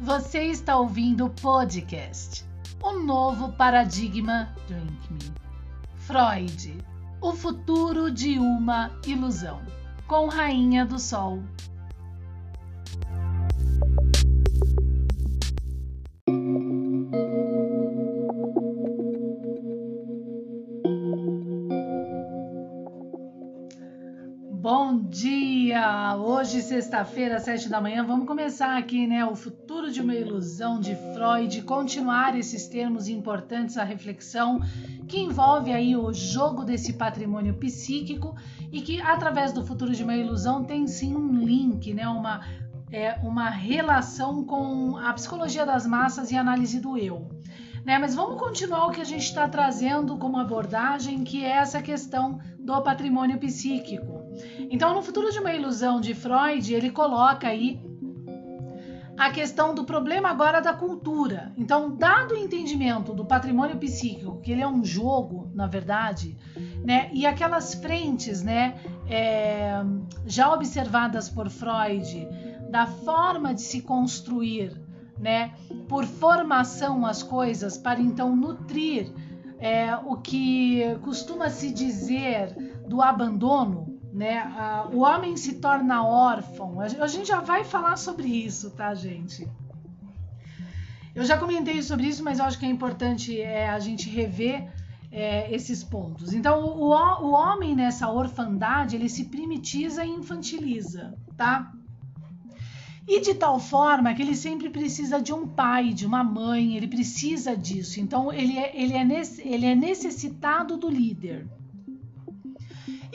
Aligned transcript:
Você 0.00 0.42
está 0.46 0.76
ouvindo 0.76 1.26
o 1.26 1.30
podcast 1.30 2.44
O 2.82 2.94
Novo 2.98 3.52
Paradigma 3.52 4.52
Drink 4.66 5.12
Me. 5.12 5.32
Freud, 5.96 6.78
o 7.20 7.32
futuro 7.32 8.10
de 8.10 8.38
uma 8.38 8.90
ilusão, 9.06 9.62
com 10.08 10.26
Rainha 10.26 10.84
do 10.84 10.98
Sol. 10.98 11.42
Hoje, 26.44 26.60
sexta-feira, 26.60 27.40
sete 27.40 27.70
da 27.70 27.80
manhã, 27.80 28.04
vamos 28.04 28.26
começar 28.26 28.76
aqui, 28.76 29.06
né? 29.06 29.24
O 29.24 29.34
futuro 29.34 29.90
de 29.90 30.02
uma 30.02 30.14
ilusão 30.14 30.78
de 30.78 30.94
Freud, 30.94 31.62
continuar 31.62 32.36
esses 32.36 32.68
termos 32.68 33.08
importantes 33.08 33.78
à 33.78 33.82
reflexão, 33.82 34.60
que 35.08 35.18
envolve 35.18 35.72
aí 35.72 35.96
o 35.96 36.12
jogo 36.12 36.62
desse 36.62 36.92
patrimônio 36.92 37.54
psíquico 37.54 38.36
e 38.70 38.82
que, 38.82 39.00
através 39.00 39.54
do 39.54 39.64
futuro 39.64 39.94
de 39.94 40.04
uma 40.04 40.14
ilusão, 40.14 40.62
tem 40.62 40.86
sim 40.86 41.16
um 41.16 41.32
link, 41.32 41.94
né? 41.94 42.06
Uma, 42.06 42.42
é, 42.92 43.14
uma 43.22 43.48
relação 43.48 44.44
com 44.44 44.98
a 44.98 45.14
psicologia 45.14 45.64
das 45.64 45.86
massas 45.86 46.30
e 46.30 46.36
a 46.36 46.42
análise 46.42 46.78
do 46.78 46.98
eu. 46.98 47.26
Né? 47.86 47.98
Mas 47.98 48.14
vamos 48.14 48.38
continuar 48.38 48.88
o 48.88 48.90
que 48.90 49.00
a 49.00 49.04
gente 49.04 49.24
está 49.24 49.48
trazendo 49.48 50.18
como 50.18 50.38
abordagem, 50.38 51.24
que 51.24 51.42
é 51.42 51.52
essa 51.52 51.80
questão 51.80 52.38
do 52.58 52.82
patrimônio 52.82 53.38
psíquico. 53.38 54.13
Então, 54.70 54.94
no 54.94 55.02
futuro 55.02 55.30
de 55.30 55.38
uma 55.38 55.52
ilusão 55.52 56.00
de 56.00 56.14
Freud, 56.14 56.72
ele 56.72 56.90
coloca 56.90 57.48
aí 57.48 57.80
a 59.16 59.30
questão 59.30 59.74
do 59.74 59.84
problema 59.84 60.28
agora 60.28 60.60
da 60.60 60.72
cultura. 60.72 61.52
Então, 61.56 61.94
dado 61.94 62.34
o 62.34 62.36
entendimento 62.36 63.12
do 63.12 63.24
patrimônio 63.24 63.76
psíquico, 63.78 64.40
que 64.40 64.50
ele 64.50 64.60
é 64.60 64.66
um 64.66 64.84
jogo, 64.84 65.50
na 65.54 65.66
verdade, 65.66 66.36
né, 66.84 67.10
e 67.12 67.24
aquelas 67.24 67.74
frentes, 67.74 68.42
né, 68.42 68.74
é, 69.08 69.74
já 70.26 70.52
observadas 70.52 71.28
por 71.28 71.48
Freud, 71.48 72.26
da 72.70 72.86
forma 72.86 73.54
de 73.54 73.62
se 73.62 73.82
construir, 73.82 74.72
né, 75.18 75.54
por 75.88 76.04
formação 76.04 77.06
as 77.06 77.22
coisas, 77.22 77.78
para 77.78 78.00
então 78.00 78.34
nutrir 78.34 79.12
é, 79.60 79.94
o 79.96 80.16
que 80.16 80.82
costuma 81.02 81.48
se 81.50 81.72
dizer 81.72 82.52
do 82.88 83.00
abandono, 83.00 83.93
né? 84.14 84.44
o 84.92 85.00
homem 85.00 85.36
se 85.36 85.54
torna 85.54 86.06
órfão. 86.06 86.80
A 86.80 87.08
gente 87.08 87.26
já 87.26 87.40
vai 87.40 87.64
falar 87.64 87.96
sobre 87.96 88.28
isso, 88.28 88.70
tá, 88.70 88.94
gente? 88.94 89.48
Eu 91.14 91.24
já 91.24 91.36
comentei 91.36 91.82
sobre 91.82 92.06
isso, 92.06 92.22
mas 92.22 92.38
eu 92.38 92.44
acho 92.44 92.58
que 92.58 92.64
é 92.64 92.68
importante 92.68 93.40
é, 93.40 93.68
a 93.68 93.78
gente 93.80 94.08
rever 94.08 94.72
é, 95.10 95.52
esses 95.52 95.82
pontos. 95.82 96.32
Então, 96.32 96.64
o, 96.64 96.90
o 96.90 97.32
homem 97.32 97.74
nessa 97.74 98.08
orfandade 98.08 98.94
ele 98.94 99.08
se 99.08 99.24
primitiza 99.24 100.04
e 100.04 100.10
infantiliza, 100.10 101.14
tá? 101.36 101.72
E 103.06 103.20
de 103.20 103.34
tal 103.34 103.58
forma 103.58 104.14
que 104.14 104.22
ele 104.22 104.34
sempre 104.34 104.70
precisa 104.70 105.20
de 105.20 105.32
um 105.32 105.46
pai, 105.46 105.92
de 105.92 106.06
uma 106.06 106.24
mãe, 106.24 106.76
ele 106.76 106.88
precisa 106.88 107.56
disso. 107.56 108.00
Então 108.00 108.32
ele 108.32 108.56
é, 108.56 108.72
ele 108.74 108.94
é, 108.94 109.22
ele 109.40 109.66
é 109.66 109.74
necessitado 109.74 110.76
do 110.76 110.88
líder. 110.88 111.46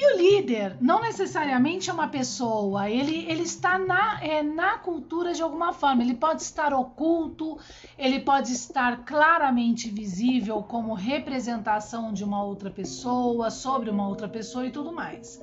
E 0.01 0.13
o 0.13 0.17
líder 0.17 0.77
não 0.79 1.01
necessariamente 1.01 1.89
é 1.89 1.93
uma 1.93 2.07
pessoa, 2.07 2.89
ele, 2.89 3.25
ele 3.29 3.43
está 3.43 3.77
na, 3.77 4.23
é, 4.23 4.41
na 4.41 4.77
cultura 4.77 5.33
de 5.33 5.41
alguma 5.41 5.73
forma. 5.73 6.01
Ele 6.01 6.13
pode 6.13 6.41
estar 6.41 6.73
oculto, 6.73 7.57
ele 7.97 8.21
pode 8.21 8.53
estar 8.53 9.03
claramente 9.03 9.89
visível 9.89 10.63
como 10.63 10.93
representação 10.93 12.13
de 12.13 12.23
uma 12.23 12.41
outra 12.41 12.71
pessoa, 12.71 13.51
sobre 13.51 13.89
uma 13.89 14.07
outra 14.07 14.29
pessoa 14.29 14.65
e 14.65 14.71
tudo 14.71 14.93
mais 14.93 15.41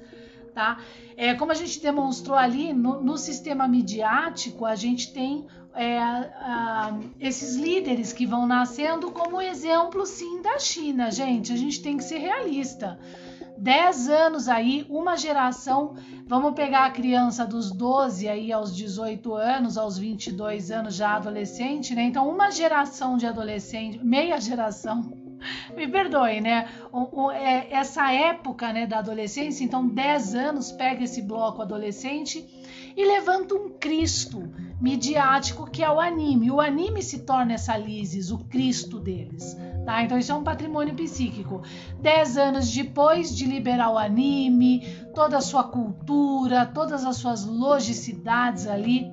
tá? 0.55 0.79
É, 1.19 1.35
como 1.35 1.53
a 1.53 1.55
gente 1.55 1.79
demonstrou 1.83 2.35
ali, 2.35 2.73
no, 2.73 3.03
no 3.03 3.19
sistema 3.19 3.69
midiático, 3.69 4.65
a 4.65 4.75
gente 4.75 5.13
tem 5.13 5.47
é, 5.75 5.99
a, 5.99 6.99
esses 7.21 7.57
líderes 7.57 8.11
que 8.15 8.25
vão 8.25 8.47
nascendo 8.47 9.11
como 9.11 9.39
exemplo, 9.39 10.07
sim, 10.07 10.41
da 10.41 10.59
China, 10.59 11.11
gente. 11.11 11.53
A 11.53 11.57
gente 11.57 11.83
tem 11.83 11.99
que 11.99 12.05
ser 12.05 12.17
realista. 12.17 12.99
10 13.59 14.09
anos 14.09 14.49
aí, 14.49 14.87
uma 14.89 15.17
geração, 15.17 15.95
vamos 16.27 16.55
pegar 16.55 16.87
a 16.87 16.91
criança 16.91 17.47
dos 17.47 17.71
12 17.71 18.29
aí 18.29 18.53
aos 18.53 18.75
18 18.75 19.35
anos, 19.35 19.79
aos 19.79 19.99
22 19.99 20.71
anos 20.71 20.95
já 20.95 21.15
adolescente, 21.17 21.95
né? 21.95 22.03
Então, 22.03 22.29
uma 22.29 22.51
geração 22.51 23.17
de 23.17 23.27
adolescente, 23.27 23.99
meia 24.05 24.41
geração 24.41 25.13
me 25.77 25.89
perdoe, 25.89 26.41
né? 26.41 26.69
O, 26.93 27.25
o, 27.25 27.31
é, 27.31 27.69
essa 27.71 28.13
época 28.13 28.73
né, 28.73 28.87
da 28.87 28.99
adolescência, 28.99 29.65
então 29.65 29.87
10 29.87 30.35
anos, 30.35 30.73
pega 30.73 31.05
esse 31.05 31.23
bloco 31.23 31.63
adolescente 31.63 32.47
e 32.97 33.05
levanta 33.05 33.55
um 33.55 33.71
Cristo 33.71 34.51
midiático 34.81 35.71
que 35.71 35.83
é 35.83 35.91
o 35.91 36.01
anime. 36.01 36.51
O 36.51 36.61
anime 36.61 37.03
se 37.03 37.21
torna 37.21 37.55
essa 37.55 37.77
lisis, 37.77 38.31
o 38.31 38.39
Cristo 38.39 38.99
deles. 38.99 39.57
Tá? 39.85 40.03
Então 40.03 40.19
isso 40.19 40.33
é 40.33 40.35
um 40.35 40.43
patrimônio 40.43 40.95
psíquico. 40.95 41.63
Dez 42.01 42.37
anos 42.37 42.71
depois 42.71 43.35
de 43.35 43.47
liberar 43.47 43.91
o 43.91 43.99
anime, 43.99 44.87
toda 45.15 45.39
a 45.39 45.41
sua 45.41 45.65
cultura, 45.65 46.67
todas 46.67 47.05
as 47.05 47.17
suas 47.17 47.45
logicidades 47.45 48.67
ali, 48.67 49.11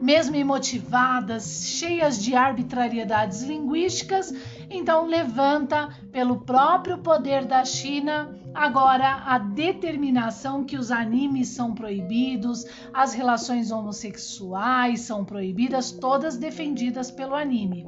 mesmo 0.00 0.36
imotivadas, 0.36 1.64
cheias 1.66 2.22
de 2.22 2.36
arbitrariedades 2.36 3.42
linguísticas, 3.42 4.32
então 4.70 5.06
levanta 5.06 5.88
pelo 6.12 6.40
próprio 6.40 6.98
poder 6.98 7.44
da 7.44 7.64
China 7.64 8.37
agora 8.54 9.22
a 9.26 9.38
determinação 9.38 10.64
que 10.64 10.76
os 10.76 10.90
animes 10.90 11.48
são 11.48 11.74
proibidos, 11.74 12.64
as 12.92 13.14
relações 13.14 13.70
homossexuais 13.70 15.00
são 15.00 15.24
proibidas, 15.24 15.92
todas 15.92 16.36
defendidas 16.36 17.10
pelo 17.10 17.34
anime. 17.34 17.86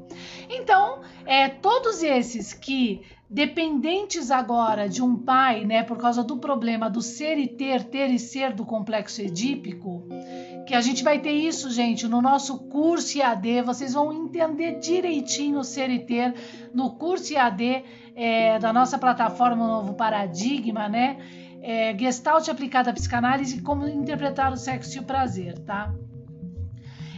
Então, 0.48 1.00
é, 1.24 1.48
todos 1.48 2.02
esses 2.02 2.52
que 2.52 3.02
dependentes 3.30 4.32
agora 4.32 4.88
de 4.88 5.00
um 5.00 5.16
pai, 5.16 5.64
né, 5.64 5.84
por 5.84 5.96
causa 5.96 6.24
do 6.24 6.38
problema 6.38 6.90
do 6.90 7.00
ser 7.00 7.38
e 7.38 7.46
ter, 7.46 7.84
ter 7.84 8.10
e 8.10 8.18
ser 8.18 8.52
do 8.52 8.66
complexo 8.66 9.22
edípico, 9.22 10.02
que 10.66 10.74
a 10.74 10.80
gente 10.80 11.04
vai 11.04 11.20
ter 11.20 11.30
isso, 11.30 11.70
gente, 11.70 12.08
no 12.08 12.20
nosso 12.20 12.58
curso 12.58 13.18
IAD, 13.18 13.62
vocês 13.62 13.94
vão 13.94 14.12
entender 14.12 14.80
direitinho 14.80 15.60
o 15.60 15.64
ser 15.64 15.90
e 15.90 16.00
ter 16.00 16.34
no 16.74 16.90
curso 16.90 17.32
IAD 17.32 17.84
é, 18.20 18.58
da 18.58 18.70
nossa 18.70 18.98
plataforma 18.98 19.66
Novo 19.66 19.94
Paradigma, 19.94 20.90
né? 20.90 21.16
É, 21.62 21.96
Gestalt 21.96 22.48
aplicada 22.48 22.90
à 22.90 22.92
psicanálise 22.92 23.62
como 23.62 23.88
interpretar 23.88 24.52
o 24.52 24.58
sexo 24.58 24.98
e 24.98 25.00
o 25.00 25.04
prazer, 25.04 25.58
tá? 25.60 25.90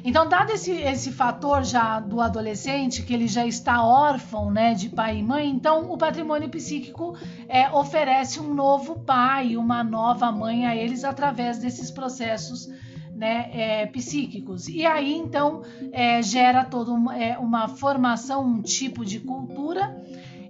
Então, 0.04 0.28
dado 0.28 0.50
esse, 0.50 0.72
esse 0.72 1.12
fator 1.12 1.64
já 1.64 1.98
do 1.98 2.20
adolescente, 2.20 3.02
que 3.02 3.12
ele 3.12 3.26
já 3.26 3.44
está 3.46 3.84
órfão 3.84 4.50
né, 4.50 4.74
de 4.74 4.88
pai 4.88 5.18
e 5.18 5.22
mãe, 5.22 5.48
então 5.48 5.92
o 5.92 5.98
patrimônio 5.98 6.48
psíquico 6.48 7.16
é, 7.48 7.70
oferece 7.70 8.40
um 8.40 8.52
novo 8.52 9.00
pai, 9.00 9.56
uma 9.56 9.84
nova 9.84 10.30
mãe 10.32 10.66
a 10.66 10.74
eles 10.74 11.04
através 11.04 11.58
desses 11.58 11.88
processos 11.90 12.68
né, 13.14 13.50
é, 13.52 13.86
psíquicos. 13.86 14.68
E 14.68 14.84
aí, 14.84 15.14
então, 15.14 15.62
é, 15.92 16.20
gera 16.20 16.64
toda 16.64 16.92
uma, 16.92 17.16
é, 17.16 17.38
uma 17.38 17.68
formação, 17.68 18.44
um 18.44 18.60
tipo 18.60 19.04
de 19.04 19.20
cultura. 19.20 19.96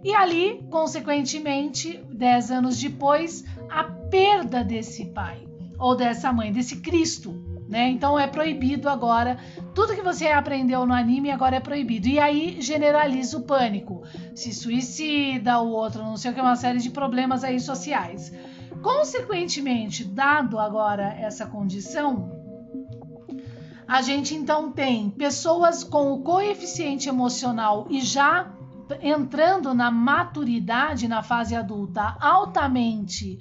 E 0.04 0.14
ali, 0.14 0.64
consequentemente, 0.70 2.04
dez 2.12 2.50
anos 2.50 2.78
depois, 2.78 3.44
a 3.70 3.84
perda 3.84 4.64
desse 4.64 5.06
pai 5.06 5.46
ou 5.78 5.96
dessa 5.96 6.32
mãe, 6.32 6.52
desse 6.52 6.80
Cristo, 6.80 7.32
né? 7.68 7.88
Então 7.88 8.18
é 8.18 8.26
proibido 8.26 8.88
agora. 8.88 9.38
Tudo 9.74 9.94
que 9.94 10.02
você 10.02 10.26
aprendeu 10.26 10.84
no 10.84 10.92
anime 10.92 11.30
agora 11.30 11.56
é 11.56 11.60
proibido. 11.60 12.06
E 12.06 12.18
aí 12.18 12.60
generaliza 12.60 13.38
o 13.38 13.42
pânico. 13.42 14.02
Se 14.34 14.52
suicida, 14.52 15.58
o 15.60 15.70
outro, 15.70 16.02
não 16.02 16.16
sei 16.16 16.30
o 16.30 16.34
que, 16.34 16.40
uma 16.40 16.56
série 16.56 16.78
de 16.78 16.90
problemas 16.90 17.42
aí 17.42 17.58
sociais. 17.58 18.32
Consequentemente, 18.82 20.04
dado 20.04 20.58
agora 20.58 21.14
essa 21.18 21.46
condição, 21.46 22.30
a 23.86 24.02
gente 24.02 24.34
então 24.34 24.72
tem 24.72 25.10
pessoas 25.10 25.84
com 25.84 26.12
o 26.12 26.22
coeficiente 26.22 27.08
emocional 27.08 27.86
e 27.88 28.00
já 28.00 28.52
entrando 29.00 29.72
na 29.74 29.90
maturidade 29.90 31.08
na 31.08 31.22
fase 31.22 31.54
adulta 31.54 32.16
altamente 32.20 33.38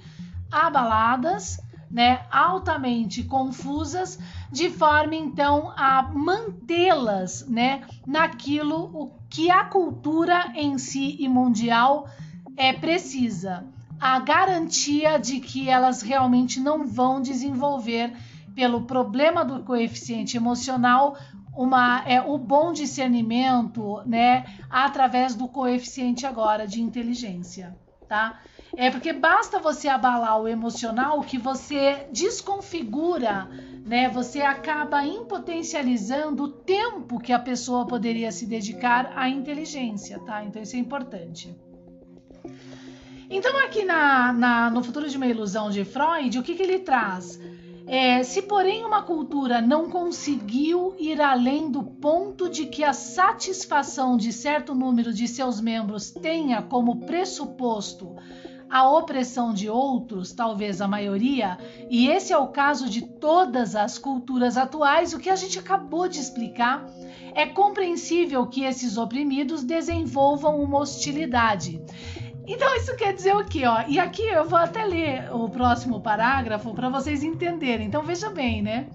abaladas 0.51 1.59
né, 1.91 2.21
altamente 2.31 3.23
confusas, 3.23 4.17
de 4.49 4.69
forma 4.69 5.15
então 5.15 5.73
a 5.75 6.01
mantê-las, 6.03 7.45
né, 7.47 7.81
naquilo 8.07 8.89
o 8.93 9.11
que 9.29 9.51
a 9.51 9.65
cultura 9.65 10.53
em 10.55 10.77
si 10.77 11.17
e 11.19 11.27
mundial 11.27 12.07
é 12.55 12.71
precisa, 12.71 13.65
a 13.99 14.19
garantia 14.19 15.19
de 15.19 15.39
que 15.39 15.69
elas 15.69 16.01
realmente 16.01 16.59
não 16.59 16.87
vão 16.87 17.21
desenvolver 17.21 18.13
pelo 18.55 18.81
problema 18.81 19.43
do 19.43 19.63
coeficiente 19.63 20.37
emocional 20.37 21.17
uma 21.55 22.03
é 22.07 22.21
o 22.21 22.37
bom 22.37 22.71
discernimento, 22.71 24.01
né, 24.05 24.45
através 24.69 25.35
do 25.35 25.47
coeficiente 25.47 26.25
agora 26.25 26.65
de 26.65 26.81
inteligência, 26.81 27.75
tá? 28.07 28.41
É 28.75 28.89
porque 28.89 29.11
basta 29.11 29.59
você 29.59 29.89
abalar 29.89 30.39
o 30.39 30.47
emocional 30.47 31.19
que 31.21 31.37
você 31.37 32.07
desconfigura, 32.11 33.49
né? 33.85 34.07
Você 34.09 34.41
acaba 34.41 35.03
impotencializando 35.03 36.43
o 36.43 36.47
tempo 36.47 37.19
que 37.19 37.33
a 37.33 37.39
pessoa 37.39 37.85
poderia 37.85 38.31
se 38.31 38.45
dedicar 38.45 39.11
à 39.15 39.27
inteligência, 39.27 40.19
tá? 40.19 40.43
Então 40.45 40.61
isso 40.61 40.77
é 40.77 40.79
importante. 40.79 41.53
Então 43.29 43.57
aqui 43.65 43.83
na, 43.83 44.31
na 44.31 44.69
no 44.69 44.83
futuro 44.83 45.09
de 45.09 45.17
uma 45.17 45.27
ilusão 45.27 45.69
de 45.69 45.83
Freud, 45.83 46.39
o 46.39 46.43
que, 46.43 46.55
que 46.55 46.63
ele 46.63 46.79
traz? 46.79 47.39
É, 47.87 48.23
se, 48.23 48.43
porém, 48.43 48.85
uma 48.85 49.01
cultura 49.01 49.61
não 49.61 49.89
conseguiu 49.89 50.95
ir 50.99 51.21
além 51.21 51.69
do 51.69 51.83
ponto 51.83 52.49
de 52.49 52.65
que 52.65 52.83
a 52.83 52.93
satisfação 52.93 54.15
de 54.15 54.31
certo 54.31 54.73
número 54.75 55.13
de 55.13 55.27
seus 55.27 55.59
membros 55.59 56.11
tenha 56.11 56.61
como 56.61 57.05
pressuposto 57.05 58.15
a 58.71 58.89
opressão 58.89 59.53
de 59.53 59.69
outros, 59.69 60.31
talvez 60.31 60.79
a 60.79 60.87
maioria, 60.87 61.57
e 61.89 62.07
esse 62.07 62.31
é 62.31 62.37
o 62.37 62.47
caso 62.47 62.89
de 62.89 63.01
todas 63.01 63.75
as 63.75 63.97
culturas 63.97 64.55
atuais, 64.55 65.13
o 65.13 65.19
que 65.19 65.29
a 65.29 65.35
gente 65.35 65.59
acabou 65.59 66.07
de 66.07 66.19
explicar, 66.19 66.85
é 67.35 67.45
compreensível 67.45 68.47
que 68.47 68.63
esses 68.63 68.97
oprimidos 68.97 69.61
desenvolvam 69.61 70.61
uma 70.61 70.79
hostilidade. 70.79 71.81
Então 72.47 72.75
isso 72.75 72.95
quer 72.95 73.13
dizer 73.13 73.35
o 73.35 73.45
quê? 73.45 73.65
Ó? 73.65 73.83
E 73.87 73.99
aqui 73.99 74.23
eu 74.23 74.45
vou 74.45 74.57
até 74.57 74.83
ler 74.83 75.33
o 75.33 75.47
próximo 75.49 76.01
parágrafo 76.01 76.73
para 76.73 76.89
vocês 76.89 77.23
entenderem. 77.23 77.87
Então 77.87 78.03
veja 78.03 78.29
bem, 78.29 78.61
né? 78.61 78.87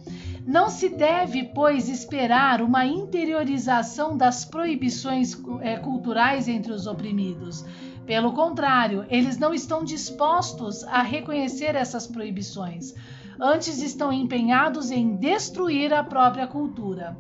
Não 0.47 0.69
se 0.69 0.89
deve, 0.89 1.43
pois, 1.43 1.89
esperar 1.89 2.63
uma 2.63 2.87
interiorização 2.87 4.17
das 4.17 4.45
proibições 4.45 5.37
é, 5.61 5.77
culturais 5.77 6.47
entre 6.47 6.73
os 6.73 6.87
oprimidos. 6.87 7.65
Pelo 8.07 8.33
contrário, 8.33 9.05
eles 9.09 9.37
não 9.39 9.53
estão 9.53 9.83
dispostos 9.83 10.85
a 10.85 11.03
reconhecer 11.03 11.75
essas 11.75 12.07
proibições. 12.07 12.95
Antes 13.41 13.83
estão 13.83 14.13
empenhados 14.13 14.93
em 14.93 15.17
destruir 15.17 15.93
a 15.93 16.05
própria 16.05 16.47
cultura. 16.47 17.17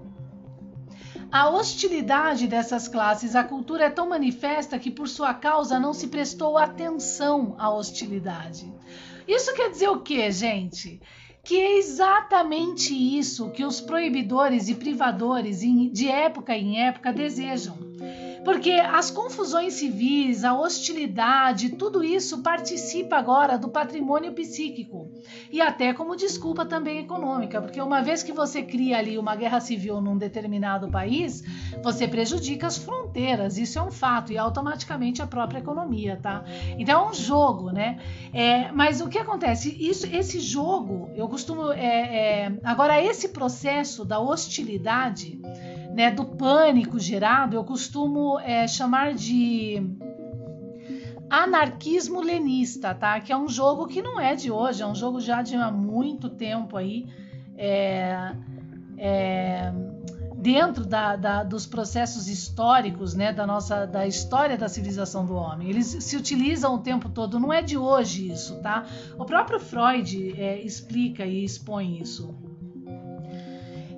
A 1.30 1.48
hostilidade 1.50 2.46
dessas 2.46 2.88
classes 2.88 3.34
à 3.34 3.42
cultura 3.42 3.84
é 3.84 3.90
tão 3.90 4.08
manifesta 4.08 4.78
que, 4.78 4.90
por 4.90 5.08
sua 5.08 5.34
causa, 5.34 5.78
não 5.78 5.92
se 5.92 6.06
prestou 6.06 6.56
atenção 6.56 7.54
à 7.58 7.70
hostilidade. 7.70 8.72
Isso 9.26 9.54
quer 9.54 9.70
dizer 9.70 9.88
o 9.88 10.00
quê, 10.00 10.30
gente? 10.30 11.00
Que 11.42 11.56
é 11.60 11.78
exatamente 11.78 12.94
isso 12.94 13.50
que 13.50 13.64
os 13.64 13.80
proibidores 13.80 14.68
e 14.68 14.74
privadores 14.74 15.60
de 15.60 16.08
época 16.08 16.56
em 16.56 16.80
época 16.80 17.12
desejam 17.12 17.76
porque 18.46 18.70
as 18.70 19.10
confusões 19.10 19.74
civis, 19.74 20.44
a 20.44 20.54
hostilidade, 20.54 21.70
tudo 21.70 22.04
isso 22.04 22.42
participa 22.42 23.16
agora 23.16 23.58
do 23.58 23.68
patrimônio 23.68 24.32
psíquico 24.32 25.10
e 25.50 25.60
até 25.60 25.92
como 25.92 26.14
desculpa 26.14 26.64
também 26.64 27.00
econômica, 27.00 27.60
porque 27.60 27.82
uma 27.82 28.02
vez 28.02 28.22
que 28.22 28.30
você 28.30 28.62
cria 28.62 28.98
ali 28.98 29.18
uma 29.18 29.34
guerra 29.34 29.58
civil 29.58 30.00
num 30.00 30.16
determinado 30.16 30.88
país, 30.88 31.42
você 31.82 32.06
prejudica 32.06 32.68
as 32.68 32.78
fronteiras, 32.78 33.58
isso 33.58 33.80
é 33.80 33.82
um 33.82 33.90
fato 33.90 34.32
e 34.32 34.38
automaticamente 34.38 35.20
a 35.20 35.26
própria 35.26 35.58
economia, 35.58 36.16
tá? 36.22 36.44
Então 36.78 37.04
é 37.04 37.10
um 37.10 37.14
jogo, 37.14 37.72
né? 37.72 37.98
É, 38.32 38.70
mas 38.70 39.00
o 39.00 39.08
que 39.08 39.18
acontece? 39.18 39.76
Isso, 39.76 40.06
esse 40.06 40.38
jogo, 40.38 41.10
eu 41.16 41.28
costumo, 41.28 41.72
é, 41.72 42.44
é, 42.44 42.52
agora 42.62 43.02
esse 43.02 43.30
processo 43.30 44.04
da 44.04 44.20
hostilidade 44.20 45.40
né, 45.96 46.10
do 46.10 46.26
pânico 46.26 46.98
gerado, 46.98 47.56
eu 47.56 47.64
costumo 47.64 48.38
é, 48.40 48.68
chamar 48.68 49.14
de 49.14 49.82
anarquismo 51.30 52.20
lenista, 52.20 52.94
tá? 52.94 53.18
Que 53.18 53.32
é 53.32 53.36
um 53.36 53.48
jogo 53.48 53.86
que 53.86 54.02
não 54.02 54.20
é 54.20 54.34
de 54.34 54.50
hoje, 54.50 54.82
é 54.82 54.86
um 54.86 54.94
jogo 54.94 55.22
já 55.22 55.40
de 55.40 55.56
há 55.56 55.70
muito 55.70 56.28
tempo 56.28 56.76
aí, 56.76 57.06
é, 57.56 58.34
é, 58.98 59.72
dentro 60.36 60.84
da, 60.84 61.16
da, 61.16 61.42
dos 61.42 61.64
processos 61.64 62.28
históricos, 62.28 63.14
né, 63.14 63.32
da 63.32 63.46
nossa, 63.46 63.86
da 63.86 64.06
história 64.06 64.58
da 64.58 64.68
civilização 64.68 65.24
do 65.24 65.34
homem. 65.34 65.70
Eles 65.70 65.86
se 65.86 66.14
utilizam 66.14 66.74
o 66.74 66.78
tempo 66.80 67.08
todo, 67.08 67.40
não 67.40 67.50
é 67.50 67.62
de 67.62 67.78
hoje 67.78 68.30
isso, 68.30 68.60
tá? 68.60 68.84
O 69.18 69.24
próprio 69.24 69.58
Freud 69.58 70.38
é, 70.38 70.60
explica 70.60 71.24
e 71.24 71.42
expõe 71.42 72.02
isso. 72.02 72.34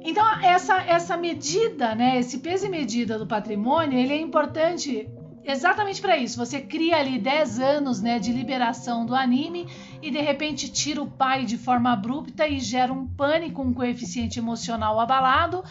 Então, 0.09 0.27
essa, 0.41 0.81
essa 0.85 1.19
medida, 1.19 1.95
né, 1.95 2.19
esse 2.19 2.39
peso 2.39 2.65
e 2.65 2.71
medida 2.71 3.19
do 3.19 3.27
patrimônio, 3.27 3.99
ele 3.99 4.15
é 4.15 4.19
importante 4.19 5.07
exatamente 5.45 6.01
para 6.01 6.17
isso. 6.17 6.39
Você 6.39 6.63
cria 6.63 6.97
ali 6.97 7.19
10 7.19 7.61
anos 7.61 8.01
né, 8.01 8.19
de 8.19 8.33
liberação 8.33 9.05
do 9.05 9.15
anime 9.15 9.69
e 10.01 10.11
de 10.11 10.19
repente 10.19 10.73
tira 10.73 11.03
o 11.03 11.11
pai 11.11 11.45
de 11.45 11.59
forma 11.59 11.93
abrupta 11.93 12.49
e 12.49 12.59
gera 12.59 12.91
um 12.91 13.07
pânico, 13.07 13.61
um 13.61 13.75
coeficiente 13.75 14.39
emocional 14.39 14.99
abalado. 14.99 15.63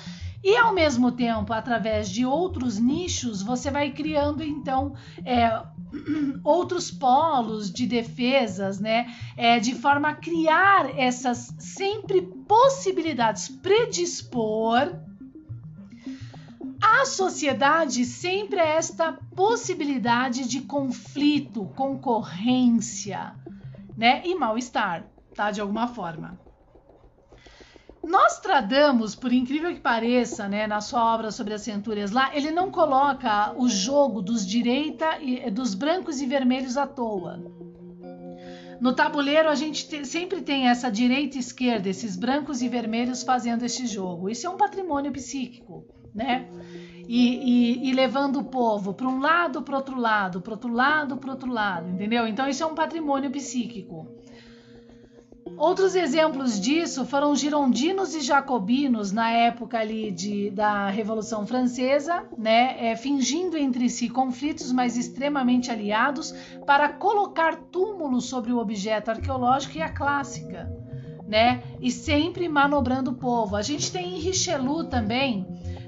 E 0.43 0.55
ao 0.55 0.71
mesmo 0.71 1.11
tempo, 1.11 1.51
através 1.51 2.07
de 2.07 2.23
outros 2.23 2.77
nichos, 2.77 3.41
você 3.41 3.71
vai 3.71 3.89
criando 3.89 4.43
então 4.43 4.93
é, 5.25 5.47
outros 6.43 6.91
polos 6.91 7.71
de 7.71 7.85
defesas, 7.85 8.79
né? 8.79 9.13
É, 9.35 9.59
de 9.59 9.75
forma 9.75 10.09
a 10.09 10.15
criar 10.15 10.97
essas 10.97 11.53
sempre 11.59 12.21
possibilidades, 12.21 13.49
predispor 13.49 14.93
a 16.81 17.05
sociedade 17.05 18.05
sempre 18.05 18.59
a 18.59 18.65
esta 18.65 19.13
possibilidade 19.35 20.47
de 20.47 20.61
conflito, 20.61 21.65
concorrência, 21.75 23.33
né? 23.95 24.21
E 24.25 24.35
mal-estar, 24.35 25.05
tá? 25.33 25.51
De 25.51 25.59
alguma 25.59 25.87
forma. 25.87 26.39
Nostradamus, 28.07 29.15
por 29.15 29.33
incrível 29.33 29.73
que 29.73 29.81
pareça, 29.81 30.47
né, 30.47 30.65
na 30.65 30.79
sua 30.79 31.13
obra 31.13 31.29
sobre 31.29 31.53
as 31.53 31.61
centúrias 31.61 32.11
lá, 32.11 32.33
ele 32.33 32.51
não 32.51 32.71
coloca 32.71 33.53
o 33.57 33.67
jogo 33.67 34.21
dos 34.21 34.47
direita 34.47 35.21
e 35.21 35.51
dos 35.51 35.73
brancos 35.73 36.21
e 36.21 36.25
vermelhos 36.25 36.77
à 36.77 36.87
toa. 36.87 37.37
No 38.79 38.93
tabuleiro 38.93 39.49
a 39.49 39.55
gente 39.55 39.89
te, 39.89 40.05
sempre 40.05 40.41
tem 40.41 40.69
essa 40.69 40.89
direita 40.89 41.35
e 41.35 41.41
esquerda, 41.41 41.89
esses 41.89 42.15
brancos 42.15 42.61
e 42.61 42.69
vermelhos 42.69 43.23
fazendo 43.23 43.63
esse 43.63 43.85
jogo. 43.85 44.29
Isso 44.29 44.47
é 44.47 44.49
um 44.49 44.55
patrimônio 44.55 45.11
psíquico, 45.11 45.85
né? 46.15 46.47
E, 47.07 47.83
e, 47.87 47.89
e 47.89 47.93
levando 47.93 48.39
o 48.39 48.45
povo 48.45 48.93
para 48.93 49.07
um 49.07 49.19
lado, 49.19 49.61
para 49.63 49.75
outro 49.75 49.99
lado, 49.99 50.39
para 50.41 50.53
outro 50.53 50.71
lado, 50.71 51.17
para 51.17 51.31
outro 51.31 51.51
lado, 51.51 51.89
entendeu? 51.89 52.25
Então 52.25 52.47
isso 52.47 52.63
é 52.63 52.65
um 52.65 52.75
patrimônio 52.75 53.29
psíquico. 53.31 54.07
Outros 55.55 55.95
exemplos 55.95 56.59
disso 56.59 57.05
foram 57.05 57.35
girondinos 57.35 58.13
e 58.15 58.21
jacobinos 58.21 59.11
na 59.11 59.29
época 59.31 59.79
ali 59.79 60.11
de, 60.11 60.49
da 60.51 60.89
Revolução 60.89 61.45
Francesa, 61.45 62.25
né, 62.37 62.75
é, 62.79 62.95
fingindo 62.95 63.57
entre 63.57 63.89
si 63.89 64.09
conflitos, 64.09 64.71
mas 64.71 64.97
extremamente 64.97 65.71
aliados, 65.71 66.33
para 66.65 66.89
colocar 66.89 67.55
túmulos 67.55 68.25
sobre 68.25 68.51
o 68.51 68.57
objeto 68.57 69.09
arqueológico 69.09 69.77
e 69.77 69.81
a 69.81 69.89
clássica, 69.89 70.69
né, 71.27 71.63
e 71.79 71.91
sempre 71.91 72.49
manobrando 72.49 73.11
o 73.11 73.15
povo. 73.15 73.55
A 73.55 73.61
gente 73.61 73.91
tem 73.91 74.15
em 74.15 74.19
Richelieu 74.19 74.85
também 74.85 75.45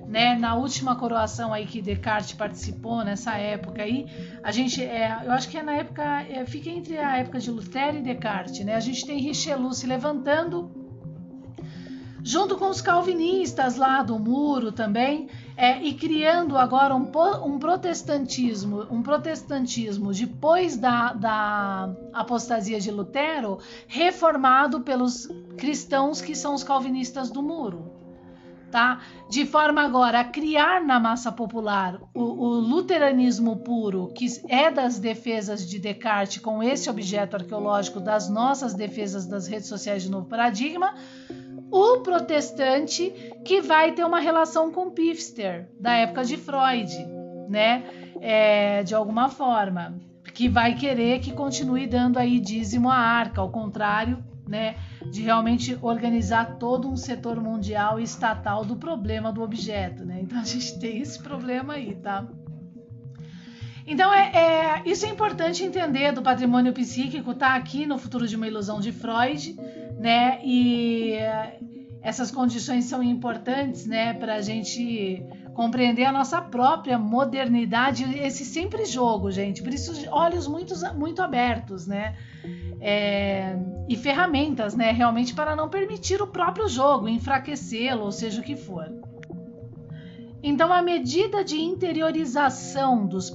né, 0.10 0.36
na 0.36 0.56
última 0.56 0.96
coroação 0.96 1.54
aí 1.54 1.68
que 1.68 1.84
Descartes 1.84 2.34
participou 2.34 3.04
nessa 3.04 3.38
época 3.38 3.84
aí, 3.84 4.08
a 4.42 4.51
gente, 4.51 4.84
é, 4.84 5.22
eu 5.24 5.32
acho 5.32 5.48
que 5.48 5.56
é 5.56 5.62
na 5.62 5.74
época, 5.74 6.04
é, 6.04 6.44
fica 6.48 6.68
entre 6.68 6.98
a 6.98 7.18
época 7.18 7.39
de 7.39 7.51
Lutero 7.51 7.98
e 7.98 8.01
Descartes, 8.01 8.66
né? 8.66 8.74
A 8.75 8.80
gente 8.80 9.06
tem 9.06 9.20
Richelieu 9.20 9.72
se 9.72 9.86
levantando 9.86 10.72
junto 12.24 12.58
com 12.58 12.70
os 12.70 12.82
calvinistas 12.82 13.75
lá 13.75 14.01
do 14.01 14.18
muro 14.18 14.72
também, 14.72 15.30
é, 15.56 15.80
e 15.84 15.94
criando 15.94 16.58
agora 16.58 16.96
um, 16.96 17.12
um, 17.46 17.60
protestantismo, 17.60 18.88
um 18.89 19.04
protestantismo 19.04 20.12
depois 20.12 20.75
da, 20.75 21.13
da 21.13 21.89
apostasia 22.13 22.80
de 22.80 22.89
Lutero, 22.89 23.60
reformado 23.88 24.82
pelos 24.82 25.28
cristãos 25.56 26.20
que 26.20 26.36
são 26.36 26.56
os 26.56 26.63
calvinistas 26.63 27.30
do 27.30 27.44
muro 27.44 27.99
tá? 28.70 29.02
De 29.30 29.46
forma 29.46 29.82
agora 29.82 30.22
a 30.22 30.24
criar 30.24 30.82
na 30.84 31.00
massa 31.00 31.32
popular 31.32 32.00
o, 32.14 32.22
o, 32.22 32.48
luteranismo 32.60 33.58
puro, 33.58 34.12
que 34.14 34.28
é 34.48 34.72
das 34.72 35.00
defesas 35.00 35.68
de 35.68 35.80
Descartes 35.80 36.42
com 36.42 36.64
esse 36.64 36.90
objeto 36.90 37.36
arqueológico 37.36 38.00
das 38.00 38.30
nossas 38.30 38.74
defesas 38.74 39.26
das 39.26 39.48
redes 39.48 39.68
sociais 39.68 40.04
de 40.04 40.12
novo 40.12 40.28
paradigma, 40.28 40.94
o 41.72 42.00
protestante 42.00 43.12
que 43.46 43.62
vai 43.62 43.92
ter 43.92 44.04
uma 44.04 44.20
relação 44.20 44.72
com 44.72 44.90
Pfister 44.90 45.70
da 45.80 45.94
época 45.94 46.24
de 46.24 46.38
Freud, 46.38 46.92
né? 47.48 47.84
É, 48.22 48.84
de 48.84 48.94
alguma 48.94 49.30
forma, 49.30 49.98
que 50.34 50.50
vai 50.50 50.76
querer 50.76 51.20
que 51.20 51.32
continue 51.32 51.88
dando 51.88 52.18
aí 52.18 52.40
dízimo 52.40 52.90
à 52.90 52.96
arca, 52.96 53.42
ao 53.42 53.50
contrário 53.50 54.28
né, 54.50 54.75
de 55.12 55.22
realmente 55.22 55.77
organizar 55.82 56.58
todo 56.58 56.89
um 56.89 56.98
setor 56.98 57.39
mundial 57.39 58.00
e 58.00 58.03
estatal 58.03 58.65
do 58.65 58.75
problema 58.75 59.32
do 59.32 59.44
objeto, 59.44 60.03
né? 60.03 60.20
Então 60.22 60.39
a 60.39 60.44
gente 60.44 60.79
tem 60.79 61.00
esse 61.00 61.22
problema 61.22 61.74
aí, 61.75 61.96
tá? 61.96 62.27
Então 63.86 64.12
é, 64.13 64.32
é, 64.36 64.82
isso 64.86 65.06
é 65.06 65.10
importante 65.10 65.63
entender 65.63 66.12
do 66.12 66.22
patrimônio 66.22 66.74
psíquico, 66.74 67.34
tá 67.34 67.56
aqui 67.56 67.86
no 67.86 67.98
futuro 67.98 68.27
de 68.27 68.36
uma 68.36 68.48
ilusão 68.48 68.79
de 68.79 68.91
Freud, 68.91 69.56
né? 70.00 70.39
E 70.44 71.18
essas 72.01 72.32
condições 72.32 72.86
são 72.86 73.03
importantes, 73.03 73.86
né, 73.86 74.13
para 74.13 74.36
a 74.36 74.41
gente 74.41 75.24
compreender 75.53 76.06
a 76.06 76.12
nossa 76.12 76.41
própria 76.41 76.98
modernidade, 76.98 78.03
esse 78.18 78.46
sempre 78.46 78.86
jogo, 78.86 79.32
gente. 79.32 79.62
Por 79.62 79.74
isso, 79.74 79.94
olhos 80.12 80.48
muito, 80.48 80.74
muito 80.96 81.22
abertos, 81.22 81.86
né? 81.86 82.15
É, 82.82 83.58
e 83.89 83.98
ferramentas, 83.98 84.75
né? 84.75 84.91
Realmente 84.91 85.34
para 85.34 85.56
não 85.56 85.70
permitir 85.70 86.22
o 86.22 86.27
próprio 86.27 86.68
jogo, 86.68 87.08
enfraquecê-lo, 87.10 88.03
ou 88.03 88.12
seja 88.12 88.39
o 88.39 88.44
que 88.44 88.56
for. 88.56 88.89
Então, 90.41 90.72
a 90.72 90.82
medida 90.82 91.44
de 91.44 91.60
interiorização 91.60 93.06
dos, 93.06 93.34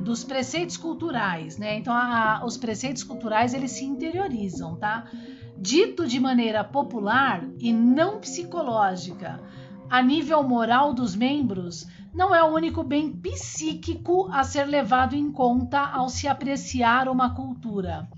dos 0.00 0.24
preceitos 0.24 0.78
culturais, 0.78 1.58
né? 1.58 1.76
Então, 1.76 1.92
a, 1.92 2.42
os 2.44 2.56
preceitos 2.56 3.02
culturais 3.02 3.52
eles 3.52 3.72
se 3.72 3.84
interiorizam, 3.84 4.74
tá? 4.76 5.10
Dito 5.58 6.06
de 6.06 6.18
maneira 6.18 6.64
popular 6.64 7.44
e 7.58 7.70
não 7.72 8.18
psicológica, 8.18 9.40
a 9.90 10.02
nível 10.02 10.42
moral 10.42 10.92
dos 10.92 11.14
membros, 11.14 11.86
não 12.12 12.34
é 12.34 12.42
o 12.42 12.54
único 12.54 12.82
bem 12.82 13.12
psíquico 13.12 14.28
a 14.32 14.42
ser 14.44 14.64
levado 14.64 15.14
em 15.14 15.30
conta 15.30 15.80
ao 15.80 16.08
se 16.08 16.26
apreciar 16.26 17.08
uma 17.08 17.34
cultura. 17.34 18.08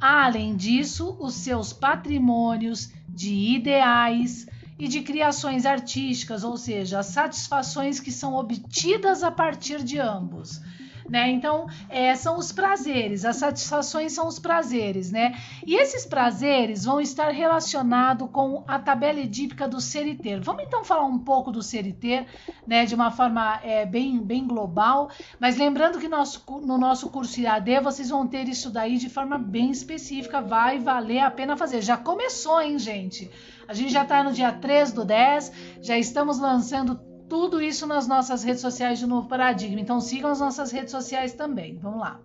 além 0.00 0.54
disso, 0.54 1.16
os 1.20 1.34
seus 1.34 1.72
patrimônios 1.72 2.92
de 3.08 3.34
ideais 3.34 4.46
e 4.78 4.86
de 4.86 5.00
criações 5.00 5.64
artísticas, 5.64 6.44
ou 6.44 6.56
seja, 6.56 6.98
as 6.98 7.06
satisfações 7.06 7.98
que 7.98 8.12
são 8.12 8.34
obtidas 8.34 9.22
a 9.22 9.30
partir 9.30 9.82
de 9.82 9.98
ambos 9.98 10.60
né? 11.08 11.30
Então, 11.30 11.66
é, 11.88 12.14
são 12.14 12.38
os 12.38 12.52
prazeres, 12.52 13.24
as 13.24 13.36
satisfações 13.36 14.12
são 14.12 14.26
os 14.26 14.38
prazeres, 14.38 15.10
né? 15.10 15.36
E 15.64 15.74
esses 15.74 16.04
prazeres 16.04 16.84
vão 16.84 17.00
estar 17.00 17.30
relacionados 17.30 18.28
com 18.30 18.64
a 18.66 18.78
tabela 18.78 19.20
edípica 19.20 19.68
do 19.68 19.80
ser 19.80 20.06
e 20.06 20.14
ter. 20.14 20.40
Vamos 20.40 20.64
então 20.64 20.84
falar 20.84 21.04
um 21.04 21.18
pouco 21.18 21.50
do 21.50 21.62
ser 21.62 21.86
e 21.86 21.92
ter, 21.92 22.26
né? 22.66 22.84
De 22.84 22.94
uma 22.94 23.10
forma 23.10 23.60
é, 23.62 23.84
bem, 23.84 24.18
bem 24.18 24.46
global, 24.46 25.10
mas 25.38 25.56
lembrando 25.56 25.98
que 25.98 26.08
nosso, 26.08 26.44
no 26.62 26.78
nosso 26.78 27.08
curso 27.10 27.40
IAD 27.40 27.80
vocês 27.80 28.10
vão 28.10 28.26
ter 28.26 28.48
isso 28.48 28.70
daí 28.70 28.98
de 28.98 29.08
forma 29.08 29.38
bem 29.38 29.70
específica, 29.70 30.40
vai 30.40 30.78
valer 30.78 31.20
a 31.20 31.30
pena 31.30 31.56
fazer. 31.56 31.82
Já 31.82 31.96
começou, 31.96 32.60
hein, 32.60 32.78
gente? 32.78 33.30
A 33.68 33.74
gente 33.74 33.92
já 33.92 34.02
está 34.02 34.22
no 34.22 34.32
dia 34.32 34.52
3 34.52 34.92
do 34.92 35.04
10, 35.04 35.52
já 35.82 35.98
estamos 35.98 36.38
lançando 36.38 37.00
tudo 37.28 37.60
isso 37.60 37.86
nas 37.86 38.06
nossas 38.06 38.42
redes 38.42 38.60
sociais 38.60 38.98
de 38.98 39.06
Novo 39.06 39.28
Paradigma. 39.28 39.80
Então 39.80 40.00
sigam 40.00 40.30
as 40.30 40.40
nossas 40.40 40.70
redes 40.70 40.90
sociais 40.90 41.32
também. 41.32 41.78
Vamos 41.78 42.00
lá. 42.00 42.20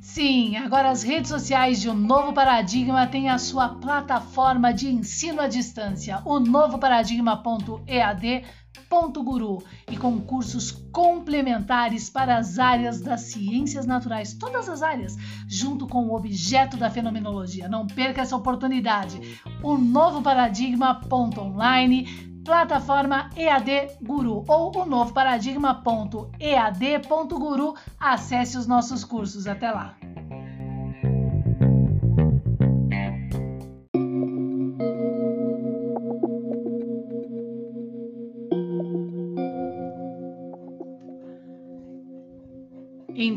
Sim, 0.00 0.56
agora 0.56 0.90
as 0.90 1.04
redes 1.04 1.30
sociais 1.30 1.80
de 1.80 1.88
O 1.88 1.94
Novo 1.94 2.32
Paradigma 2.32 3.06
têm 3.06 3.30
a 3.30 3.38
sua 3.38 3.68
plataforma 3.68 4.74
de 4.74 4.88
ensino 4.88 5.40
à 5.40 5.46
distância, 5.46 6.20
o 6.24 6.40
novoparadigma.ead 6.40 8.44
Ponto 8.88 9.22
Guru 9.22 9.62
e 9.90 9.96
com 9.96 10.20
cursos 10.20 10.70
complementares 10.92 12.08
para 12.08 12.36
as 12.36 12.58
áreas 12.58 13.00
das 13.00 13.22
ciências 13.22 13.86
naturais, 13.86 14.34
todas 14.34 14.68
as 14.68 14.82
áreas, 14.82 15.16
junto 15.46 15.86
com 15.86 16.06
o 16.06 16.14
objeto 16.14 16.76
da 16.76 16.90
fenomenologia. 16.90 17.68
Não 17.68 17.86
perca 17.86 18.22
essa 18.22 18.36
oportunidade. 18.36 19.40
O 19.62 19.76
novo 19.76 20.22
paradigma 20.22 20.94
ponto 20.94 21.40
online 21.40 22.28
plataforma 22.44 23.28
EAD 23.36 23.98
Guru 24.00 24.44
ou 24.48 24.74
o 24.74 24.86
novo 24.86 25.12
paradigma.ead.guru. 25.12 27.74
Acesse 28.00 28.56
os 28.56 28.66
nossos 28.66 29.04
cursos. 29.04 29.46
Até 29.46 29.70
lá! 29.70 29.94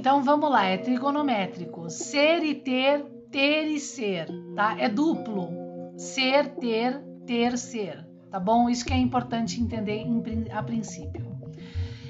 Então 0.01 0.23
vamos 0.23 0.49
lá, 0.49 0.65
é 0.65 0.79
trigonométrico. 0.79 1.87
Ser 1.87 2.43
e 2.43 2.55
ter, 2.55 3.05
ter 3.29 3.67
e 3.67 3.79
ser, 3.79 4.25
tá? 4.55 4.75
É 4.79 4.89
duplo. 4.89 5.93
Ser, 5.95 6.55
ter, 6.55 6.99
ter, 7.27 7.55
ser, 7.55 8.03
tá 8.31 8.39
bom? 8.39 8.67
Isso 8.67 8.83
que 8.83 8.93
é 8.93 8.97
importante 8.97 9.61
entender 9.61 10.03
a 10.51 10.63
princípio. 10.63 11.23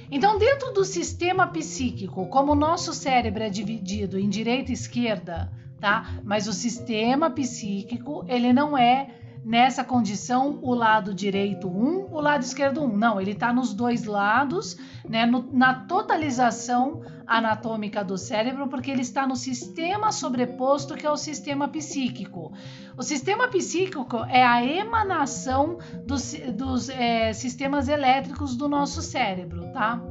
Então, 0.10 0.38
dentro 0.38 0.72
do 0.72 0.86
sistema 0.86 1.48
psíquico, 1.48 2.28
como 2.28 2.54
o 2.54 2.56
nosso 2.56 2.94
cérebro 2.94 3.44
é 3.44 3.50
dividido 3.50 4.18
em 4.18 4.30
direita 4.30 4.72
e 4.72 4.74
esquerda, 4.74 5.52
tá? 5.78 6.22
Mas 6.24 6.48
o 6.48 6.54
sistema 6.54 7.30
psíquico, 7.30 8.24
ele 8.30 8.54
não 8.54 8.78
é 8.78 9.10
nessa 9.44 9.84
condição 9.84 10.60
o 10.62 10.74
lado 10.74 11.14
direito 11.14 11.68
1, 11.68 11.72
um, 11.72 12.14
o 12.14 12.22
lado 12.22 12.44
esquerdo 12.44 12.82
1. 12.82 12.86
Um. 12.86 12.98
Não, 12.98 13.20
ele 13.20 13.32
está 13.32 13.52
nos 13.52 13.74
dois 13.74 14.06
lados, 14.06 14.78
né, 15.08 15.26
no, 15.26 15.50
na 15.52 15.74
totalização 15.74 17.02
anatômica 17.26 18.04
do 18.04 18.18
cérebro, 18.18 18.68
porque 18.68 18.92
ele 18.92 19.02
está 19.02 19.26
no 19.26 19.36
sistema 19.36 20.12
sobreposto 20.12 20.96
que 20.96 21.06
é 21.06 21.12
o 21.12 21.18
sistema 21.18 21.68
psíquico. 21.68 22.52
O 22.98 23.04
sistema 23.04 23.48
psíquico 23.48 24.18
é 24.26 24.46
a 24.46 24.64
emanação 24.64 25.80
dos, 26.06 26.34
dos 26.54 26.90
é, 26.90 27.34
sistemas 27.34 27.88
elétricos 27.88 28.56
do 28.56 28.68
nosso 28.68 29.02
cérebro, 29.02 29.72
tá? 29.72 30.02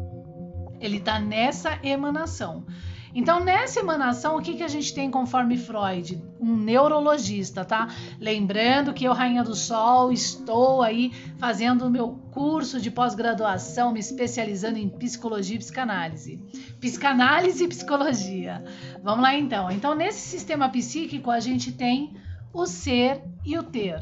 Ele 0.80 0.96
está 0.96 1.20
nessa 1.20 1.78
emanação. 1.82 2.64
Então, 3.14 3.44
nessa 3.44 3.80
emanação, 3.80 4.36
o 4.36 4.42
que, 4.42 4.54
que 4.54 4.62
a 4.62 4.68
gente 4.68 4.94
tem 4.94 5.10
conforme 5.10 5.56
Freud? 5.56 6.22
Um 6.40 6.56
neurologista, 6.56 7.64
tá? 7.64 7.88
Lembrando 8.18 8.94
que 8.94 9.04
eu, 9.04 9.12
Rainha 9.12 9.42
do 9.42 9.54
Sol, 9.54 10.12
estou 10.12 10.82
aí 10.82 11.12
fazendo 11.38 11.86
o 11.86 11.90
meu 11.90 12.10
curso 12.30 12.80
de 12.80 12.90
pós-graduação, 12.90 13.92
me 13.92 14.00
especializando 14.00 14.78
em 14.78 14.88
psicologia 14.88 15.56
e 15.56 15.58
psicanálise. 15.58 16.38
Psicanálise 16.80 17.64
e 17.64 17.68
psicologia. 17.68 18.64
Vamos 19.02 19.22
lá 19.22 19.34
então. 19.34 19.70
Então, 19.70 19.94
nesse 19.94 20.20
sistema 20.20 20.68
psíquico, 20.68 21.30
a 21.30 21.40
gente 21.40 21.72
tem 21.72 22.14
o 22.52 22.66
ser 22.66 23.22
e 23.44 23.58
o 23.58 23.62
ter, 23.62 24.00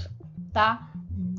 tá? 0.52 0.88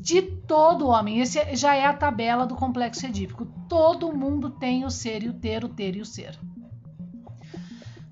de 0.02 0.22
todo 0.22 0.88
homem. 0.88 1.20
Esse 1.20 1.54
já 1.54 1.74
é 1.74 1.84
a 1.84 1.92
tabela 1.92 2.46
do 2.46 2.56
complexo 2.56 3.06
edípico. 3.06 3.46
Todo 3.68 4.12
mundo 4.12 4.50
tem 4.50 4.84
o 4.84 4.90
ser 4.90 5.22
e 5.22 5.28
o 5.28 5.34
ter, 5.34 5.64
o 5.64 5.68
ter 5.68 5.96
e 5.96 6.00
o 6.00 6.06
ser. 6.06 6.38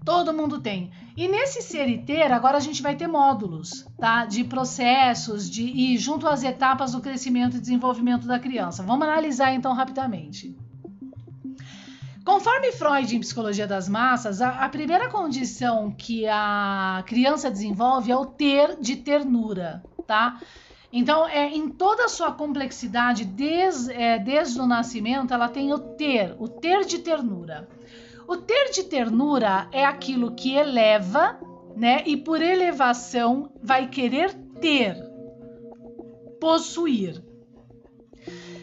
Todo 0.08 0.32
mundo 0.32 0.58
tem. 0.58 0.90
E 1.14 1.28
nesse 1.28 1.60
ser 1.60 1.86
e 1.86 1.98
ter, 1.98 2.32
agora 2.32 2.56
a 2.56 2.60
gente 2.60 2.80
vai 2.82 2.96
ter 2.96 3.06
módulos, 3.06 3.84
tá? 3.98 4.24
De 4.24 4.42
processos, 4.42 5.50
de 5.50 5.64
e 5.64 5.98
junto 5.98 6.26
às 6.26 6.42
etapas 6.42 6.92
do 6.92 7.00
crescimento 7.02 7.58
e 7.58 7.60
desenvolvimento 7.60 8.26
da 8.26 8.38
criança. 8.38 8.82
Vamos 8.82 9.06
analisar 9.06 9.52
então 9.52 9.74
rapidamente. 9.74 10.56
Conforme 12.24 12.72
Freud 12.72 13.14
em 13.14 13.20
Psicologia 13.20 13.66
das 13.66 13.86
Massas, 13.86 14.40
a, 14.40 14.64
a, 14.64 14.68
primeira 14.70 15.10
condição 15.10 15.90
que 15.90 16.26
a 16.26 17.04
criança 17.06 17.50
desenvolve 17.50 18.10
é 18.10 18.16
o 18.16 18.24
ter 18.24 18.80
de 18.80 18.96
ternura, 18.96 19.84
tá? 20.06 20.40
Então, 20.90 21.28
é, 21.28 21.54
em 21.54 21.68
toda 21.68 22.06
a 22.06 22.08
sua 22.08 22.32
complexidade, 22.32 23.26
des, 23.26 23.90
é, 23.90 24.18
desde 24.18 24.58
o 24.58 24.66
nascimento, 24.66 25.34
ela 25.34 25.50
tem 25.50 25.70
o 25.70 25.78
ter, 25.78 26.34
o 26.38 26.48
ter 26.48 26.86
de 26.86 26.98
ternura. 27.00 27.68
O 28.28 28.36
ter 28.36 28.70
de 28.72 28.84
ternura 28.84 29.68
é 29.72 29.86
aquilo 29.86 30.34
que 30.34 30.54
eleva, 30.54 31.40
né? 31.74 32.02
E 32.04 32.14
por 32.14 32.42
elevação 32.42 33.50
vai 33.62 33.88
querer 33.88 34.34
ter, 34.60 34.94
possuir. 36.38 37.24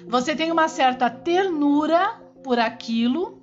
Você 0.08 0.36
tem 0.36 0.52
uma 0.52 0.68
certa 0.68 1.10
ternura 1.10 2.22
por 2.44 2.60
aquilo 2.60 3.42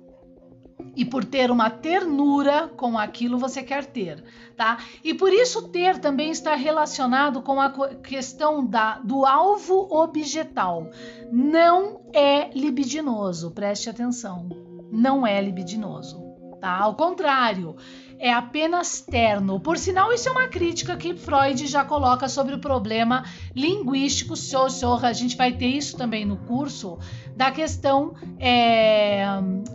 e 0.95 1.03
por 1.03 1.25
ter 1.25 1.51
uma 1.51 1.69
ternura 1.69 2.69
com 2.69 2.97
aquilo 2.97 3.37
você 3.37 3.61
quer 3.61 3.85
ter, 3.85 4.23
tá? 4.55 4.77
E 5.03 5.13
por 5.13 5.33
isso 5.33 5.67
ter 5.67 5.99
também 5.99 6.31
está 6.31 6.55
relacionado 6.55 7.41
com 7.41 7.59
a 7.59 7.69
questão 7.95 8.65
da, 8.65 8.97
do 8.99 9.25
alvo 9.25 9.93
objetal. 9.93 10.89
Não 11.29 11.99
é 12.13 12.49
libidinoso, 12.57 13.51
preste 13.51 13.89
atenção 13.89 14.72
não 14.93 15.25
é 15.25 15.41
libidinoso, 15.41 16.21
tá? 16.61 16.77
Ao 16.77 16.93
contrário, 16.93 17.75
é 18.19 18.31
apenas 18.31 19.01
terno. 19.01 19.59
Por 19.59 19.77
sinal, 19.77 20.13
isso 20.13 20.29
é 20.29 20.31
uma 20.31 20.47
crítica 20.47 20.95
que 20.95 21.15
Freud 21.15 21.65
já 21.65 21.83
coloca 21.83 22.29
sobre 22.29 22.53
o 22.53 22.59
problema 22.59 23.25
linguístico 23.55 24.35
social. 24.35 24.99
A 25.03 25.11
gente 25.11 25.35
vai 25.35 25.51
ter 25.51 25.65
isso 25.67 25.97
também 25.97 26.23
no 26.23 26.37
curso 26.37 26.99
da 27.35 27.51
questão 27.51 28.13
é, 28.39 29.25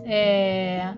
é, 0.05 0.93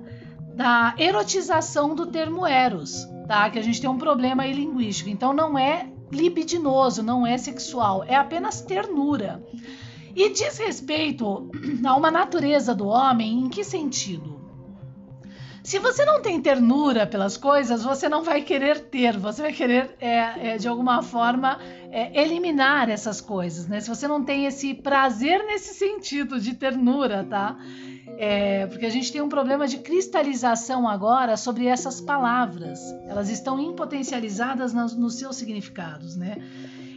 da 0.55 0.93
erotização 0.97 1.95
do 1.95 2.05
termo 2.05 2.45
eros, 2.45 3.07
tá? 3.27 3.49
Que 3.49 3.57
a 3.57 3.63
gente 3.63 3.81
tem 3.81 3.89
um 3.89 3.97
problema 3.97 4.43
aí 4.43 4.53
linguístico. 4.53 5.09
Então 5.09 5.33
não 5.33 5.57
é 5.57 5.89
libidinoso, 6.11 7.01
não 7.01 7.25
é 7.25 7.37
sexual, 7.37 8.03
é 8.07 8.15
apenas 8.15 8.61
ternura. 8.61 9.43
E 10.15 10.30
diz 10.30 10.58
respeito 10.58 11.50
a 11.86 11.96
uma 11.96 12.12
natureza 12.12 12.74
do 12.74 12.88
homem 12.88 13.39
em 13.39 13.50
que 13.50 13.63
sentido? 13.63 14.41
Se 15.63 15.77
você 15.77 16.03
não 16.03 16.22
tem 16.22 16.41
ternura 16.41 17.06
pelas 17.06 17.38
coisas, 17.38 17.84
você 17.84 18.10
não 18.10 18.24
vai 18.24 18.41
querer 18.41 18.80
ter, 18.80 19.15
você 19.15 19.44
vai 19.44 19.53
querer, 19.53 19.96
é, 20.00 20.53
é, 20.53 20.58
de 20.58 20.68
alguma 20.68 21.03
forma, 21.03 21.60
é, 21.91 22.20
eliminar 22.20 22.89
essas 22.89 23.22
coisas, 23.22 23.68
né? 23.68 23.80
Se 23.80 23.88
você 23.88 24.08
não 24.08 24.24
tem 24.24 24.48
esse 24.48 24.74
prazer 24.74 25.46
nesse 25.46 25.75
sentido 25.75 26.39
de 26.39 26.56
ternura, 26.56 27.24
tá? 27.24 27.58
É, 28.18 28.65
porque 28.68 28.88
a 28.88 28.89
gente 28.89 29.12
tem 29.12 29.22
um 29.22 29.30
problema 29.30 29.68
de 29.68 29.77
cristalização 29.77 30.88
agora 30.89 31.38
sobre 31.38 31.68
essas 31.68 32.01
palavras. 32.01 32.80
Elas 33.08 33.30
estão 33.30 33.60
impotencializadas 33.60 34.74
nos, 34.74 34.96
nos 34.96 35.15
seus 35.15 35.36
significados, 35.36 36.15
né? 36.15 36.38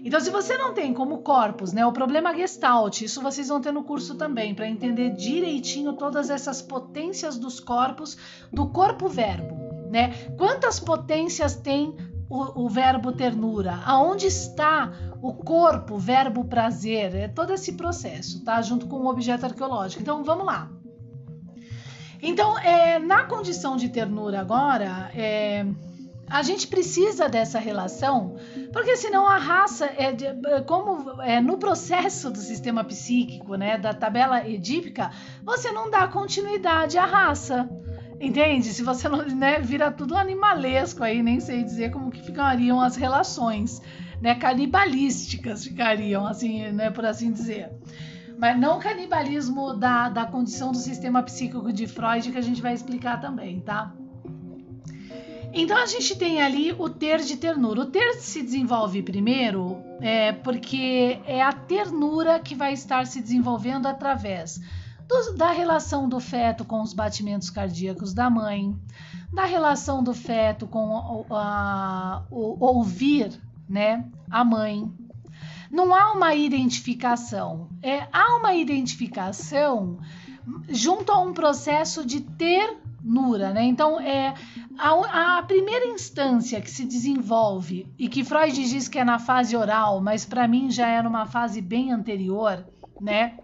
Então, 0.04 0.20
se 0.20 0.30
você 0.30 0.58
não 0.58 0.75
tem 0.75 0.92
como 0.92 1.23
corpos, 1.23 1.73
né, 1.73 1.87
o 1.87 1.90
problema 1.90 2.37
gestalt, 2.37 3.00
isso 3.00 3.23
vocês 3.23 3.49
vão 3.49 3.58
ter 3.58 3.73
no 3.73 3.82
curso 3.82 4.16
também, 4.16 4.54
para 4.54 4.68
entender 4.68 5.14
direitinho 5.14 5.94
todas 5.94 6.28
essas 6.28 6.61
potências 6.61 7.38
dos 7.38 7.58
corpos, 7.58 8.14
do 8.52 8.68
corpo-verbo, 8.68 9.56
né? 9.90 10.12
Quantas 10.37 10.78
potências 10.78 11.56
tem 11.56 11.96
o, 12.28 12.64
o, 12.64 12.68
verbo 12.68 13.12
ternura? 13.12 13.80
Aonde 13.87 14.26
está 14.26 14.92
o 15.23 15.32
corpo, 15.32 15.96
verbo 15.96 16.44
prazer? 16.44 17.14
É 17.14 17.28
todo 17.28 17.54
esse 17.54 17.73
processo, 17.73 18.44
tá? 18.44 18.61
Junto 18.61 18.87
com 18.87 18.96
o 18.96 19.06
objeto 19.06 19.46
arqueológico. 19.46 20.02
Então, 20.02 20.23
vamos 20.23 20.44
lá. 20.44 20.70
Então, 22.20 22.58
é, 22.58 22.99
na 22.99 23.25
condição 23.25 23.75
de 23.75 23.88
ternura 23.88 24.38
agora, 24.40 25.11
é, 25.14 25.64
a 26.34 26.42
gente 26.42 26.66
precisa 26.66 27.28
dessa 27.28 27.60
relação, 27.60 28.34
porque 28.72 28.96
senão 28.96 29.24
a 29.24 29.36
raça 29.36 29.88
é 29.96 30.10
de, 30.10 30.26
como 30.66 31.22
é, 31.22 31.40
no 31.40 31.58
processo 31.58 32.28
do 32.28 32.38
sistema 32.38 32.82
psíquico, 32.82 33.54
né, 33.54 33.78
da 33.78 33.94
tabela 33.94 34.44
edípica, 34.44 35.12
você 35.44 35.70
não 35.70 35.88
dá 35.88 36.08
continuidade 36.08 36.98
à 36.98 37.06
raça. 37.06 37.70
Entende? 38.20 38.66
Se 38.72 38.82
você 38.82 39.08
não 39.08 39.24
né, 39.24 39.60
vira 39.60 39.92
tudo 39.92 40.16
animalesco 40.16 41.04
aí, 41.04 41.22
nem 41.22 41.38
sei 41.38 41.62
dizer 41.62 41.92
como 41.92 42.10
que 42.10 42.20
ficariam 42.20 42.80
as 42.80 42.96
relações, 42.96 43.80
né, 44.20 44.34
canibalísticas 44.34 45.64
ficariam, 45.64 46.26
assim, 46.26 46.72
né, 46.72 46.90
por 46.90 47.06
assim 47.06 47.30
dizer. 47.30 47.70
Mas 48.36 48.58
não 48.58 48.80
canibalismo 48.80 49.74
da, 49.74 50.08
da 50.08 50.26
condição 50.26 50.72
do 50.72 50.78
sistema 50.78 51.22
psíquico 51.22 51.72
de 51.72 51.86
Freud, 51.86 52.32
que 52.32 52.38
a 52.38 52.42
gente 52.42 52.60
vai 52.60 52.74
explicar 52.74 53.20
também, 53.20 53.60
tá? 53.60 53.94
Então 55.56 55.78
a 55.78 55.87
gente 55.87 56.16
tem 56.16 56.42
ali 56.42 56.73
o 56.73 56.90
ter 56.90 57.20
de 57.20 57.37
ternura. 57.37 57.82
O 57.82 57.87
ter 57.87 58.14
se 58.14 58.42
desenvolve 58.42 59.02
primeiro 59.02 59.80
é, 60.00 60.32
porque 60.32 61.20
é 61.25 61.40
a 61.40 61.52
ternura 61.52 62.40
que 62.40 62.56
vai 62.56 62.73
estar 62.73 63.06
se 63.06 63.20
desenvolvendo 63.20 63.87
através 63.87 64.61
do, 65.06 65.37
da 65.37 65.52
relação 65.52 66.08
do 66.08 66.18
feto 66.18 66.64
com 66.64 66.82
os 66.82 66.92
batimentos 66.92 67.50
cardíacos 67.50 68.12
da 68.12 68.28
mãe, 68.28 68.76
da 69.32 69.44
relação 69.44 70.02
do 70.02 70.12
feto 70.12 70.66
com 70.66 71.25
a, 71.30 72.25
o 72.32 72.64
ouvir 72.64 73.40
né, 73.68 74.04
a 74.28 74.44
mãe. 74.44 74.90
Não 75.70 75.94
há 75.94 76.12
uma 76.12 76.34
identificação, 76.34 77.68
é, 77.80 78.08
há 78.12 78.37
uma 78.37 78.54
identificação 78.54 79.99
junto 80.68 81.12
a 81.12 81.20
um 81.20 81.32
processo 81.32 82.05
de 82.05 82.20
ter 82.20 82.76
Nura, 83.04 83.52
né? 83.52 83.62
Então, 83.64 84.00
é 84.00 84.32
a, 84.78 85.38
a, 85.38 85.42
primeira 85.42 85.84
instância 85.86 86.58
que 86.60 86.70
se 86.70 86.86
desenvolve 86.86 87.86
e 87.98 88.08
que 88.08 88.24
Freud 88.24 88.54
diz 88.54 88.88
que 88.88 88.98
é 88.98 89.04
na 89.04 89.18
fase 89.18 89.54
oral, 89.54 90.00
mas 90.00 90.24
para 90.24 90.48
mim 90.48 90.70
já 90.70 90.88
é 90.88 91.02
numa 91.02 91.26
fase 91.26 91.60
bem 91.60 91.92
anterior, 91.92 92.64
né? 92.98 93.34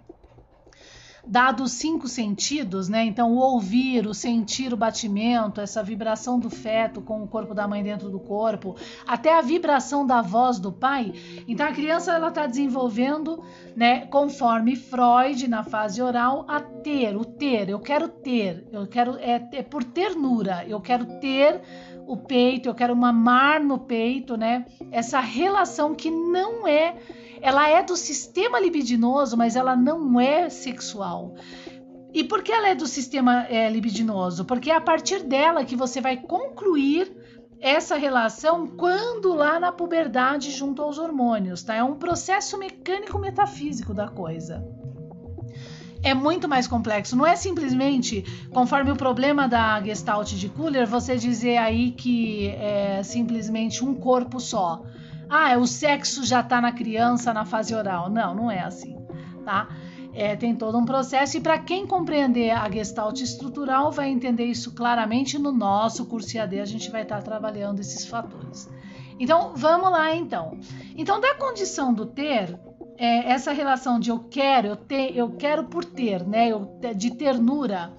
Dado 1.26 1.62
os 1.62 1.72
cinco 1.72 2.08
sentidos, 2.08 2.88
né? 2.88 3.04
Então, 3.04 3.32
o 3.32 3.38
ouvir, 3.38 4.06
o 4.06 4.14
sentir 4.14 4.72
o 4.72 4.76
batimento, 4.76 5.60
essa 5.60 5.82
vibração 5.82 6.38
do 6.38 6.50
feto 6.50 7.00
com 7.00 7.22
o 7.22 7.28
corpo 7.28 7.54
da 7.54 7.68
mãe 7.68 7.82
dentro 7.82 8.10
do 8.10 8.18
corpo, 8.18 8.76
até 9.06 9.36
a 9.36 9.40
vibração 9.40 10.06
da 10.06 10.22
voz 10.22 10.58
do 10.58 10.72
pai. 10.72 11.12
Então, 11.46 11.66
a 11.66 11.72
criança 11.72 12.12
ela 12.12 12.28
está 12.28 12.46
desenvolvendo, 12.46 13.42
né? 13.76 14.06
Conforme 14.06 14.76
Freud 14.76 15.46
na 15.48 15.62
fase 15.62 16.00
oral, 16.00 16.44
a 16.48 16.60
ter, 16.60 17.16
o 17.16 17.24
ter. 17.24 17.68
Eu 17.68 17.80
quero 17.80 18.08
ter, 18.08 18.66
eu 18.72 18.86
quero 18.86 19.16
é, 19.18 19.48
é 19.52 19.62
por 19.62 19.84
ternura. 19.84 20.64
Eu 20.66 20.80
quero 20.80 21.04
ter 21.20 21.60
o 22.06 22.16
peito, 22.16 22.68
eu 22.68 22.74
quero 22.74 22.96
mamar 22.96 23.62
no 23.62 23.78
peito, 23.78 24.36
né? 24.36 24.66
Essa 24.90 25.20
relação 25.20 25.94
que 25.94 26.10
não 26.10 26.66
é 26.66 26.96
ela 27.40 27.68
é 27.68 27.82
do 27.82 27.96
sistema 27.96 28.60
libidinoso, 28.60 29.36
mas 29.36 29.56
ela 29.56 29.76
não 29.76 30.20
é 30.20 30.48
sexual. 30.48 31.34
E 32.12 32.24
por 32.24 32.42
que 32.42 32.52
ela 32.52 32.68
é 32.68 32.74
do 32.74 32.86
sistema 32.86 33.46
é, 33.48 33.68
libidinoso? 33.70 34.44
Porque 34.44 34.70
é 34.70 34.74
a 34.74 34.80
partir 34.80 35.22
dela 35.22 35.64
que 35.64 35.76
você 35.76 36.00
vai 36.00 36.16
concluir 36.16 37.12
essa 37.60 37.96
relação 37.96 38.66
quando 38.66 39.32
lá 39.34 39.60
na 39.60 39.70
puberdade 39.70 40.50
junto 40.50 40.82
aos 40.82 40.98
hormônios, 40.98 41.62
tá? 41.62 41.74
É 41.74 41.84
um 41.84 41.96
processo 41.96 42.58
mecânico 42.58 43.18
metafísico 43.18 43.92
da 43.92 44.08
coisa. 44.08 44.66
É 46.02 46.14
muito 46.14 46.48
mais 46.48 46.66
complexo. 46.66 47.14
Não 47.14 47.26
é 47.26 47.36
simplesmente, 47.36 48.24
conforme 48.50 48.90
o 48.90 48.96
problema 48.96 49.46
da 49.46 49.80
Gestalt 49.82 50.32
de 50.32 50.48
Kuller, 50.48 50.86
você 50.86 51.16
dizer 51.16 51.58
aí 51.58 51.92
que 51.92 52.48
é 52.48 53.02
simplesmente 53.02 53.84
um 53.84 53.94
corpo 53.94 54.40
só 54.40 54.82
ah, 55.30 55.56
o 55.56 55.66
sexo 55.66 56.24
já 56.24 56.40
está 56.40 56.60
na 56.60 56.72
criança 56.72 57.32
na 57.32 57.44
fase 57.44 57.72
oral. 57.72 58.10
Não, 58.10 58.34
não 58.34 58.50
é 58.50 58.60
assim, 58.60 58.96
tá? 59.44 59.68
É, 60.12 60.34
tem 60.34 60.56
todo 60.56 60.76
um 60.76 60.84
processo 60.84 61.36
e 61.36 61.40
para 61.40 61.56
quem 61.56 61.86
compreender 61.86 62.50
a 62.50 62.68
gestalt 62.68 63.20
estrutural 63.20 63.92
vai 63.92 64.08
entender 64.08 64.46
isso 64.46 64.74
claramente 64.74 65.38
no 65.38 65.52
nosso 65.52 66.04
curso 66.06 66.36
IAD 66.36 66.58
a 66.58 66.64
gente 66.64 66.90
vai 66.90 67.02
estar 67.02 67.18
tá 67.18 67.22
trabalhando 67.22 67.78
esses 67.78 68.04
fatores. 68.04 68.68
Então 69.20 69.52
vamos 69.54 69.88
lá 69.92 70.12
então. 70.16 70.58
Então 70.96 71.20
da 71.20 71.36
condição 71.36 71.94
do 71.94 72.06
ter 72.06 72.58
é, 72.98 73.30
essa 73.30 73.52
relação 73.52 74.00
de 74.00 74.10
eu 74.10 74.18
quero, 74.18 74.66
eu, 74.66 74.76
te, 74.76 75.12
eu 75.14 75.30
quero 75.36 75.64
por 75.64 75.84
ter, 75.84 76.26
né, 76.26 76.48
eu, 76.48 76.76
de 76.96 77.12
ternura, 77.12 77.92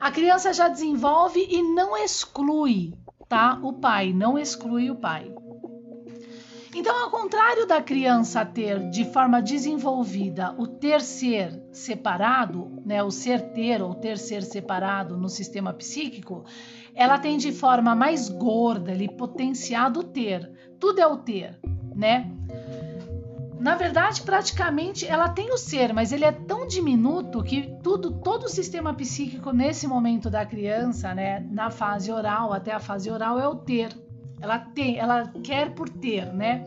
a 0.00 0.10
criança 0.12 0.52
já 0.52 0.68
desenvolve 0.68 1.44
e 1.50 1.60
não 1.62 1.96
exclui, 1.96 2.94
tá? 3.28 3.58
O 3.60 3.72
pai 3.72 4.12
não 4.12 4.38
exclui 4.38 4.88
o 4.88 4.94
pai. 4.94 5.30
Então, 6.74 7.04
ao 7.04 7.10
contrário 7.10 7.66
da 7.66 7.82
criança 7.82 8.44
ter 8.44 8.90
de 8.90 9.04
forma 9.04 9.42
desenvolvida 9.42 10.54
o 10.56 10.68
ter 10.68 11.00
ser 11.00 11.60
separado, 11.72 12.80
né, 12.86 13.02
o 13.02 13.10
ser 13.10 13.52
ter 13.52 13.82
ou 13.82 13.92
ter 13.92 14.16
ser 14.16 14.42
separado 14.44 15.16
no 15.16 15.28
sistema 15.28 15.72
psíquico, 15.72 16.44
ela 16.94 17.18
tem 17.18 17.36
de 17.36 17.50
forma 17.50 17.94
mais 17.94 18.28
gorda, 18.28 18.92
ele 18.92 19.08
potenciado 19.08 20.00
o 20.00 20.04
ter. 20.04 20.48
Tudo 20.78 21.00
é 21.00 21.06
o 21.06 21.16
ter, 21.16 21.58
né? 21.94 22.30
Na 23.58 23.74
verdade, 23.74 24.22
praticamente 24.22 25.06
ela 25.06 25.28
tem 25.28 25.52
o 25.52 25.58
ser, 25.58 25.92
mas 25.92 26.12
ele 26.12 26.24
é 26.24 26.32
tão 26.32 26.66
diminuto 26.66 27.42
que 27.42 27.74
tudo, 27.82 28.12
todo 28.12 28.44
o 28.44 28.48
sistema 28.48 28.94
psíquico 28.94 29.52
nesse 29.52 29.86
momento 29.86 30.30
da 30.30 30.46
criança, 30.46 31.14
né, 31.14 31.40
na 31.50 31.68
fase 31.68 32.10
oral 32.10 32.52
até 32.52 32.72
a 32.72 32.80
fase 32.80 33.10
oral 33.10 33.38
é 33.38 33.46
o 33.46 33.56
ter. 33.56 33.90
Ela 34.40 34.58
tem, 34.58 34.98
ela 34.98 35.30
quer 35.42 35.74
por 35.74 35.88
ter, 35.88 36.32
né? 36.32 36.64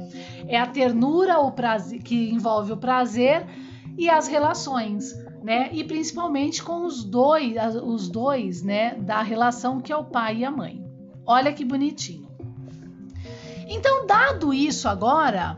É 0.47 0.59
a 0.59 0.67
ternura 0.67 1.39
o 1.39 1.51
prazer, 1.51 2.01
que 2.01 2.29
envolve 2.31 2.71
o 2.71 2.77
prazer 2.77 3.45
e 3.97 4.09
as 4.09 4.27
relações, 4.27 5.13
né? 5.43 5.69
E 5.71 5.83
principalmente 5.83 6.63
com 6.63 6.86
os 6.86 7.03
dois, 7.03 7.55
os 7.83 8.09
dois, 8.09 8.62
né, 8.62 8.95
da 8.95 9.21
relação 9.21 9.79
que 9.79 9.91
é 9.91 9.97
o 9.97 10.03
pai 10.03 10.38
e 10.38 10.45
a 10.45 10.51
mãe. 10.51 10.83
Olha 11.25 11.53
que 11.53 11.65
bonitinho. 11.65 12.27
Então, 13.67 14.05
dado 14.05 14.53
isso 14.53 14.88
agora, 14.88 15.57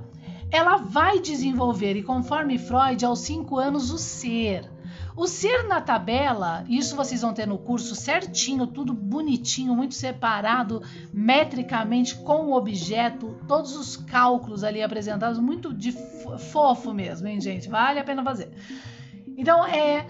ela 0.51 0.77
vai 0.77 1.19
desenvolver, 1.19 1.95
e 1.97 2.03
conforme 2.03 2.57
Freud, 2.57 3.03
aos 3.03 3.19
cinco 3.19 3.57
anos, 3.57 3.91
o 3.91 3.97
ser. 3.97 4.69
O 5.15 5.27
ser 5.27 5.63
na 5.63 5.79
tabela, 5.79 6.65
isso 6.67 6.95
vocês 6.95 7.21
vão 7.21 7.33
ter 7.33 7.47
no 7.47 7.57
curso 7.57 7.95
certinho, 7.95 8.67
tudo 8.67 8.93
bonitinho, 8.93 9.73
muito 9.73 9.95
separado, 9.95 10.81
metricamente 11.13 12.15
com 12.15 12.47
o 12.47 12.53
objeto, 12.53 13.37
todos 13.47 13.77
os 13.77 13.95
cálculos 13.95 14.61
ali 14.61 14.83
apresentados, 14.83 15.39
muito 15.39 15.73
de 15.73 15.93
fofo 16.51 16.93
mesmo, 16.93 17.27
hein, 17.27 17.39
gente? 17.39 17.69
Vale 17.69 17.99
a 17.99 18.03
pena 18.03 18.23
fazer. 18.23 18.51
Então, 19.37 19.65
é, 19.65 20.05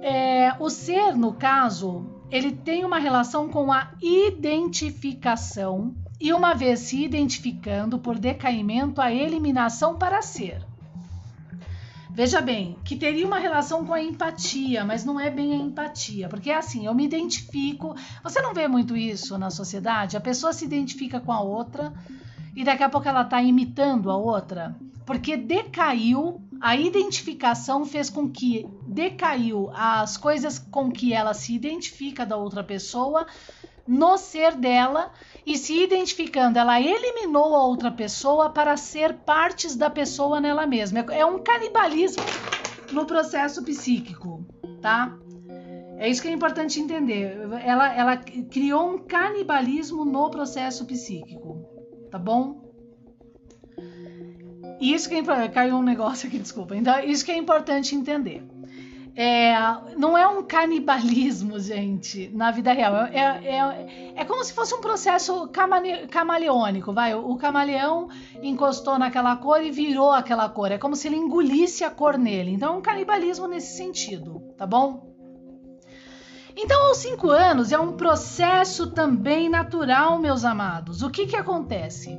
é 0.00 0.54
o 0.58 0.70
ser, 0.70 1.14
no 1.16 1.34
caso, 1.34 2.06
ele 2.30 2.52
tem 2.52 2.82
uma 2.82 2.98
relação 2.98 3.46
com 3.46 3.70
a 3.70 3.90
identificação 4.00 5.94
e 6.18 6.32
uma 6.32 6.54
vez 6.54 6.80
se 6.80 7.04
identificando 7.04 7.98
por 7.98 8.18
decaimento, 8.18 9.02
a 9.02 9.12
eliminação 9.12 9.96
para 9.96 10.22
ser. 10.22 10.69
Veja 12.12 12.40
bem, 12.40 12.76
que 12.84 12.96
teria 12.96 13.26
uma 13.26 13.38
relação 13.38 13.86
com 13.86 13.94
a 13.94 14.02
empatia, 14.02 14.84
mas 14.84 15.04
não 15.04 15.18
é 15.18 15.30
bem 15.30 15.52
a 15.52 15.56
empatia, 15.56 16.28
porque 16.28 16.50
é 16.50 16.56
assim, 16.56 16.86
eu 16.86 16.94
me 16.94 17.04
identifico. 17.04 17.94
Você 18.22 18.42
não 18.42 18.52
vê 18.52 18.66
muito 18.66 18.96
isso 18.96 19.38
na 19.38 19.48
sociedade? 19.48 20.16
A 20.16 20.20
pessoa 20.20 20.52
se 20.52 20.64
identifica 20.64 21.20
com 21.20 21.32
a 21.32 21.40
outra 21.40 21.92
e 22.54 22.64
daqui 22.64 22.82
a 22.82 22.88
pouco 22.88 23.08
ela 23.08 23.22
está 23.22 23.40
imitando 23.40 24.10
a 24.10 24.16
outra, 24.16 24.74
porque 25.06 25.36
decaiu, 25.36 26.42
a 26.60 26.76
identificação 26.76 27.86
fez 27.86 28.10
com 28.10 28.28
que 28.28 28.66
decaiu 28.86 29.70
as 29.72 30.16
coisas 30.16 30.58
com 30.58 30.90
que 30.90 31.12
ela 31.12 31.32
se 31.32 31.54
identifica 31.54 32.26
da 32.26 32.36
outra 32.36 32.62
pessoa 32.62 33.26
no 33.90 34.16
ser 34.16 34.54
dela 34.54 35.10
e 35.44 35.58
se 35.58 35.82
identificando, 35.82 36.60
ela 36.60 36.80
eliminou 36.80 37.56
a 37.56 37.64
outra 37.64 37.90
pessoa 37.90 38.48
para 38.48 38.76
ser 38.76 39.14
partes 39.14 39.74
da 39.74 39.90
pessoa 39.90 40.40
nela 40.40 40.64
mesma. 40.64 41.00
É 41.10 41.26
um 41.26 41.42
canibalismo 41.42 42.22
no 42.92 43.04
processo 43.04 43.64
psíquico, 43.64 44.46
tá? 44.80 45.18
É 45.98 46.08
isso 46.08 46.22
que 46.22 46.28
é 46.28 46.30
importante 46.30 46.78
entender. 46.78 47.36
Ela, 47.64 47.92
ela 47.92 48.16
criou 48.16 48.94
um 48.94 48.98
canibalismo 48.98 50.04
no 50.04 50.30
processo 50.30 50.86
psíquico, 50.86 51.66
tá 52.12 52.18
bom? 52.18 52.62
Isso 54.80 55.08
que 55.08 55.16
é, 55.16 55.48
caiu 55.48 55.74
um 55.74 55.82
negócio 55.82 56.28
aqui, 56.28 56.38
desculpa. 56.38 56.76
Então, 56.76 57.00
isso 57.00 57.24
que 57.24 57.32
é 57.32 57.36
importante 57.36 57.96
entender. 57.96 58.42
É, 59.14 59.52
não 59.96 60.16
é 60.16 60.26
um 60.26 60.42
canibalismo, 60.42 61.58
gente, 61.58 62.30
na 62.32 62.50
vida 62.50 62.72
real. 62.72 62.94
É, 62.94 63.18
é, 63.18 63.56
é, 63.56 64.14
é 64.16 64.24
como 64.24 64.44
se 64.44 64.52
fosse 64.52 64.74
um 64.74 64.80
processo 64.80 65.48
camale, 65.48 66.06
camaleônico, 66.08 66.92
vai. 66.92 67.14
O, 67.14 67.30
o 67.30 67.36
camaleão 67.36 68.08
encostou 68.42 68.98
naquela 68.98 69.36
cor 69.36 69.62
e 69.62 69.70
virou 69.70 70.12
aquela 70.12 70.48
cor. 70.48 70.70
É 70.70 70.78
como 70.78 70.94
se 70.94 71.08
ele 71.08 71.16
engolisse 71.16 71.84
a 71.84 71.90
cor 71.90 72.16
nele. 72.16 72.52
Então 72.52 72.74
é 72.74 72.76
um 72.78 72.82
canibalismo 72.82 73.46
nesse 73.46 73.76
sentido, 73.76 74.40
tá 74.56 74.66
bom? 74.66 75.10
Então, 76.56 76.88
aos 76.88 76.98
cinco 76.98 77.30
anos 77.30 77.72
é 77.72 77.78
um 77.78 77.92
processo 77.92 78.90
também 78.90 79.48
natural, 79.48 80.18
meus 80.18 80.44
amados. 80.44 81.02
O 81.02 81.08
que, 81.08 81.26
que 81.26 81.36
acontece? 81.36 82.18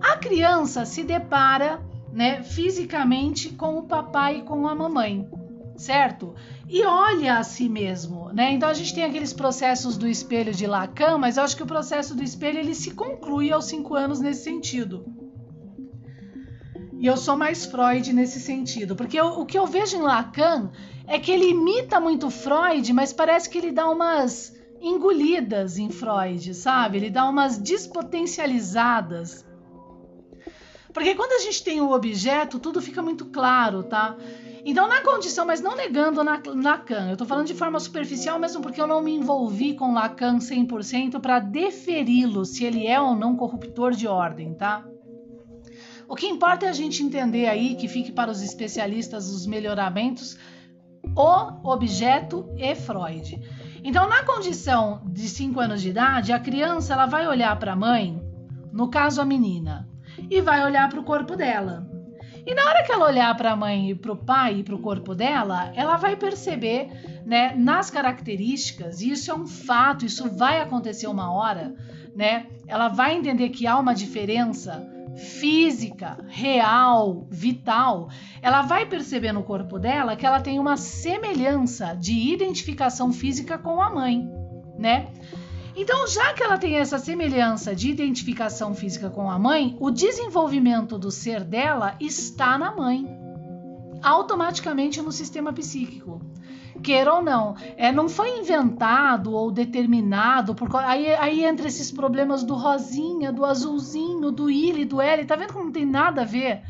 A 0.00 0.16
criança 0.16 0.84
se 0.84 1.04
depara 1.04 1.80
né, 2.12 2.42
fisicamente 2.42 3.50
com 3.50 3.78
o 3.78 3.82
papai 3.82 4.38
e 4.38 4.42
com 4.42 4.66
a 4.66 4.74
mamãe 4.74 5.28
certo? 5.76 6.34
E 6.68 6.84
olha 6.84 7.38
a 7.38 7.42
si 7.42 7.68
mesmo, 7.68 8.30
né? 8.32 8.52
Então 8.52 8.68
a 8.68 8.74
gente 8.74 8.94
tem 8.94 9.04
aqueles 9.04 9.32
processos 9.32 9.96
do 9.96 10.08
espelho 10.08 10.52
de 10.52 10.66
Lacan, 10.66 11.18
mas 11.18 11.36
eu 11.36 11.42
acho 11.44 11.56
que 11.56 11.62
o 11.62 11.66
processo 11.66 12.14
do 12.14 12.22
espelho 12.22 12.58
ele 12.58 12.74
se 12.74 12.92
conclui 12.92 13.52
aos 13.52 13.66
cinco 13.66 13.94
anos 13.94 14.20
nesse 14.20 14.44
sentido. 14.44 15.04
E 16.98 17.06
eu 17.06 17.16
sou 17.16 17.36
mais 17.36 17.66
Freud 17.66 18.12
nesse 18.12 18.40
sentido, 18.40 18.96
porque 18.96 19.20
eu, 19.20 19.26
o 19.26 19.44
que 19.44 19.58
eu 19.58 19.66
vejo 19.66 19.96
em 19.96 20.02
Lacan 20.02 20.70
é 21.06 21.18
que 21.18 21.30
ele 21.30 21.50
imita 21.50 22.00
muito 22.00 22.30
Freud, 22.30 22.92
mas 22.92 23.12
parece 23.12 23.48
que 23.48 23.58
ele 23.58 23.70
dá 23.70 23.88
umas 23.88 24.56
engolidas 24.80 25.78
em 25.78 25.90
Freud, 25.90 26.54
sabe? 26.54 26.96
Ele 26.96 27.10
dá 27.10 27.28
umas 27.28 27.58
despotencializadas. 27.58 29.44
Porque 30.92 31.14
quando 31.14 31.32
a 31.32 31.40
gente 31.40 31.62
tem 31.62 31.80
o 31.80 31.92
objeto, 31.92 32.58
tudo 32.58 32.80
fica 32.80 33.02
muito 33.02 33.26
claro, 33.26 33.82
tá? 33.82 34.16
Então, 34.68 34.88
na 34.88 35.00
condição, 35.00 35.46
mas 35.46 35.60
não 35.60 35.76
negando 35.76 36.20
Lacan, 36.24 37.06
eu 37.06 37.12
estou 37.12 37.24
falando 37.24 37.46
de 37.46 37.54
forma 37.54 37.78
superficial 37.78 38.36
mesmo 38.36 38.60
porque 38.60 38.80
eu 38.80 38.86
não 38.88 39.00
me 39.00 39.14
envolvi 39.14 39.74
com 39.74 39.94
Lacan 39.94 40.38
100% 40.38 41.20
para 41.20 41.38
deferi-lo 41.38 42.44
se 42.44 42.64
ele 42.64 42.84
é 42.84 43.00
ou 43.00 43.14
não 43.14 43.36
corruptor 43.36 43.92
de 43.92 44.08
ordem, 44.08 44.54
tá? 44.54 44.84
O 46.08 46.16
que 46.16 46.26
importa 46.26 46.66
é 46.66 46.68
a 46.68 46.72
gente 46.72 47.00
entender 47.00 47.46
aí 47.46 47.76
que 47.76 47.86
fique 47.86 48.10
para 48.10 48.28
os 48.28 48.42
especialistas 48.42 49.28
os 49.28 49.46
melhoramentos 49.46 50.36
o 51.14 51.70
objeto 51.70 52.52
e 52.56 52.74
Freud. 52.74 53.40
Então, 53.84 54.08
na 54.08 54.24
condição 54.24 55.00
de 55.06 55.28
5 55.28 55.60
anos 55.60 55.80
de 55.80 55.90
idade, 55.90 56.32
a 56.32 56.40
criança 56.40 56.92
ela 56.92 57.06
vai 57.06 57.28
olhar 57.28 57.56
para 57.56 57.74
a 57.74 57.76
mãe, 57.76 58.20
no 58.72 58.90
caso 58.90 59.22
a 59.22 59.24
menina, 59.24 59.88
e 60.28 60.40
vai 60.40 60.64
olhar 60.64 60.88
para 60.88 60.98
o 60.98 61.04
corpo 61.04 61.36
dela. 61.36 61.95
E 62.46 62.54
na 62.54 62.64
hora 62.64 62.84
que 62.84 62.92
ela 62.92 63.06
olhar 63.06 63.36
para 63.36 63.50
a 63.50 63.56
mãe 63.56 63.90
e 63.90 63.94
para 63.94 64.12
o 64.12 64.16
pai 64.16 64.60
e 64.60 64.62
para 64.62 64.76
o 64.76 64.78
corpo 64.78 65.16
dela, 65.16 65.72
ela 65.74 65.96
vai 65.96 66.14
perceber, 66.14 66.88
né, 67.26 67.52
nas 67.56 67.90
características, 67.90 69.00
e 69.00 69.10
isso 69.10 69.32
é 69.32 69.34
um 69.34 69.48
fato, 69.48 70.06
isso 70.06 70.30
vai 70.30 70.60
acontecer 70.60 71.08
uma 71.08 71.32
hora, 71.32 71.74
né? 72.14 72.46
Ela 72.68 72.86
vai 72.86 73.16
entender 73.16 73.48
que 73.48 73.66
há 73.66 73.76
uma 73.76 73.92
diferença 73.92 74.88
física, 75.16 76.18
real, 76.28 77.26
vital. 77.30 78.08
Ela 78.40 78.62
vai 78.62 78.86
perceber 78.86 79.32
no 79.32 79.42
corpo 79.42 79.76
dela 79.76 80.14
que 80.14 80.24
ela 80.24 80.40
tem 80.40 80.60
uma 80.60 80.76
semelhança 80.76 81.96
de 81.96 82.32
identificação 82.32 83.12
física 83.12 83.58
com 83.58 83.82
a 83.82 83.90
mãe, 83.92 84.24
né? 84.78 85.08
Então, 85.78 86.06
já 86.08 86.32
que 86.32 86.42
ela 86.42 86.56
tem 86.56 86.78
essa 86.78 86.98
semelhança 86.98 87.76
de 87.76 87.90
identificação 87.90 88.74
física 88.74 89.10
com 89.10 89.30
a 89.30 89.38
mãe, 89.38 89.76
o 89.78 89.90
desenvolvimento 89.90 90.96
do 90.96 91.10
ser 91.10 91.44
dela 91.44 91.96
está 92.00 92.56
na 92.56 92.74
mãe, 92.74 93.06
automaticamente 94.02 95.02
no 95.02 95.12
sistema 95.12 95.52
psíquico. 95.52 96.22
Queira 96.82 97.12
ou 97.12 97.22
não, 97.22 97.56
é, 97.76 97.92
não 97.92 98.08
foi 98.08 98.38
inventado 98.38 99.32
ou 99.34 99.50
determinado, 99.50 100.54
por, 100.54 100.74
aí, 100.76 101.14
aí 101.14 101.44
entra 101.44 101.68
esses 101.68 101.92
problemas 101.92 102.42
do 102.42 102.54
rosinha, 102.54 103.30
do 103.30 103.44
azulzinho, 103.44 104.32
do 104.32 104.50
I, 104.50 104.82
do 104.86 105.02
L, 105.02 105.26
tá 105.26 105.36
vendo 105.36 105.52
como 105.52 105.66
não 105.66 105.72
tem 105.72 105.84
nada 105.84 106.22
a 106.22 106.24
ver? 106.24 106.62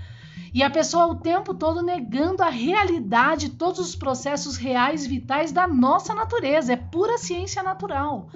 E 0.52 0.64
a 0.64 0.70
pessoa 0.70 1.06
o 1.06 1.14
tempo 1.14 1.54
todo 1.54 1.80
negando 1.80 2.42
a 2.42 2.48
realidade, 2.48 3.50
todos 3.50 3.78
os 3.78 3.94
processos 3.94 4.56
reais, 4.56 5.06
vitais 5.06 5.52
da 5.52 5.68
nossa 5.68 6.14
natureza. 6.14 6.72
É 6.72 6.76
pura 6.76 7.18
ciência 7.18 7.62
natural 7.62 8.28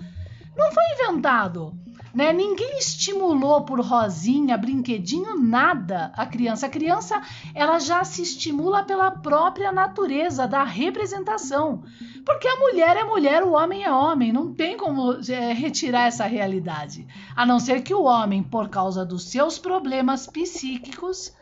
não 0.57 0.73
foi 0.73 0.85
inventado. 0.95 1.75
Né? 2.13 2.33
Ninguém 2.33 2.77
estimulou 2.79 3.63
por 3.63 3.81
rosinha, 3.81 4.57
brinquedinho, 4.57 5.39
nada 5.39 6.13
a 6.17 6.27
criança. 6.27 6.67
A 6.67 6.71
criança 6.71 7.23
ela 7.55 7.79
já 7.79 8.03
se 8.03 8.23
estimula 8.23 8.83
pela 8.83 9.11
própria 9.11 9.71
natureza 9.71 10.47
da 10.47 10.65
representação. 10.65 11.85
Porque 12.27 12.49
a 12.49 12.57
mulher 12.57 12.97
é 12.97 13.05
mulher, 13.05 13.45
o 13.45 13.53
homem 13.53 13.85
é 13.85 13.93
homem. 13.93 14.33
Não 14.33 14.53
tem 14.53 14.77
como 14.77 15.21
é, 15.29 15.53
retirar 15.53 16.07
essa 16.07 16.25
realidade. 16.25 17.07
A 17.37 17.47
não 17.47 17.61
ser 17.61 17.83
que 17.83 17.95
o 17.95 18.03
homem, 18.03 18.43
por 18.43 18.69
causa 18.69 19.07
dos 19.07 19.31
seus 19.31 19.59
problemas 19.59 20.27
psíquicos, 20.27 21.33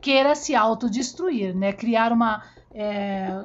queira 0.00 0.34
se 0.34 0.54
autodestruir, 0.54 1.56
né? 1.56 1.72
criar 1.72 2.12
uma. 2.12 2.42
É, 2.74 3.44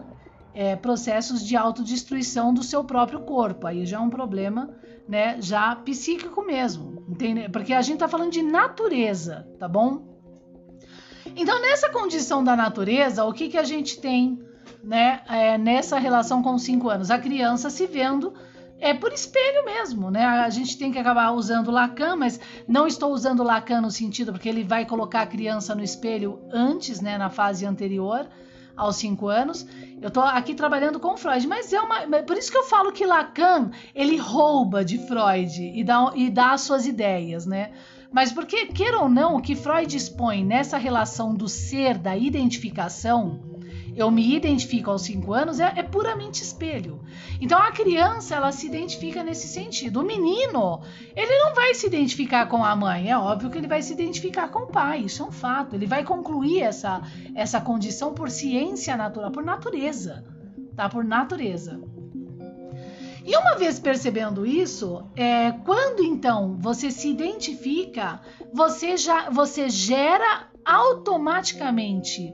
é, 0.53 0.75
processos 0.75 1.45
de 1.45 1.55
autodestruição 1.55 2.53
do 2.53 2.61
seu 2.61 2.83
próprio 2.83 3.21
corpo. 3.21 3.67
Aí 3.67 3.85
já 3.85 3.95
é 3.95 3.99
um 4.01 4.09
problema 4.09 4.69
né, 5.07 5.37
já 5.39 5.75
psíquico 5.75 6.43
mesmo, 6.43 7.03
entende? 7.07 7.49
Porque 7.49 7.73
a 7.73 7.81
gente 7.81 7.95
está 7.95 8.07
falando 8.07 8.31
de 8.31 8.41
natureza, 8.41 9.47
tá 9.59 9.67
bom? 9.67 10.09
Então, 11.35 11.61
nessa 11.61 11.89
condição 11.89 12.43
da 12.43 12.55
natureza, 12.55 13.23
o 13.25 13.33
que, 13.33 13.49
que 13.49 13.57
a 13.57 13.63
gente 13.63 13.99
tem 13.99 14.39
né, 14.83 15.21
é, 15.29 15.57
nessa 15.57 15.97
relação 15.99 16.41
com 16.41 16.55
os 16.55 16.63
cinco 16.63 16.89
anos? 16.89 17.11
A 17.11 17.19
criança 17.19 17.69
se 17.69 17.85
vendo 17.85 18.33
é 18.79 18.93
por 18.93 19.13
espelho 19.13 19.63
mesmo, 19.63 20.09
né? 20.09 20.25
A 20.25 20.49
gente 20.49 20.77
tem 20.77 20.91
que 20.91 20.97
acabar 20.97 21.31
usando 21.31 21.69
Lacan, 21.69 22.15
mas 22.15 22.39
não 22.67 22.87
estou 22.87 23.13
usando 23.13 23.43
Lacan 23.43 23.81
no 23.81 23.91
sentido 23.91 24.31
porque 24.31 24.49
ele 24.49 24.63
vai 24.63 24.85
colocar 24.85 25.21
a 25.21 25.27
criança 25.27 25.75
no 25.75 25.83
espelho 25.83 26.39
antes, 26.51 26.99
né, 26.99 27.17
na 27.17 27.29
fase 27.29 27.65
anterior 27.65 28.27
aos 28.75 28.95
cinco 28.95 29.27
anos. 29.27 29.65
Eu 30.01 30.07
estou 30.07 30.23
aqui 30.23 30.53
trabalhando 30.53 30.99
com 30.99 31.17
Freud, 31.17 31.47
mas 31.47 31.71
é 31.71 31.79
uma. 31.79 32.23
Por 32.23 32.37
isso 32.37 32.51
que 32.51 32.57
eu 32.57 32.63
falo 32.63 32.91
que 32.91 33.05
Lacan 33.05 33.71
ele 33.93 34.17
rouba 34.17 34.83
de 34.83 34.97
Freud 35.07 35.61
e 35.61 35.83
dá, 35.83 36.11
e 36.15 36.29
dá 36.29 36.51
as 36.51 36.61
suas 36.61 36.85
ideias, 36.85 37.45
né? 37.45 37.71
Mas 38.11 38.31
porque, 38.31 38.65
queira 38.65 38.99
ou 38.99 39.07
não, 39.07 39.37
o 39.37 39.41
que 39.41 39.55
Freud 39.55 39.95
expõe 39.95 40.43
nessa 40.43 40.77
relação 40.77 41.33
do 41.33 41.47
ser, 41.47 41.97
da 41.97 42.17
identificação, 42.17 43.39
eu 43.95 44.09
me 44.09 44.35
identifico 44.35 44.89
aos 44.89 45.03
cinco 45.03 45.33
anos 45.33 45.59
é, 45.59 45.73
é, 45.75 45.83
puramente 45.83 46.41
espelho. 46.41 46.99
Então 47.39 47.57
a 47.59 47.71
criança 47.71 48.35
ela 48.35 48.51
se 48.51 48.67
identifica 48.67 49.23
nesse 49.23 49.47
sentido. 49.47 49.99
O 49.99 50.03
menino 50.03 50.81
ele 51.15 51.37
não 51.39 51.53
vai 51.53 51.73
se 51.73 51.87
identificar 51.87 52.47
com 52.47 52.63
a 52.63 52.75
mãe, 52.75 53.09
é 53.09 53.17
óbvio 53.17 53.49
que 53.49 53.57
ele 53.57 53.67
vai 53.67 53.81
se 53.81 53.93
identificar 53.93 54.49
com 54.49 54.59
o 54.59 54.67
pai. 54.67 55.01
Isso 55.01 55.23
é 55.23 55.25
um 55.25 55.31
fato. 55.31 55.75
Ele 55.75 55.85
vai 55.85 56.03
concluir 56.03 56.61
essa 56.61 57.01
essa 57.35 57.59
condição 57.59 58.13
por 58.13 58.29
ciência 58.29 58.95
natural, 58.95 59.31
por 59.31 59.43
natureza, 59.43 60.23
tá? 60.75 60.87
Por 60.89 61.03
natureza. 61.03 61.81
E 63.23 63.37
uma 63.37 63.55
vez 63.55 63.77
percebendo 63.77 64.45
isso, 64.45 65.03
é, 65.15 65.51
quando 65.51 66.03
então 66.03 66.57
você 66.59 66.89
se 66.89 67.07
identifica, 67.07 68.19
você 68.51 68.97
já 68.97 69.29
você 69.29 69.69
gera 69.69 70.47
automaticamente 70.65 72.33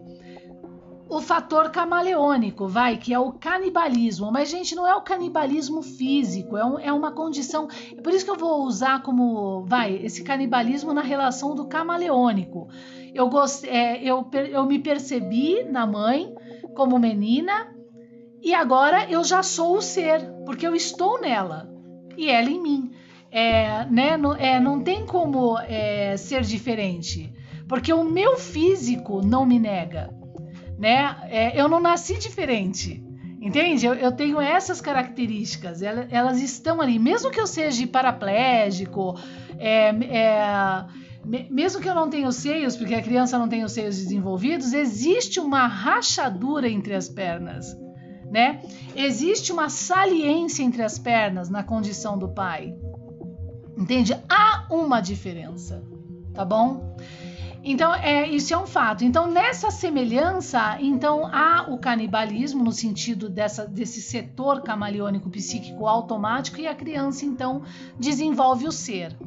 o 1.09 1.21
fator 1.21 1.69
camaleônico, 1.71 2.67
vai, 2.67 2.97
que 2.97 3.13
é 3.13 3.19
o 3.19 3.31
canibalismo. 3.31 4.31
Mas, 4.31 4.49
gente, 4.49 4.75
não 4.75 4.85
é 4.85 4.95
o 4.95 5.01
canibalismo 5.01 5.81
físico, 5.81 6.57
é, 6.57 6.65
um, 6.65 6.79
é 6.79 6.91
uma 6.91 7.11
condição. 7.11 7.67
É 7.95 8.01
por 8.01 8.13
isso 8.13 8.25
que 8.25 8.31
eu 8.31 8.37
vou 8.37 8.63
usar 8.63 9.01
como, 9.01 9.63
vai, 9.65 9.95
esse 9.95 10.23
canibalismo 10.23 10.93
na 10.93 11.01
relação 11.01 11.55
do 11.55 11.65
camaleônico. 11.65 12.67
Eu, 13.13 13.29
gost, 13.29 13.65
é, 13.65 14.03
eu, 14.03 14.29
eu 14.51 14.65
me 14.65 14.79
percebi 14.79 15.63
na 15.63 15.85
mãe 15.85 16.33
como 16.75 16.99
menina 16.99 17.73
e 18.41 18.53
agora 18.53 19.09
eu 19.09 19.23
já 19.23 19.41
sou 19.41 19.77
o 19.77 19.81
ser, 19.81 20.21
porque 20.45 20.67
eu 20.67 20.75
estou 20.75 21.19
nela 21.19 21.69
e 22.17 22.29
ela 22.29 22.49
em 22.49 22.61
mim. 22.61 22.91
É, 23.29 23.85
né, 23.85 24.15
não, 24.15 24.33
é, 24.33 24.59
não 24.59 24.81
tem 24.81 25.05
como 25.05 25.57
é, 25.59 26.15
ser 26.15 26.43
diferente, 26.43 27.33
porque 27.67 27.91
o 27.91 28.03
meu 28.03 28.37
físico 28.37 29.21
não 29.21 29.45
me 29.45 29.59
nega 29.59 30.16
né? 30.77 31.17
É, 31.29 31.59
eu 31.59 31.67
não 31.67 31.79
nasci 31.79 32.17
diferente. 32.17 33.03
Entende? 33.39 33.85
Eu, 33.85 33.93
eu 33.93 34.11
tenho 34.11 34.41
essas 34.41 34.81
características, 34.81 35.81
elas, 35.81 36.07
elas, 36.11 36.41
estão 36.41 36.81
ali. 36.81 36.97
Mesmo 36.97 37.29
que 37.29 37.39
eu 37.39 37.45
seja 37.45 37.85
paraplégico, 37.87 39.15
é, 39.59 39.89
é, 39.89 40.85
mesmo 41.49 41.81
que 41.81 41.87
eu 41.87 41.95
não 41.95 42.09
tenha 42.09 42.27
os 42.27 42.35
seios, 42.37 42.75
porque 42.75 42.95
a 42.95 43.01
criança 43.01 43.37
não 43.37 43.47
tem 43.47 43.63
os 43.63 43.71
seios 43.71 43.95
desenvolvidos, 43.97 44.73
existe 44.73 45.39
uma 45.39 45.67
rachadura 45.67 46.67
entre 46.67 46.95
as 46.95 47.07
pernas, 47.07 47.77
né? 48.31 48.61
Existe 48.95 49.51
uma 49.51 49.69
saliência 49.69 50.63
entre 50.63 50.81
as 50.81 50.97
pernas 50.97 51.49
na 51.49 51.63
condição 51.63 52.17
do 52.17 52.29
pai. 52.29 52.73
Entende? 53.77 54.17
Há 54.27 54.65
uma 54.71 54.99
diferença, 54.99 55.83
tá 56.33 56.43
bom? 56.43 56.97
Então, 57.69 57.93
é, 57.93 58.25
isso 58.30 58.53
é 58.53 58.58
um 58.58 58.65
fato. 58.65 59.03
Então, 59.03 59.27
nessa 59.27 59.69
semelhança, 59.69 60.77
então 60.80 61.27
há 61.27 61.65
o 61.67 61.77
canibalismo 61.77 62.63
no 62.63 62.71
sentido 62.71 63.27
dessa, 63.27 63.67
desse 63.67 64.01
setor 64.01 64.62
camaleônico 64.62 65.30
psíquico 65.30 65.86
automático 65.86 66.62
e 66.62 66.65
a 66.65 66.73
criança 66.73 67.25
então 67.25 67.63
desenvolve 67.99 68.65
o 68.65 68.71
ser. 68.71 69.17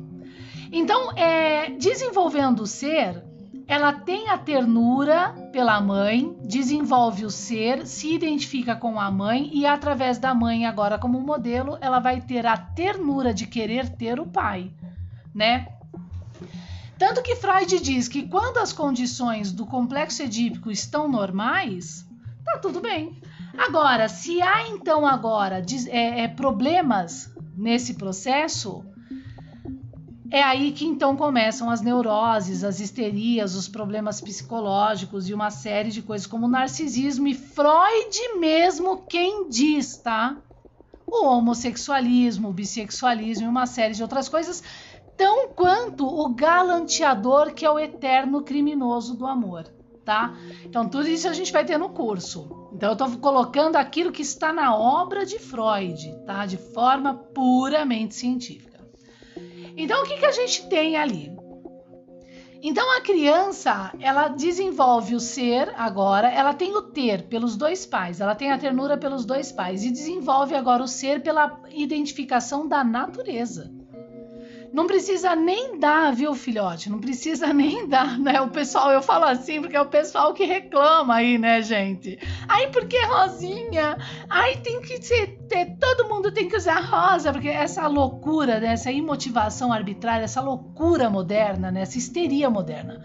Então, 0.72 1.12
é, 1.18 1.68
desenvolvendo 1.72 2.60
o 2.60 2.66
ser, 2.66 3.22
ela 3.68 3.92
tem 3.92 4.30
a 4.30 4.38
ternura 4.38 5.34
pela 5.52 5.78
mãe, 5.78 6.34
desenvolve 6.42 7.26
o 7.26 7.30
ser, 7.30 7.86
se 7.86 8.14
identifica 8.14 8.74
com 8.74 8.98
a 8.98 9.10
mãe 9.10 9.50
e 9.52 9.66
através 9.66 10.16
da 10.16 10.34
mãe 10.34 10.64
agora 10.64 10.98
como 10.98 11.20
modelo, 11.20 11.76
ela 11.78 11.98
vai 11.98 12.22
ter 12.22 12.46
a 12.46 12.56
ternura 12.56 13.34
de 13.34 13.46
querer 13.46 13.90
ter 13.90 14.18
o 14.18 14.26
pai, 14.26 14.70
né? 15.34 15.66
Tanto 17.00 17.22
que 17.22 17.34
Freud 17.34 17.80
diz 17.80 18.08
que 18.08 18.28
quando 18.28 18.58
as 18.58 18.74
condições 18.74 19.52
do 19.52 19.64
complexo 19.64 20.22
edípico 20.22 20.70
estão 20.70 21.08
normais, 21.08 22.06
tá 22.44 22.58
tudo 22.58 22.78
bem. 22.78 23.18
Agora, 23.56 24.06
se 24.06 24.42
há 24.42 24.68
então 24.68 25.06
agora 25.06 25.64
é, 25.88 26.24
é, 26.24 26.28
problemas 26.28 27.32
nesse 27.56 27.94
processo, 27.94 28.84
é 30.30 30.42
aí 30.42 30.72
que 30.72 30.84
então 30.84 31.16
começam 31.16 31.70
as 31.70 31.80
neuroses, 31.80 32.62
as 32.62 32.80
histerias, 32.80 33.54
os 33.54 33.66
problemas 33.66 34.20
psicológicos 34.20 35.26
e 35.26 35.32
uma 35.32 35.50
série 35.50 35.90
de 35.90 36.02
coisas 36.02 36.26
como 36.26 36.46
narcisismo 36.46 37.26
e 37.28 37.34
Freud 37.34 38.38
mesmo 38.38 39.06
quem 39.08 39.48
diz, 39.48 39.96
tá? 39.96 40.36
O 41.06 41.24
homossexualismo, 41.24 42.50
o 42.50 42.52
bissexualismo 42.52 43.46
e 43.46 43.48
uma 43.48 43.66
série 43.66 43.94
de 43.94 44.02
outras 44.02 44.28
coisas 44.28 44.62
tão 45.20 45.48
quanto 45.48 46.06
o 46.06 46.30
galanteador 46.30 47.52
que 47.52 47.66
é 47.66 47.70
o 47.70 47.78
eterno 47.78 48.42
criminoso 48.42 49.14
do 49.14 49.26
amor, 49.26 49.64
tá? 50.02 50.34
Então 50.64 50.88
tudo 50.88 51.06
isso 51.08 51.28
a 51.28 51.34
gente 51.34 51.52
vai 51.52 51.62
ter 51.62 51.76
no 51.76 51.90
curso. 51.90 52.70
Então 52.72 52.88
eu 52.88 52.92
estou 52.94 53.10
colocando 53.18 53.76
aquilo 53.76 54.12
que 54.12 54.22
está 54.22 54.50
na 54.50 54.74
obra 54.74 55.26
de 55.26 55.38
Freud, 55.38 56.24
tá? 56.24 56.46
De 56.46 56.56
forma 56.56 57.12
puramente 57.12 58.14
científica. 58.14 58.80
Então 59.76 60.02
o 60.02 60.06
que, 60.06 60.16
que 60.16 60.24
a 60.24 60.32
gente 60.32 60.66
tem 60.70 60.96
ali? 60.96 61.30
Então 62.62 62.96
a 62.96 63.02
criança, 63.02 63.92
ela 64.00 64.28
desenvolve 64.28 65.14
o 65.14 65.20
ser 65.20 65.70
agora, 65.76 66.30
ela 66.30 66.54
tem 66.54 66.74
o 66.74 66.80
ter 66.80 67.24
pelos 67.24 67.58
dois 67.58 67.84
pais, 67.84 68.22
ela 68.22 68.34
tem 68.34 68.52
a 68.52 68.58
ternura 68.58 68.96
pelos 68.96 69.26
dois 69.26 69.52
pais 69.52 69.84
e 69.84 69.90
desenvolve 69.90 70.54
agora 70.54 70.82
o 70.82 70.88
ser 70.88 71.22
pela 71.22 71.60
identificação 71.70 72.66
da 72.66 72.82
natureza. 72.82 73.79
Não 74.72 74.86
precisa 74.86 75.34
nem 75.34 75.80
dar, 75.80 76.14
viu, 76.14 76.32
filhote? 76.32 76.88
Não 76.88 77.00
precisa 77.00 77.50
nem 77.52 77.88
dar, 77.88 78.18
né? 78.18 78.40
O 78.40 78.48
pessoal, 78.48 78.92
eu 78.92 79.02
falo 79.02 79.24
assim 79.24 79.60
porque 79.60 79.76
é 79.76 79.80
o 79.80 79.86
pessoal 79.86 80.32
que 80.32 80.44
reclama 80.44 81.16
aí, 81.16 81.38
né, 81.38 81.60
gente? 81.60 82.18
Aí 82.48 82.68
porque 82.68 82.96
rosinha? 83.04 83.98
Aí 84.28 84.58
tem 84.58 84.80
que 84.80 85.02
ser, 85.02 85.38
ter, 85.48 85.76
todo 85.78 86.08
mundo 86.08 86.30
tem 86.30 86.48
que 86.48 86.56
usar 86.56 86.80
rosa, 86.80 87.32
porque 87.32 87.48
essa 87.48 87.86
loucura, 87.88 88.60
né, 88.60 88.72
essa 88.72 88.92
imotivação 88.92 89.72
arbitrária, 89.72 90.24
essa 90.24 90.40
loucura 90.40 91.10
moderna, 91.10 91.72
né, 91.72 91.82
essa 91.82 91.98
histeria 91.98 92.48
moderna. 92.48 93.04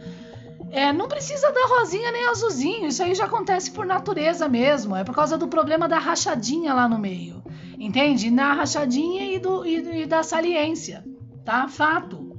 É, 0.72 0.92
não 0.92 1.08
precisa 1.08 1.52
dar 1.52 1.68
rosinha 1.68 2.12
nem 2.12 2.28
azulzinho, 2.28 2.88
isso 2.88 3.02
aí 3.02 3.16
já 3.16 3.26
acontece 3.26 3.72
por 3.72 3.86
natureza 3.86 4.48
mesmo, 4.48 4.96
é 4.96 5.04
por 5.04 5.16
causa 5.16 5.38
do 5.38 5.48
problema 5.48 5.88
da 5.88 5.98
rachadinha 5.98 6.74
lá 6.74 6.88
no 6.88 7.00
meio, 7.00 7.42
entende? 7.80 8.30
Na 8.30 8.54
rachadinha 8.54 9.34
e, 9.34 9.40
do, 9.40 9.66
e, 9.66 10.02
e 10.02 10.06
da 10.06 10.22
saliência 10.22 11.04
tá? 11.46 11.68
Fato. 11.68 12.36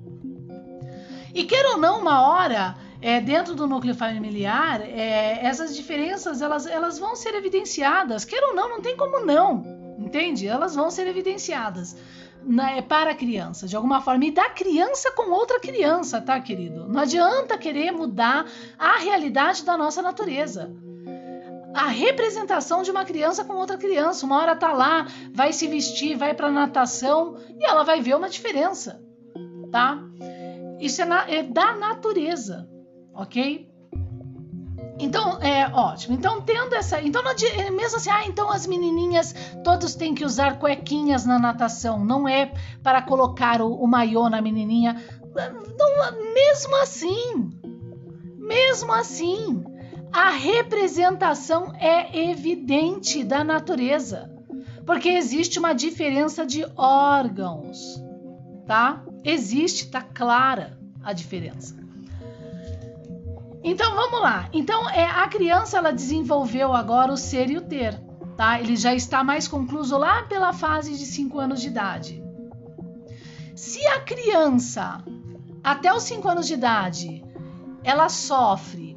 E 1.33 1.45
queira 1.45 1.71
ou 1.71 1.79
não, 1.79 2.01
uma 2.01 2.29
hora, 2.29 2.75
é, 3.01 3.21
dentro 3.21 3.55
do 3.55 3.67
núcleo 3.67 3.95
familiar, 3.95 4.81
é, 4.81 5.45
essas 5.45 5.77
diferenças 5.77 6.43
elas, 6.43 6.67
elas 6.67 6.99
vão 6.99 7.15
ser 7.15 7.35
evidenciadas. 7.35 8.25
Queira 8.25 8.49
ou 8.49 8.55
não, 8.55 8.69
não 8.69 8.81
tem 8.81 8.97
como 8.97 9.21
não, 9.21 9.63
entende? 9.99 10.47
Elas 10.49 10.75
vão 10.75 10.91
ser 10.91 11.07
evidenciadas 11.07 11.97
né, 12.43 12.81
para 12.83 13.11
a 13.11 13.15
criança, 13.15 13.67
de 13.67 13.77
alguma 13.77 14.01
forma, 14.01 14.25
e 14.25 14.31
da 14.31 14.49
criança 14.51 15.13
com 15.13 15.31
outra 15.31 15.61
criança, 15.61 16.21
tá, 16.21 16.41
querido? 16.41 16.89
Não 16.89 17.01
adianta 17.01 17.59
querer 17.59 17.91
mudar 17.93 18.47
a 18.79 18.99
realidade 18.99 19.65
da 19.65 19.77
nossa 19.77 20.01
natureza 20.01 20.75
a 21.77 21.89
representação 21.89 22.83
de 22.83 22.91
uma 22.91 23.05
criança 23.05 23.45
com 23.45 23.55
outra 23.55 23.77
criança. 23.77 24.25
Uma 24.25 24.39
hora 24.39 24.57
tá 24.57 24.73
lá, 24.73 25.07
vai 25.33 25.53
se 25.53 25.67
vestir, 25.67 26.17
vai 26.17 26.33
para 26.33 26.51
natação 26.51 27.37
e 27.59 27.65
ela 27.65 27.85
vai 27.85 28.01
ver 28.01 28.17
uma 28.17 28.31
diferença, 28.31 28.99
tá? 29.71 30.03
Isso 30.81 31.03
é, 31.03 31.05
na, 31.05 31.31
é 31.31 31.43
da 31.43 31.75
natureza, 31.75 32.67
ok? 33.15 33.71
Então, 34.99 35.39
é 35.43 35.69
ótimo. 35.69 36.15
Então, 36.15 36.41
tendo 36.41 36.75
essa. 36.75 37.03
Então, 37.03 37.23
é 37.23 37.71
mesmo 37.71 37.99
assim, 37.99 38.09
ah, 38.09 38.25
então 38.25 38.51
as 38.51 38.67
menininhas 38.67 39.35
todos 39.63 39.95
têm 39.95 40.15
que 40.15 40.25
usar 40.25 40.59
cuequinhas 40.59 41.27
na 41.27 41.39
natação. 41.39 42.03
Não 42.03 42.27
é 42.27 42.51
para 42.83 43.03
colocar 43.03 43.61
o, 43.61 43.75
o 43.75 43.87
maiô 43.87 44.31
na 44.31 44.41
menininha. 44.41 44.97
Não, 45.79 46.33
mesmo 46.33 46.77
assim. 46.77 47.51
Mesmo 48.39 48.93
assim 48.93 49.76
a 50.17 50.31
representação 50.31 51.75
é 51.79 52.31
evidente 52.31 53.23
da 53.23 53.45
natureza, 53.45 54.35
porque 54.87 55.11
existe 55.11 55.59
uma 55.59 55.75
diferença 55.75 56.47
de 56.47 56.65
órgãos, 56.75 58.03
tá? 58.67 59.05
Existe, 59.23 59.91
tá 59.91 60.01
clara 60.01 60.79
a 61.05 61.13
diferença. 61.13 61.77
Então 63.63 63.95
vamos 63.95 64.23
lá. 64.23 64.49
Então 64.55 64.89
é 64.89 65.05
a 65.05 65.29
criança 65.29 65.77
ela 65.77 65.93
desenvolveu 65.93 66.73
agora 66.73 67.13
o 67.13 67.17
ser 67.19 67.51
e 67.51 67.59
o 67.59 67.61
ter, 67.61 68.01
tá? 68.39 68.59
Ele 68.59 68.75
já 68.75 68.95
está 68.95 69.23
mais 69.23 69.47
concluso 69.47 69.99
lá 69.99 70.23
pela 70.23 70.55
fase 70.55 70.97
de 70.97 71.05
5 71.05 71.39
anos 71.39 71.61
de 71.61 71.69
idade. 71.69 72.25
Se 73.55 73.87
a 73.89 74.01
criança 74.01 75.05
até 75.63 75.93
os 75.93 76.05
5 76.05 76.27
anos 76.27 76.47
de 76.47 76.55
idade 76.55 77.23
ela 77.85 78.09
sofre 78.09 78.96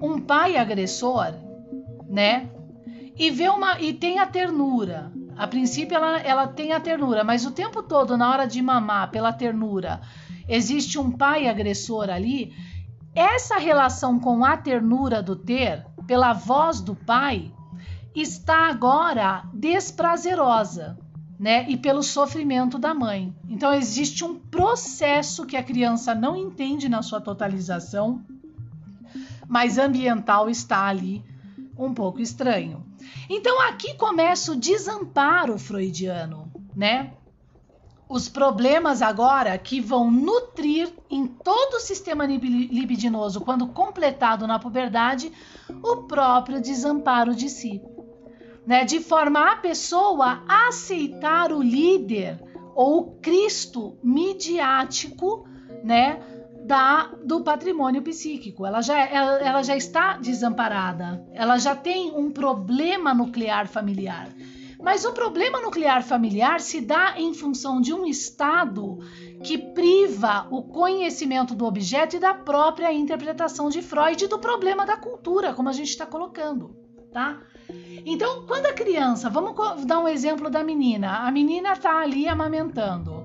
um 0.00 0.18
pai 0.18 0.56
agressor, 0.56 1.34
né? 2.08 2.48
E 3.16 3.30
vê 3.30 3.48
uma 3.48 3.78
e 3.80 3.92
tem 3.92 4.18
a 4.18 4.26
ternura. 4.26 5.12
A 5.36 5.46
princípio 5.46 5.96
ela, 5.96 6.18
ela 6.18 6.46
tem 6.46 6.72
a 6.72 6.80
ternura, 6.80 7.22
mas 7.22 7.46
o 7.46 7.50
tempo 7.50 7.82
todo 7.82 8.16
na 8.16 8.30
hora 8.30 8.46
de 8.46 8.60
mamar 8.60 9.10
pela 9.10 9.32
ternura, 9.32 10.00
existe 10.48 10.98
um 10.98 11.10
pai 11.10 11.48
agressor 11.48 12.10
ali. 12.10 12.52
Essa 13.14 13.58
relação 13.58 14.18
com 14.18 14.44
a 14.44 14.56
ternura 14.56 15.22
do 15.22 15.34
ter, 15.36 15.84
pela 16.06 16.32
voz 16.32 16.80
do 16.80 16.94
pai, 16.94 17.52
está 18.14 18.68
agora 18.68 19.44
desprazerosa, 19.52 20.98
né? 21.38 21.64
E 21.68 21.76
pelo 21.76 22.02
sofrimento 22.02 22.78
da 22.78 22.94
mãe. 22.94 23.34
Então 23.48 23.72
existe 23.72 24.24
um 24.24 24.38
processo 24.38 25.46
que 25.46 25.56
a 25.56 25.62
criança 25.62 26.14
não 26.14 26.36
entende 26.36 26.88
na 26.88 27.02
sua 27.02 27.20
totalização 27.20 28.24
mas 29.50 29.78
ambiental 29.78 30.48
está 30.48 30.86
ali 30.86 31.24
um 31.76 31.92
pouco 31.92 32.20
estranho. 32.20 32.86
Então 33.28 33.60
aqui 33.62 33.94
começa 33.94 34.52
o 34.52 34.56
desamparo 34.56 35.58
freudiano, 35.58 36.50
né? 36.74 37.14
os 38.08 38.28
problemas 38.28 39.02
agora 39.02 39.56
que 39.56 39.80
vão 39.80 40.10
nutrir 40.10 40.92
em 41.08 41.28
todo 41.28 41.74
o 41.74 41.80
sistema 41.80 42.26
libidinoso, 42.26 43.40
quando 43.40 43.68
completado 43.68 44.48
na 44.48 44.58
puberdade, 44.58 45.32
o 45.80 45.98
próprio 46.08 46.60
desamparo 46.60 47.36
de 47.36 47.48
si. 47.48 47.80
Né? 48.66 48.84
De 48.84 48.98
forma 48.98 49.52
a 49.52 49.56
pessoa 49.56 50.42
aceitar 50.48 51.52
o 51.52 51.62
líder 51.62 52.42
ou 52.74 52.98
o 52.98 53.10
Cristo 53.20 53.96
midiático, 54.02 55.46
né? 55.84 56.20
Da, 56.70 57.10
do 57.24 57.40
patrimônio 57.40 58.00
psíquico. 58.00 58.64
Ela 58.64 58.80
já, 58.80 58.96
ela, 58.96 59.38
ela 59.40 59.60
já 59.60 59.76
está 59.76 60.16
desamparada, 60.18 61.26
ela 61.32 61.58
já 61.58 61.74
tem 61.74 62.12
um 62.12 62.30
problema 62.30 63.12
nuclear 63.12 63.66
familiar. 63.66 64.28
Mas 64.80 65.04
o 65.04 65.12
problema 65.12 65.60
nuclear 65.60 66.00
familiar 66.04 66.60
se 66.60 66.80
dá 66.80 67.14
em 67.16 67.34
função 67.34 67.80
de 67.80 67.92
um 67.92 68.06
estado 68.06 69.00
que 69.42 69.58
priva 69.58 70.46
o 70.48 70.62
conhecimento 70.62 71.56
do 71.56 71.64
objeto 71.64 72.14
e 72.14 72.20
da 72.20 72.34
própria 72.34 72.92
interpretação 72.92 73.68
de 73.68 73.82
Freud 73.82 74.28
do 74.28 74.38
problema 74.38 74.86
da 74.86 74.96
cultura, 74.96 75.52
como 75.52 75.68
a 75.68 75.72
gente 75.72 75.88
está 75.88 76.06
colocando, 76.06 76.76
tá? 77.12 77.40
Então, 78.06 78.46
quando 78.46 78.66
a 78.66 78.72
criança, 78.72 79.28
vamos 79.28 79.84
dar 79.86 79.98
um 79.98 80.06
exemplo 80.06 80.48
da 80.48 80.62
menina, 80.62 81.26
a 81.26 81.32
menina 81.32 81.72
está 81.72 81.98
ali 81.98 82.28
amamentando, 82.28 83.19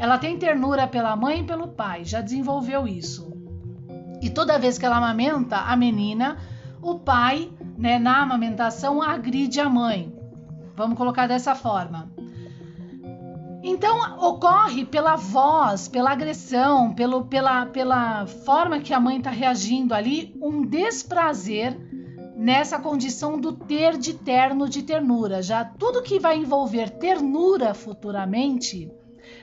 ela 0.00 0.16
tem 0.16 0.38
ternura 0.38 0.88
pela 0.88 1.14
mãe 1.14 1.40
e 1.40 1.44
pelo 1.44 1.68
pai, 1.68 2.06
já 2.06 2.22
desenvolveu 2.22 2.88
isso. 2.88 3.30
E 4.22 4.30
toda 4.30 4.58
vez 4.58 4.78
que 4.78 4.86
ela 4.86 4.96
amamenta 4.96 5.58
a 5.58 5.76
menina, 5.76 6.38
o 6.80 6.98
pai, 6.98 7.52
né, 7.76 7.98
na 7.98 8.22
amamentação, 8.22 9.02
agride 9.02 9.60
a 9.60 9.68
mãe. 9.68 10.10
Vamos 10.74 10.96
colocar 10.96 11.26
dessa 11.26 11.54
forma. 11.54 12.10
Então 13.62 14.16
ocorre 14.26 14.86
pela 14.86 15.16
voz, 15.16 15.86
pela 15.86 16.12
agressão, 16.12 16.94
pelo, 16.94 17.26
pela, 17.26 17.66
pela 17.66 18.24
forma 18.24 18.80
que 18.80 18.94
a 18.94 19.00
mãe 19.00 19.18
está 19.18 19.28
reagindo 19.28 19.92
ali, 19.92 20.34
um 20.40 20.62
desprazer 20.64 21.78
nessa 22.34 22.78
condição 22.78 23.38
do 23.38 23.52
ter 23.52 23.98
de 23.98 24.14
terno 24.14 24.66
de 24.66 24.82
ternura. 24.82 25.42
Já 25.42 25.62
tudo 25.62 26.02
que 26.02 26.18
vai 26.18 26.38
envolver 26.38 26.88
ternura 26.88 27.74
futuramente, 27.74 28.90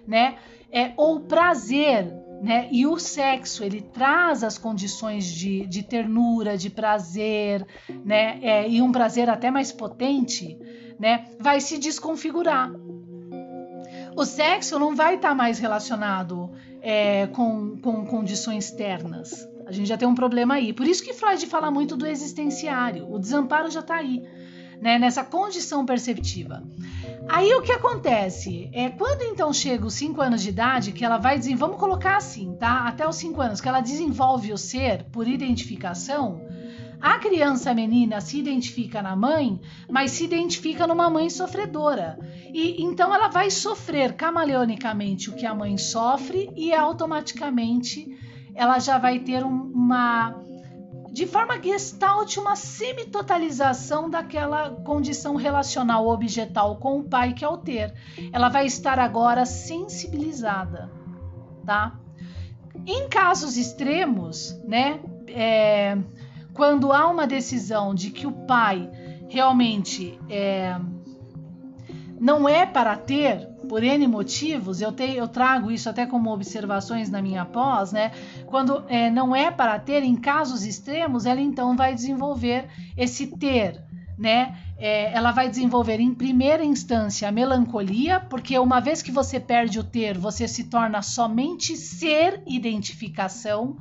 né, 0.08 0.38
é 0.72 0.94
ou 0.98 1.20
prazer, 1.20 2.06
né, 2.42 2.70
e 2.72 2.86
o 2.88 2.98
sexo 2.98 3.64
ele 3.64 3.82
traz 3.82 4.44
as 4.44 4.58
condições 4.58 5.26
de, 5.26 5.66
de 5.68 5.84
ternura, 5.84 6.58
de 6.58 6.70
prazer, 6.70 7.66
né, 8.06 8.40
é, 8.42 8.70
e 8.70 8.82
um 8.82 8.92
prazer 8.92 9.30
até 9.30 9.52
mais 9.52 9.72
potente 9.72 10.58
né, 11.00 11.26
vai 11.40 11.60
se 11.60 11.78
desconfigurar. 11.78 12.72
O 14.16 14.26
sexo 14.26 14.80
não 14.80 14.96
vai 14.96 15.16
estar 15.16 15.30
tá 15.30 15.36
mais 15.36 15.60
relacionado 15.60 16.50
é, 16.82 17.28
com, 17.28 17.78
com 17.78 18.06
condições 18.06 18.66
externas. 18.66 19.48
A 19.68 19.72
gente 19.72 19.88
já 19.88 19.98
tem 19.98 20.08
um 20.08 20.16
problema 20.16 20.56
aí. 20.56 20.74
Por 20.74 20.88
isso 20.88 21.04
que 21.04 21.14
Freud 21.14 21.46
fala 21.46 21.70
muito 21.70 21.96
do 21.96 22.08
existenciário. 22.08 23.08
O 23.14 23.20
desamparo 23.20 23.70
já 23.70 23.82
está 23.82 23.98
aí, 23.98 24.24
né, 24.82 24.98
nessa 25.00 25.24
condição 25.24 25.86
perceptiva. 25.86 26.64
Aí 27.28 27.54
o 27.54 27.62
que 27.62 27.72
acontece 27.72 28.70
é 28.74 28.90
quando 28.90 29.24
então 29.24 29.52
chega 29.52 29.86
os 29.86 29.94
5 29.96 30.22
anos 30.22 30.42
de 30.42 30.50
idade, 30.50 30.92
que 30.92 31.04
ela 31.04 31.18
vai 31.18 31.40
vamos 31.56 31.78
colocar 31.78 32.18
assim, 32.18 32.56
tá? 32.56 32.88
Até 32.88 33.08
os 33.08 33.16
5 33.16 33.42
anos, 33.42 33.62
que 33.62 33.68
ela 33.68 33.82
desenvolve 33.82 34.54
o 34.54 34.58
ser 34.58 35.04
por 35.12 35.28
identificação, 35.28 36.42
a 37.00 37.20
criança 37.20 37.74
menina 37.74 38.20
se 38.22 38.40
identifica 38.40 39.02
na 39.02 39.16
mãe, 39.16 39.60
mas 39.90 40.12
se 40.12 40.24
identifica 40.24 40.88
numa 40.88 41.10
mãe 41.10 41.30
sofredora. 41.30 42.18
E 42.52 42.84
então 42.84 43.14
ela 43.14 43.28
vai 43.28 43.52
sofrer 43.52 44.14
camaleonicamente 44.14 45.30
o 45.30 45.36
que 45.36 45.46
a 45.46 45.54
mãe 45.54 45.78
sofre 45.78 46.50
e 46.56 46.74
automaticamente 46.74 48.18
ela 48.56 48.80
já 48.80 48.98
vai 48.98 49.20
ter 49.20 49.46
um, 49.46 49.72
uma 49.72 50.42
de 51.12 51.26
forma 51.26 51.62
gestalt, 51.62 52.38
uma 52.38 52.56
semitotalização 52.56 54.10
daquela 54.10 54.70
condição 54.72 55.36
relacional 55.36 56.08
objetal 56.08 56.78
com 56.78 57.00
o 57.00 57.04
pai 57.04 57.34
que 57.34 57.44
é 57.44 57.48
o 57.48 57.58
ter. 57.58 57.94
Ela 58.32 58.50
vai 58.50 58.66
estar 58.66 59.00
agora 59.00 59.46
sensibilizada, 59.46 60.92
tá? 61.66 62.00
Em 62.86 63.10
casos 63.10 63.58
extremos, 63.58 64.60
né, 64.64 65.00
é, 65.28 65.98
quando 66.54 66.92
há 66.94 67.08
uma 67.08 67.28
decisão 67.28 67.94
de 67.94 68.12
que 68.12 68.26
o 68.26 68.32
pai 68.32 68.90
realmente 69.28 70.20
é, 70.30 70.80
não 72.20 72.48
é 72.48 72.66
para 72.66 72.96
ter, 72.96 73.48
por 73.68 73.84
N 73.84 74.08
motivos, 74.08 74.82
eu, 74.82 74.92
te, 74.92 75.04
eu 75.04 75.28
trago 75.28 75.72
isso 75.72 75.90
até 75.90 76.06
como 76.06 76.32
observações 76.32 77.10
na 77.10 77.22
minha 77.22 77.46
pós, 77.46 77.92
né? 77.92 78.12
Quando 78.46 78.84
é, 78.88 79.10
não 79.10 79.36
é 79.36 79.52
para 79.52 79.78
ter, 79.80 80.04
em 80.04 80.16
casos 80.16 80.66
extremos, 80.66 81.26
ela 81.26 81.42
então 81.42 81.76
vai 81.76 81.94
desenvolver 81.94 82.66
esse 82.96 83.28
ter, 83.28 83.84
né? 84.18 84.58
É, 84.80 85.12
ela 85.14 85.32
vai 85.32 85.50
desenvolver 85.50 86.00
em 86.00 86.14
primeira 86.14 86.64
instância 86.64 87.28
a 87.28 87.32
melancolia, 87.32 88.20
porque 88.20 88.58
uma 88.60 88.80
vez 88.80 89.02
que 89.02 89.12
você 89.12 89.40
perde 89.40 89.80
o 89.80 89.84
ter, 89.84 90.18
você 90.18 90.48
se 90.48 90.66
torna 90.66 91.02
somente 91.02 91.76
ser 91.76 92.42
identificação 92.46 93.78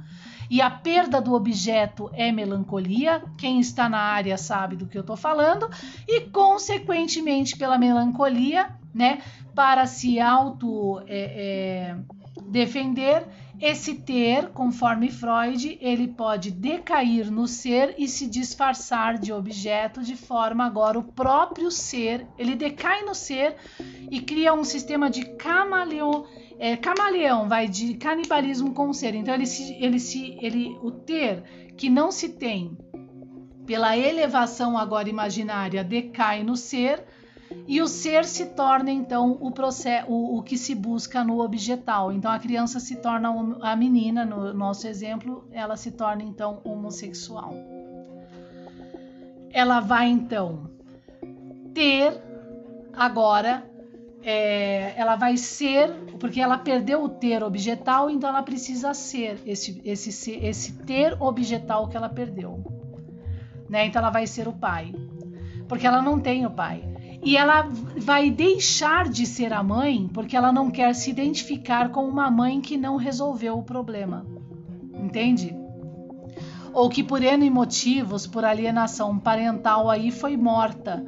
e 0.50 0.60
a 0.60 0.70
perda 0.70 1.20
do 1.20 1.34
objeto 1.34 2.10
é 2.12 2.30
melancolia. 2.32 3.22
Quem 3.38 3.60
está 3.60 3.88
na 3.88 3.98
área 3.98 4.36
sabe 4.36 4.76
do 4.76 4.86
que 4.86 4.96
eu 4.96 5.02
estou 5.02 5.16
falando, 5.16 5.68
e 6.06 6.22
consequentemente 6.22 7.56
pela 7.56 7.78
melancolia, 7.78 8.70
né, 8.94 9.20
para 9.54 9.86
se 9.86 10.20
auto 10.20 11.00
é, 11.06 11.94
é, 11.96 11.96
defender, 12.48 13.26
esse 13.58 13.94
ter, 13.94 14.50
conforme 14.50 15.10
Freud, 15.10 15.78
ele 15.80 16.08
pode 16.08 16.50
decair 16.50 17.30
no 17.30 17.48
ser 17.48 17.94
e 17.96 18.06
se 18.06 18.26
disfarçar 18.26 19.18
de 19.18 19.32
objeto, 19.32 20.02
de 20.02 20.14
forma 20.14 20.66
agora 20.66 20.98
o 20.98 21.02
próprio 21.02 21.70
ser, 21.70 22.26
ele 22.38 22.54
decai 22.54 23.02
no 23.02 23.14
ser 23.14 23.56
e 24.10 24.20
cria 24.20 24.52
um 24.52 24.62
sistema 24.62 25.08
de 25.08 25.24
camaleão 25.36 26.26
é, 26.58 26.76
camaleão 26.76 27.48
vai 27.48 27.68
de 27.68 27.94
canibalismo 27.94 28.72
com 28.72 28.88
o 28.88 28.94
ser. 28.94 29.14
Então 29.14 29.34
ele 29.34 29.46
se, 29.46 29.74
ele 29.74 29.98
se, 29.98 30.38
ele 30.40 30.78
o 30.82 30.90
ter 30.90 31.42
que 31.76 31.90
não 31.90 32.10
se 32.10 32.30
tem 32.30 32.76
pela 33.66 33.96
elevação 33.96 34.78
agora 34.78 35.08
imaginária 35.08 35.82
decai 35.82 36.44
no 36.44 36.56
ser 36.56 37.04
e 37.66 37.80
o 37.80 37.86
ser 37.86 38.24
se 38.24 38.46
torna 38.46 38.90
então 38.90 39.36
o 39.40 39.50
processo, 39.50 40.10
o, 40.10 40.38
o 40.38 40.42
que 40.42 40.56
se 40.56 40.74
busca 40.74 41.22
no 41.24 41.40
objetal. 41.40 42.12
Então 42.12 42.30
a 42.30 42.38
criança 42.38 42.80
se 42.80 42.96
torna 42.96 43.28
a 43.62 43.76
menina, 43.76 44.24
no 44.24 44.52
nosso 44.54 44.86
exemplo, 44.86 45.46
ela 45.52 45.76
se 45.76 45.90
torna 45.90 46.22
então 46.22 46.60
homossexual. 46.64 47.54
Ela 49.52 49.80
vai 49.80 50.08
então 50.08 50.70
ter 51.74 52.20
agora 52.92 53.64
é, 54.28 54.92
ela 54.96 55.14
vai 55.14 55.36
ser, 55.36 55.88
porque 56.18 56.40
ela 56.40 56.58
perdeu 56.58 57.04
o 57.04 57.08
ter 57.08 57.44
objetal, 57.44 58.10
então 58.10 58.28
ela 58.28 58.42
precisa 58.42 58.92
ser 58.92 59.40
esse, 59.46 59.80
esse, 59.84 60.32
esse 60.32 60.72
ter 60.78 61.16
objetal 61.22 61.86
que 61.86 61.96
ela 61.96 62.08
perdeu. 62.08 62.60
Né? 63.70 63.86
Então 63.86 64.02
ela 64.02 64.10
vai 64.10 64.26
ser 64.26 64.48
o 64.48 64.52
pai, 64.52 64.92
porque 65.68 65.86
ela 65.86 66.02
não 66.02 66.18
tem 66.18 66.44
o 66.44 66.50
pai. 66.50 66.82
E 67.22 67.36
ela 67.36 67.68
vai 67.98 68.28
deixar 68.28 69.08
de 69.08 69.24
ser 69.24 69.52
a 69.52 69.62
mãe 69.62 70.10
porque 70.12 70.36
ela 70.36 70.50
não 70.50 70.72
quer 70.72 70.92
se 70.92 71.08
identificar 71.08 71.90
com 71.90 72.04
uma 72.04 72.28
mãe 72.28 72.60
que 72.60 72.76
não 72.76 72.96
resolveu 72.96 73.56
o 73.56 73.62
problema. 73.62 74.26
Entende? 74.92 75.56
Ou 76.72 76.88
que 76.88 77.04
por 77.04 77.22
N 77.22 77.48
motivos, 77.48 78.26
por 78.26 78.44
alienação 78.44 79.20
parental 79.20 79.88
aí 79.88 80.10
foi 80.10 80.36
morta, 80.36 81.04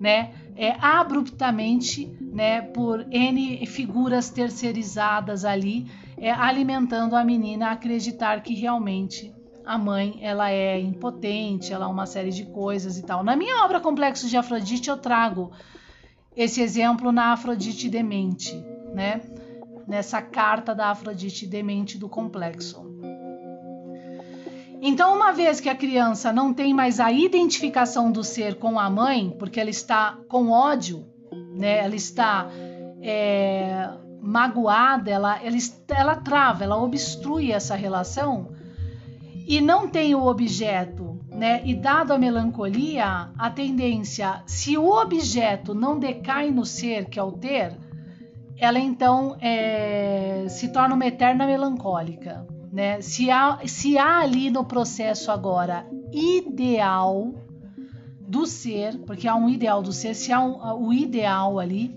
né? 0.00 0.32
É, 0.56 0.76
abruptamente 0.80 2.23
né, 2.34 2.60
por 2.60 3.06
N 3.12 3.64
figuras 3.64 4.28
terceirizadas 4.28 5.44
ali, 5.44 5.86
é, 6.18 6.32
alimentando 6.32 7.14
a 7.14 7.22
menina 7.22 7.68
a 7.68 7.72
acreditar 7.72 8.42
que 8.42 8.52
realmente 8.52 9.32
a 9.64 9.78
mãe 9.78 10.18
ela 10.20 10.50
é 10.50 10.80
impotente, 10.80 11.72
ela 11.72 11.84
é 11.84 11.88
uma 11.88 12.06
série 12.06 12.32
de 12.32 12.44
coisas 12.46 12.98
e 12.98 13.04
tal. 13.04 13.22
Na 13.22 13.36
minha 13.36 13.64
obra 13.64 13.80
Complexo 13.80 14.28
de 14.28 14.36
Afrodite 14.36 14.90
eu 14.90 14.96
trago 14.96 15.52
esse 16.36 16.60
exemplo 16.60 17.12
na 17.12 17.32
Afrodite 17.32 17.88
Demente, 17.88 18.52
né? 18.92 19.20
Nessa 19.86 20.20
carta 20.20 20.74
da 20.74 20.90
Afrodite 20.90 21.46
Demente 21.46 21.96
do 21.96 22.08
Complexo. 22.08 22.92
Então, 24.82 25.14
uma 25.14 25.32
vez 25.32 25.60
que 25.60 25.68
a 25.68 25.74
criança 25.74 26.32
não 26.32 26.52
tem 26.52 26.74
mais 26.74 26.98
a 26.98 27.12
identificação 27.12 28.10
do 28.10 28.24
ser 28.24 28.56
com 28.56 28.78
a 28.78 28.90
mãe, 28.90 29.34
porque 29.38 29.60
ela 29.60 29.70
está 29.70 30.18
com 30.28 30.50
ódio 30.50 31.13
né? 31.54 31.78
Ela 31.78 31.94
está 31.94 32.48
é, 33.00 33.88
magoada, 34.20 35.10
ela, 35.10 35.42
ela, 35.42 35.56
ela 35.88 36.16
trava, 36.16 36.64
ela 36.64 36.76
obstrui 36.76 37.52
essa 37.52 37.74
relação 37.74 38.52
e 39.46 39.60
não 39.60 39.88
tem 39.88 40.14
o 40.14 40.24
objeto, 40.24 41.20
né? 41.30 41.60
E 41.64 41.74
dado 41.74 42.12
a 42.12 42.18
melancolia, 42.18 43.28
a 43.38 43.50
tendência, 43.50 44.42
se 44.46 44.76
o 44.78 44.88
objeto 44.88 45.74
não 45.74 45.98
decai 45.98 46.50
no 46.50 46.64
ser, 46.64 47.06
que 47.06 47.18
é 47.18 47.22
o 47.22 47.32
ter, 47.32 47.76
ela 48.56 48.78
então 48.78 49.36
é, 49.40 50.46
se 50.48 50.68
torna 50.72 50.94
uma 50.94 51.06
eterna 51.06 51.46
melancólica. 51.46 52.46
Né? 52.72 53.00
Se, 53.00 53.30
há, 53.30 53.60
se 53.66 53.98
há 53.98 54.18
ali 54.18 54.50
no 54.50 54.64
processo 54.64 55.30
agora 55.30 55.86
ideal 56.12 57.32
do 58.26 58.46
ser, 58.46 58.98
porque 59.06 59.28
há 59.28 59.34
um 59.34 59.48
ideal 59.48 59.82
do 59.82 59.92
ser, 59.92 60.14
se 60.14 60.32
há 60.32 60.40
um, 60.40 60.86
o 60.86 60.92
ideal 60.92 61.58
ali, 61.58 61.94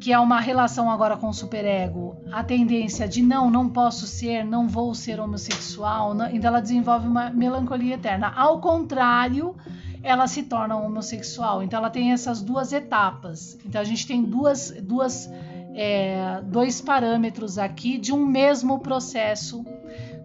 que 0.00 0.12
é 0.12 0.18
uma 0.18 0.40
relação 0.40 0.90
agora 0.90 1.16
com 1.16 1.28
o 1.28 1.32
superego, 1.32 2.16
a 2.30 2.44
tendência 2.44 3.08
de 3.08 3.22
não, 3.22 3.50
não 3.50 3.68
posso 3.68 4.06
ser, 4.06 4.44
não 4.44 4.68
vou 4.68 4.94
ser 4.94 5.18
homossexual, 5.18 6.12
não, 6.14 6.28
então 6.28 6.48
ela 6.48 6.60
desenvolve 6.60 7.08
uma 7.08 7.30
melancolia 7.30 7.94
eterna. 7.94 8.32
Ao 8.36 8.60
contrário, 8.60 9.56
ela 10.02 10.26
se 10.26 10.42
torna 10.42 10.76
homossexual. 10.76 11.62
Então 11.62 11.78
ela 11.78 11.88
tem 11.88 12.12
essas 12.12 12.42
duas 12.42 12.72
etapas. 12.72 13.58
Então 13.64 13.80
a 13.80 13.84
gente 13.84 14.06
tem 14.06 14.22
duas, 14.22 14.70
duas 14.82 15.30
é, 15.74 16.40
dois 16.44 16.80
parâmetros 16.80 17.58
aqui 17.58 17.98
de 17.98 18.12
um 18.12 18.24
mesmo 18.24 18.78
processo 18.78 19.64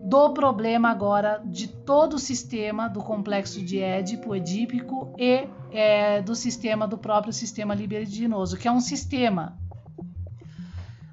do 0.09 0.31
problema 0.31 0.89
agora 0.89 1.39
de 1.45 1.67
todo 1.67 2.15
o 2.15 2.19
sistema 2.19 2.89
do 2.89 2.99
complexo 2.99 3.61
de 3.61 3.79
Édipo, 3.79 4.35
edípico 4.35 5.13
e 5.19 5.47
é, 5.71 6.19
do 6.19 6.35
sistema 6.35 6.87
do 6.87 6.97
próprio 6.97 7.31
sistema 7.31 7.75
libidinoso, 7.75 8.57
que 8.57 8.67
é 8.67 8.71
um 8.71 8.79
sistema 8.79 9.55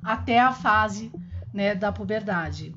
até 0.03 0.39
a 0.41 0.51
fase 0.51 1.13
né, 1.53 1.75
da 1.75 1.93
puberdade. 1.93 2.75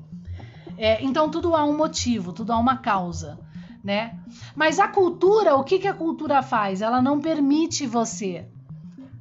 É, 0.76 1.02
então 1.02 1.30
tudo 1.30 1.56
há 1.56 1.64
um 1.64 1.74
motivo, 1.74 2.34
tudo 2.34 2.52
há 2.52 2.58
uma 2.58 2.76
causa, 2.76 3.38
né? 3.82 4.18
Mas 4.54 4.78
a 4.78 4.88
cultura, 4.88 5.56
o 5.56 5.64
que, 5.64 5.78
que 5.78 5.88
a 5.88 5.94
cultura 5.94 6.42
faz? 6.42 6.82
Ela 6.82 7.00
não 7.00 7.18
permite 7.18 7.86
você 7.86 8.46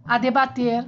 a 0.06 0.18
debater 0.18 0.86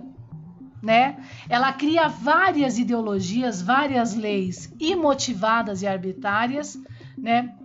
né? 0.82 1.18
Ela 1.48 1.72
cria 1.74 2.08
várias 2.08 2.78
ideologias, 2.78 3.62
várias 3.62 4.16
leis 4.16 4.74
imotivadas 4.80 5.82
e 5.82 5.88
arbitrárias, 5.88 6.78
né? 7.18 7.56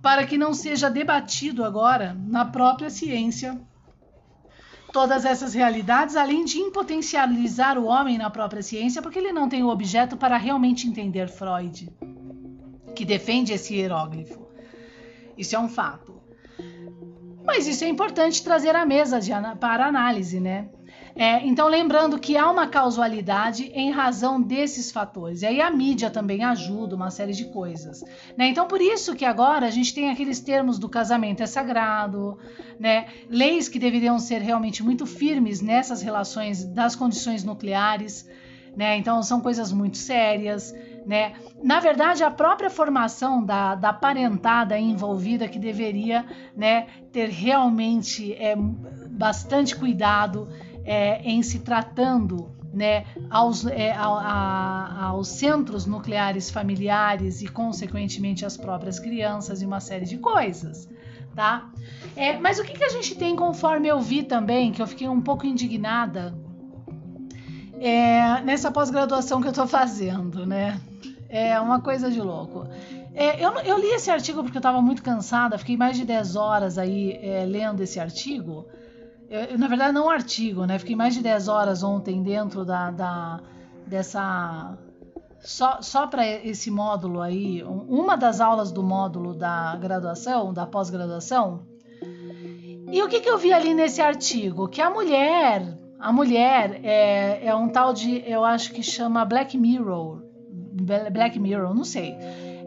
Para 0.00 0.26
que 0.26 0.38
não 0.38 0.52
seja 0.52 0.90
debatido 0.90 1.64
agora 1.64 2.16
na 2.26 2.44
própria 2.44 2.90
ciência 2.90 3.58
todas 4.92 5.24
essas 5.24 5.54
realidades, 5.54 6.14
além 6.14 6.44
de 6.44 6.58
impotencializar 6.58 7.76
o 7.76 7.86
homem 7.86 8.16
na 8.16 8.30
própria 8.30 8.62
ciência, 8.62 9.02
porque 9.02 9.18
ele 9.18 9.32
não 9.32 9.48
tem 9.48 9.64
o 9.64 9.68
objeto 9.68 10.16
para 10.16 10.36
realmente 10.36 10.86
entender 10.86 11.28
Freud, 11.28 11.90
que 12.94 13.04
defende 13.04 13.52
esse 13.52 13.74
hieróglifo. 13.74 14.46
Isso 15.36 15.56
é 15.56 15.58
um 15.58 15.68
fato. 15.68 16.14
Mas 17.44 17.66
isso 17.66 17.82
é 17.82 17.88
importante 17.88 18.44
trazer 18.44 18.76
à 18.76 18.86
mesa 18.86 19.20
de, 19.20 19.32
para 19.58 19.84
análise, 19.84 20.38
né? 20.38 20.68
É, 21.16 21.46
então, 21.46 21.68
lembrando 21.68 22.18
que 22.18 22.36
há 22.36 22.50
uma 22.50 22.66
causalidade 22.66 23.70
em 23.72 23.92
razão 23.92 24.42
desses 24.42 24.90
fatores. 24.90 25.42
E 25.42 25.46
aí 25.46 25.60
a 25.60 25.70
mídia 25.70 26.10
também 26.10 26.42
ajuda, 26.42 26.96
uma 26.96 27.10
série 27.10 27.32
de 27.32 27.44
coisas. 27.44 28.02
Né? 28.36 28.48
Então, 28.48 28.66
por 28.66 28.80
isso 28.80 29.14
que 29.14 29.24
agora 29.24 29.66
a 29.66 29.70
gente 29.70 29.94
tem 29.94 30.10
aqueles 30.10 30.40
termos 30.40 30.76
do 30.76 30.88
casamento 30.88 31.40
é 31.40 31.46
sagrado, 31.46 32.36
né? 32.80 33.06
leis 33.28 33.68
que 33.68 33.78
deveriam 33.78 34.18
ser 34.18 34.42
realmente 34.42 34.82
muito 34.82 35.06
firmes 35.06 35.60
nessas 35.60 36.02
relações 36.02 36.64
das 36.64 36.96
condições 36.96 37.44
nucleares. 37.44 38.28
Né? 38.76 38.96
Então, 38.96 39.22
são 39.22 39.40
coisas 39.40 39.70
muito 39.70 39.96
sérias. 39.96 40.74
Né? 41.06 41.34
Na 41.62 41.78
verdade, 41.78 42.24
a 42.24 42.30
própria 42.30 42.68
formação 42.68 43.44
da, 43.44 43.76
da 43.76 43.92
parentada 43.92 44.76
envolvida 44.76 45.46
que 45.46 45.60
deveria 45.60 46.24
né, 46.56 46.88
ter 47.12 47.28
realmente 47.28 48.32
é, 48.32 48.56
bastante 48.56 49.76
cuidado 49.76 50.48
é, 50.84 51.22
em 51.22 51.42
se 51.42 51.60
tratando 51.60 52.50
né, 52.72 53.04
aos, 53.30 53.64
é, 53.66 53.92
a, 53.92 54.06
a, 54.06 55.04
aos 55.06 55.28
centros 55.28 55.86
nucleares 55.86 56.50
familiares 56.50 57.40
e, 57.40 57.48
consequentemente, 57.48 58.44
às 58.44 58.56
próprias 58.56 58.98
crianças 58.98 59.62
e 59.62 59.66
uma 59.66 59.80
série 59.80 60.04
de 60.04 60.18
coisas. 60.18 60.88
Tá? 61.34 61.70
É, 62.14 62.38
mas 62.38 62.58
o 62.58 62.64
que, 62.64 62.74
que 62.74 62.84
a 62.84 62.88
gente 62.88 63.16
tem 63.16 63.34
conforme 63.34 63.88
eu 63.88 64.00
vi 64.00 64.22
também, 64.22 64.70
que 64.70 64.80
eu 64.80 64.86
fiquei 64.86 65.08
um 65.08 65.20
pouco 65.20 65.46
indignada 65.46 66.34
é, 67.80 68.40
nessa 68.42 68.70
pós-graduação 68.70 69.40
que 69.40 69.48
eu 69.48 69.50
estou 69.50 69.66
fazendo, 69.66 70.46
né? 70.46 70.80
É 71.28 71.58
uma 71.60 71.80
coisa 71.80 72.10
de 72.10 72.20
louco. 72.20 72.68
É, 73.12 73.44
eu, 73.44 73.52
eu, 73.60 73.78
li 73.78 73.88
esse 73.88 74.10
artigo 74.10 74.42
porque 74.42 74.56
eu 74.56 74.60
estava 74.60 74.80
muito 74.80 75.02
cansada, 75.02 75.58
fiquei 75.58 75.76
mais 75.76 75.96
de 75.96 76.04
10 76.04 76.36
horas 76.36 76.78
aí 76.78 77.18
é, 77.20 77.44
lendo 77.44 77.80
esse 77.80 77.98
artigo. 77.98 78.66
Eu, 79.34 79.58
na 79.58 79.66
verdade, 79.66 79.92
não 79.92 80.06
um 80.06 80.10
artigo, 80.10 80.64
né? 80.64 80.78
Fiquei 80.78 80.94
mais 80.94 81.12
de 81.12 81.20
10 81.20 81.48
horas 81.48 81.82
ontem 81.82 82.22
dentro 82.22 82.64
da, 82.64 82.92
da 82.92 83.40
dessa. 83.84 84.78
Só, 85.40 85.82
só 85.82 86.06
para 86.06 86.24
esse 86.24 86.70
módulo 86.70 87.20
aí, 87.20 87.62
uma 87.64 88.16
das 88.16 88.40
aulas 88.40 88.70
do 88.70 88.82
módulo 88.82 89.34
da 89.34 89.76
graduação, 89.76 90.54
da 90.54 90.64
pós-graduação. 90.64 91.62
E 92.92 93.02
o 93.02 93.08
que, 93.08 93.20
que 93.20 93.28
eu 93.28 93.36
vi 93.36 93.52
ali 93.52 93.74
nesse 93.74 94.00
artigo? 94.00 94.68
Que 94.68 94.80
a 94.80 94.88
mulher, 94.88 95.76
a 95.98 96.12
mulher 96.12 96.80
é, 96.84 97.44
é 97.44 97.54
um 97.54 97.68
tal 97.68 97.92
de, 97.92 98.22
eu 98.24 98.44
acho 98.44 98.72
que 98.72 98.84
chama 98.84 99.24
Black 99.24 99.58
Mirror. 99.58 100.22
Black 101.12 101.40
Mirror, 101.40 101.74
não 101.74 101.84
sei 101.84 102.16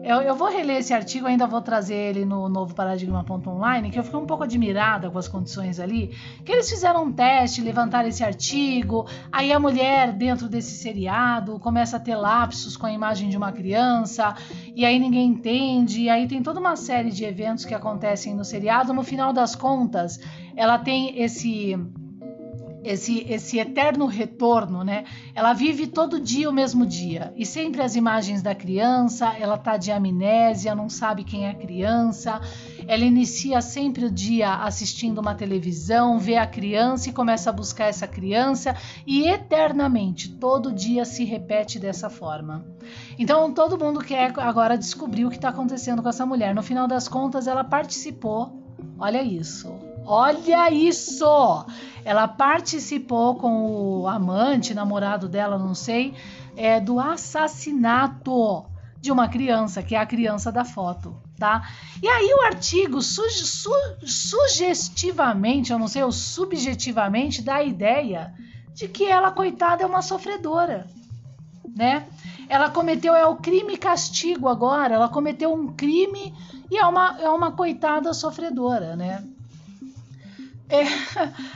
eu, 0.08 0.22
eu, 0.22 0.34
vou 0.34 0.48
reler 0.48 0.78
esse 0.78 0.94
artigo, 0.94 1.26
ainda 1.26 1.46
vou 1.46 1.60
trazer 1.60 1.94
ele 1.94 2.24
no 2.24 2.48
novo 2.48 2.74
paradigma.online, 2.74 3.90
que 3.90 3.98
eu 3.98 4.02
fiquei 4.02 4.18
um 4.18 4.24
pouco 4.24 4.42
admirada 4.42 5.10
com 5.10 5.18
as 5.18 5.28
condições 5.28 5.78
ali, 5.78 6.16
que 6.46 6.50
eles 6.50 6.70
fizeram 6.70 7.04
um 7.04 7.12
teste, 7.12 7.60
levantaram 7.60 8.08
esse 8.08 8.24
artigo, 8.24 9.06
aí 9.30 9.52
a 9.52 9.60
mulher 9.60 10.14
dentro 10.14 10.48
desse 10.48 10.78
seriado 10.78 11.58
começa 11.58 11.98
a 11.98 12.00
ter 12.00 12.16
lapsos 12.16 12.74
com 12.74 12.86
a 12.86 12.92
imagem 12.92 13.28
de 13.28 13.36
uma 13.36 13.52
criança, 13.52 14.34
e 14.74 14.82
aí 14.82 14.98
ninguém 14.98 15.28
entende, 15.28 16.04
e 16.04 16.08
aí 16.08 16.26
tem 16.26 16.42
toda 16.42 16.58
uma 16.58 16.74
série 16.74 17.10
de 17.10 17.26
eventos 17.26 17.66
que 17.66 17.74
acontecem 17.74 18.34
no 18.34 18.46
seriado, 18.46 18.94
no 18.94 19.02
final 19.02 19.30
das 19.30 19.54
contas, 19.54 20.18
ela 20.56 20.78
tem 20.78 21.20
esse 21.20 21.76
esse, 22.84 23.24
esse 23.28 23.58
eterno 23.58 24.06
retorno, 24.06 24.84
né? 24.84 25.04
Ela 25.34 25.52
vive 25.52 25.86
todo 25.86 26.20
dia 26.20 26.48
o 26.48 26.52
mesmo 26.52 26.86
dia 26.86 27.32
e 27.36 27.44
sempre 27.44 27.82
as 27.82 27.96
imagens 27.96 28.42
da 28.42 28.54
criança, 28.54 29.34
ela 29.38 29.56
tá 29.56 29.76
de 29.76 29.90
amnésia, 29.90 30.74
não 30.74 30.88
sabe 30.88 31.24
quem 31.24 31.46
é 31.46 31.50
a 31.50 31.54
criança. 31.54 32.40
Ela 32.86 33.04
inicia 33.04 33.60
sempre 33.60 34.04
o 34.04 34.10
dia 34.10 34.54
assistindo 34.54 35.18
uma 35.18 35.34
televisão, 35.34 36.18
vê 36.18 36.36
a 36.36 36.46
criança 36.46 37.08
e 37.08 37.12
começa 37.12 37.50
a 37.50 37.52
buscar 37.52 37.86
essa 37.86 38.06
criança 38.06 38.76
e 39.06 39.28
eternamente, 39.28 40.30
todo 40.30 40.72
dia 40.72 41.04
se 41.04 41.24
repete 41.24 41.78
dessa 41.78 42.08
forma. 42.08 42.64
Então 43.18 43.52
todo 43.52 43.78
mundo 43.78 44.00
quer 44.00 44.32
agora 44.38 44.78
descobrir 44.78 45.24
o 45.24 45.30
que 45.30 45.36
está 45.36 45.48
acontecendo 45.48 46.02
com 46.02 46.08
essa 46.08 46.24
mulher. 46.24 46.54
No 46.54 46.62
final 46.62 46.86
das 46.86 47.08
contas, 47.08 47.46
ela 47.46 47.64
participou. 47.64 48.62
Olha 48.98 49.22
isso 49.22 49.87
Olha 50.10 50.70
isso! 50.72 51.66
Ela 52.02 52.26
participou 52.26 53.34
com 53.34 54.00
o 54.00 54.08
amante, 54.08 54.72
namorado 54.72 55.28
dela, 55.28 55.58
não 55.58 55.74
sei, 55.74 56.14
é, 56.56 56.80
do 56.80 56.98
assassinato 56.98 58.64
de 58.98 59.12
uma 59.12 59.28
criança, 59.28 59.82
que 59.82 59.94
é 59.94 59.98
a 59.98 60.06
criança 60.06 60.50
da 60.50 60.64
foto, 60.64 61.14
tá? 61.38 61.68
E 62.02 62.08
aí 62.08 62.32
o 62.32 62.40
artigo 62.46 63.02
su 63.02 63.22
su 63.28 63.70
sugestivamente, 64.02 65.72
eu 65.72 65.78
não 65.78 65.86
sei, 65.86 66.02
ou 66.02 66.10
subjetivamente, 66.10 67.42
dá 67.42 67.56
a 67.56 67.62
ideia 67.62 68.32
de 68.72 68.88
que 68.88 69.04
ela, 69.04 69.30
coitada, 69.30 69.82
é 69.82 69.86
uma 69.86 70.00
sofredora, 70.00 70.86
né? 71.76 72.06
Ela 72.48 72.70
cometeu, 72.70 73.14
é 73.14 73.26
o 73.26 73.36
crime 73.36 73.76
castigo 73.76 74.48
agora, 74.48 74.94
ela 74.94 75.10
cometeu 75.10 75.52
um 75.52 75.66
crime 75.74 76.34
e 76.70 76.78
é 76.78 76.86
uma, 76.86 77.18
é 77.20 77.28
uma 77.28 77.52
coitada 77.52 78.14
sofredora, 78.14 78.96
né? 78.96 79.22
É, 80.70 80.82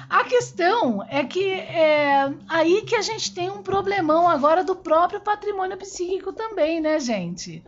a 0.09 0.25
questão 0.25 1.05
é 1.09 1.23
que 1.23 1.53
é 1.53 2.33
aí 2.49 2.83
que 2.83 2.97
a 2.97 3.03
gente 3.03 3.35
tem 3.35 3.51
um 3.51 3.63
problemão 3.63 4.29
agora 4.29 4.65
do 4.65 4.75
próprio 4.75 5.21
patrimônio 5.21 5.77
psíquico 5.77 6.33
também, 6.33 6.81
né, 6.81 6.99
gente? 6.99 7.63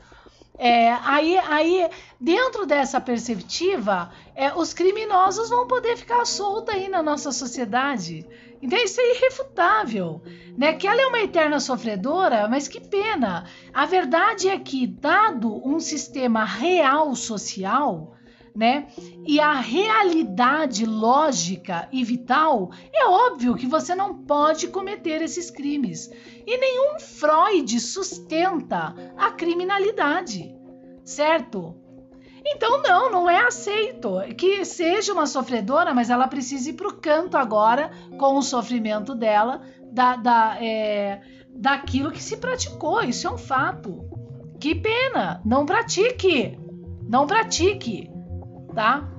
É, 0.56 0.92
aí, 0.92 1.36
aí, 1.38 1.90
dentro 2.20 2.64
dessa 2.64 3.00
perspectiva, 3.00 4.12
é, 4.36 4.54
os 4.54 4.72
criminosos 4.72 5.50
vão 5.50 5.66
poder 5.66 5.96
ficar 5.96 6.24
soltos 6.24 6.74
aí 6.74 6.88
na 6.88 7.02
nossa 7.02 7.32
sociedade. 7.32 8.24
Então 8.62 8.78
isso 8.78 9.00
é 9.00 9.16
irrefutável, 9.16 10.22
né? 10.56 10.72
Que 10.72 10.86
ela 10.86 11.02
é 11.02 11.06
uma 11.06 11.20
eterna 11.20 11.60
sofredora, 11.60 12.48
mas 12.48 12.68
que 12.68 12.80
pena. 12.80 13.44
A 13.74 13.84
verdade 13.84 14.48
é 14.48 14.58
que, 14.58 14.86
dado 14.86 15.60
um 15.68 15.80
sistema 15.80 16.44
real 16.44 17.14
social, 17.14 18.14
né? 18.54 18.86
E 19.26 19.40
a 19.40 19.54
realidade 19.54 20.86
lógica 20.86 21.88
e 21.90 22.04
vital, 22.04 22.70
é 22.92 23.04
óbvio 23.06 23.56
que 23.56 23.66
você 23.66 23.94
não 23.94 24.18
pode 24.18 24.68
cometer 24.68 25.20
esses 25.22 25.50
crimes. 25.50 26.10
E 26.46 26.56
nenhum 26.56 27.00
Freud 27.00 27.80
sustenta 27.80 28.94
a 29.16 29.30
criminalidade, 29.32 30.54
certo? 31.04 31.74
Então, 32.46 32.82
não, 32.82 33.10
não 33.10 33.30
é 33.30 33.40
aceito 33.46 34.18
que 34.36 34.64
seja 34.64 35.12
uma 35.12 35.26
sofredora, 35.26 35.94
mas 35.94 36.10
ela 36.10 36.28
precisa 36.28 36.70
ir 36.70 36.74
para 36.74 36.88
o 36.88 36.96
canto 36.96 37.36
agora 37.36 37.90
com 38.18 38.36
o 38.36 38.42
sofrimento 38.42 39.14
dela, 39.14 39.62
da, 39.90 40.14
da, 40.16 40.56
é, 40.62 41.22
daquilo 41.48 42.12
que 42.12 42.22
se 42.22 42.36
praticou. 42.36 43.02
Isso 43.02 43.26
é 43.26 43.30
um 43.30 43.38
fato. 43.38 44.04
Que 44.60 44.74
pena! 44.74 45.40
Não 45.44 45.64
pratique! 45.64 46.58
Não 47.08 47.26
pratique, 47.26 48.10
tá? 48.74 49.13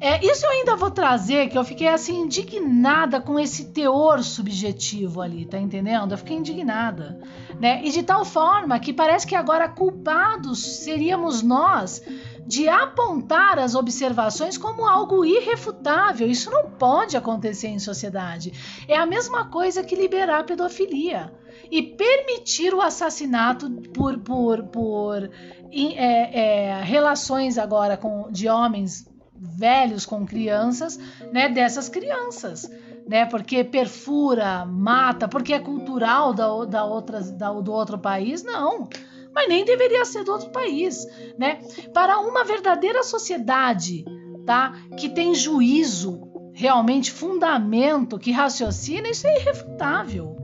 É, 0.00 0.24
isso 0.24 0.46
eu 0.46 0.50
ainda 0.50 0.76
vou 0.76 0.90
trazer, 0.90 1.50
que 1.50 1.58
eu 1.58 1.62
fiquei 1.62 1.86
assim 1.86 2.22
indignada 2.22 3.20
com 3.20 3.38
esse 3.38 3.66
teor 3.66 4.22
subjetivo 4.22 5.20
ali, 5.20 5.44
tá 5.44 5.58
entendendo? 5.58 6.12
Eu 6.12 6.18
fiquei 6.18 6.38
indignada, 6.38 7.20
né? 7.60 7.82
E 7.84 7.90
de 7.90 8.02
tal 8.02 8.24
forma 8.24 8.78
que 8.80 8.94
parece 8.94 9.26
que 9.26 9.34
agora 9.34 9.68
culpados 9.68 10.58
seríamos 10.84 11.42
nós 11.42 12.02
de 12.46 12.66
apontar 12.66 13.58
as 13.58 13.74
observações 13.74 14.56
como 14.56 14.86
algo 14.86 15.22
irrefutável. 15.22 16.26
Isso 16.26 16.50
não 16.50 16.70
pode 16.70 17.14
acontecer 17.14 17.68
em 17.68 17.78
sociedade. 17.78 18.52
É 18.88 18.96
a 18.96 19.04
mesma 19.04 19.50
coisa 19.50 19.84
que 19.84 19.94
liberar 19.94 20.44
pedofilia 20.44 21.30
e 21.70 21.82
permitir 21.82 22.74
o 22.74 22.80
assassinato 22.80 23.70
por, 23.92 24.18
por, 24.18 24.62
por 24.64 25.30
é, 25.70 26.40
é, 26.40 26.82
relações 26.82 27.58
agora 27.58 27.96
com, 27.98 28.30
de 28.30 28.48
homens 28.48 29.09
velhos 29.40 30.04
com 30.04 30.26
crianças, 30.26 30.98
né, 31.32 31.48
dessas 31.48 31.88
crianças, 31.88 32.70
né, 33.08 33.24
porque 33.24 33.64
perfura, 33.64 34.64
mata, 34.66 35.26
porque 35.26 35.54
é 35.54 35.58
cultural 35.58 36.34
da, 36.34 36.64
da 36.66 36.84
outras, 36.84 37.30
da, 37.30 37.50
do 37.52 37.72
outro 37.72 37.98
país, 37.98 38.42
não 38.42 38.88
mas 39.32 39.48
nem 39.48 39.64
deveria 39.64 40.04
ser 40.04 40.24
do 40.24 40.32
outro 40.32 40.50
país, 40.50 41.06
né? 41.38 41.60
Para 41.94 42.18
uma 42.18 42.44
verdadeira 42.44 43.02
sociedade, 43.02 44.04
tá? 44.44 44.72
Que 44.96 45.08
tem 45.08 45.34
juízo, 45.34 46.20
realmente 46.52 47.12
fundamento, 47.12 48.18
que 48.18 48.32
raciocina, 48.32 49.08
isso 49.08 49.26
é 49.26 49.40
irrefutável. 49.40 50.36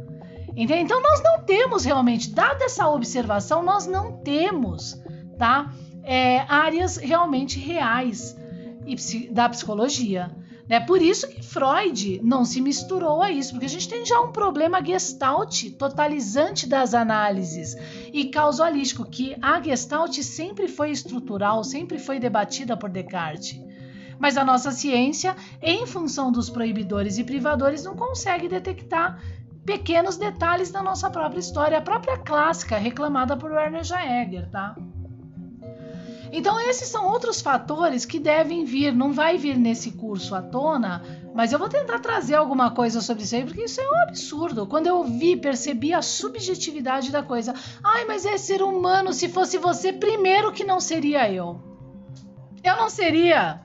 Entende? 0.56 0.82
Então 0.82 1.02
nós 1.02 1.22
não 1.22 1.44
temos 1.44 1.84
realmente, 1.84 2.30
dada 2.30 2.64
essa 2.64 2.88
observação, 2.88 3.62
nós 3.62 3.86
não 3.86 4.18
temos, 4.22 5.00
tá? 5.36 5.72
É, 6.02 6.40
áreas 6.48 6.96
realmente 6.96 7.58
reais 7.58 8.35
da 9.30 9.48
psicologia. 9.48 10.30
Né? 10.68 10.80
Por 10.80 11.00
isso 11.00 11.28
que 11.28 11.42
Freud 11.42 12.20
não 12.22 12.44
se 12.44 12.60
misturou 12.60 13.22
a 13.22 13.30
isso, 13.30 13.52
porque 13.52 13.66
a 13.66 13.68
gente 13.68 13.88
tem 13.88 14.04
já 14.04 14.20
um 14.20 14.32
problema 14.32 14.84
gestalt, 14.84 15.70
totalizante 15.78 16.68
das 16.68 16.94
análises 16.94 17.76
e 18.12 18.24
causalístico, 18.26 19.04
que 19.04 19.36
a 19.40 19.60
gestalt 19.60 20.16
sempre 20.22 20.66
foi 20.68 20.90
estrutural, 20.90 21.62
sempre 21.62 21.98
foi 21.98 22.18
debatida 22.18 22.76
por 22.76 22.90
Descartes. 22.90 23.60
Mas 24.18 24.36
a 24.36 24.44
nossa 24.44 24.70
ciência, 24.70 25.36
em 25.62 25.86
função 25.86 26.32
dos 26.32 26.48
proibidores 26.48 27.18
e 27.18 27.24
privadores, 27.24 27.84
não 27.84 27.94
consegue 27.94 28.48
detectar 28.48 29.20
pequenos 29.64 30.16
detalhes 30.16 30.70
da 30.70 30.82
nossa 30.82 31.10
própria 31.10 31.40
história, 31.40 31.78
a 31.78 31.82
própria 31.82 32.16
clássica 32.16 32.78
reclamada 32.78 33.36
por 33.36 33.50
Werner 33.50 33.84
Jaeger, 33.84 34.48
tá? 34.48 34.76
Então, 36.36 36.60
esses 36.60 36.90
são 36.90 37.06
outros 37.06 37.40
fatores 37.40 38.04
que 38.04 38.18
devem 38.18 38.62
vir, 38.62 38.92
não 38.92 39.10
vai 39.10 39.38
vir 39.38 39.56
nesse 39.56 39.92
curso 39.92 40.34
à 40.34 40.42
tona, 40.42 41.02
mas 41.34 41.50
eu 41.50 41.58
vou 41.58 41.66
tentar 41.66 41.98
trazer 41.98 42.34
alguma 42.34 42.72
coisa 42.72 43.00
sobre 43.00 43.22
isso 43.22 43.34
aí, 43.34 43.42
porque 43.42 43.64
isso 43.64 43.80
é 43.80 43.88
um 43.88 44.02
absurdo. 44.02 44.66
Quando 44.66 44.86
eu 44.86 45.02
vi, 45.02 45.34
percebi 45.34 45.94
a 45.94 46.02
subjetividade 46.02 47.10
da 47.10 47.22
coisa. 47.22 47.54
Ai, 47.82 48.04
mas 48.04 48.26
é 48.26 48.36
ser 48.36 48.60
humano, 48.60 49.14
se 49.14 49.30
fosse 49.30 49.56
você, 49.56 49.94
primeiro 49.94 50.52
que 50.52 50.62
não 50.62 50.78
seria 50.78 51.32
eu. 51.32 51.58
Eu 52.62 52.76
não 52.76 52.90
seria. 52.90 53.62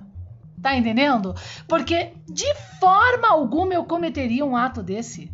Tá 0.62 0.74
entendendo? 0.74 1.36
Porque 1.68 2.14
de 2.26 2.56
forma 2.80 3.28
alguma 3.28 3.74
eu 3.74 3.84
cometeria 3.84 4.46
um 4.46 4.56
ato 4.56 4.82
desse. 4.82 5.30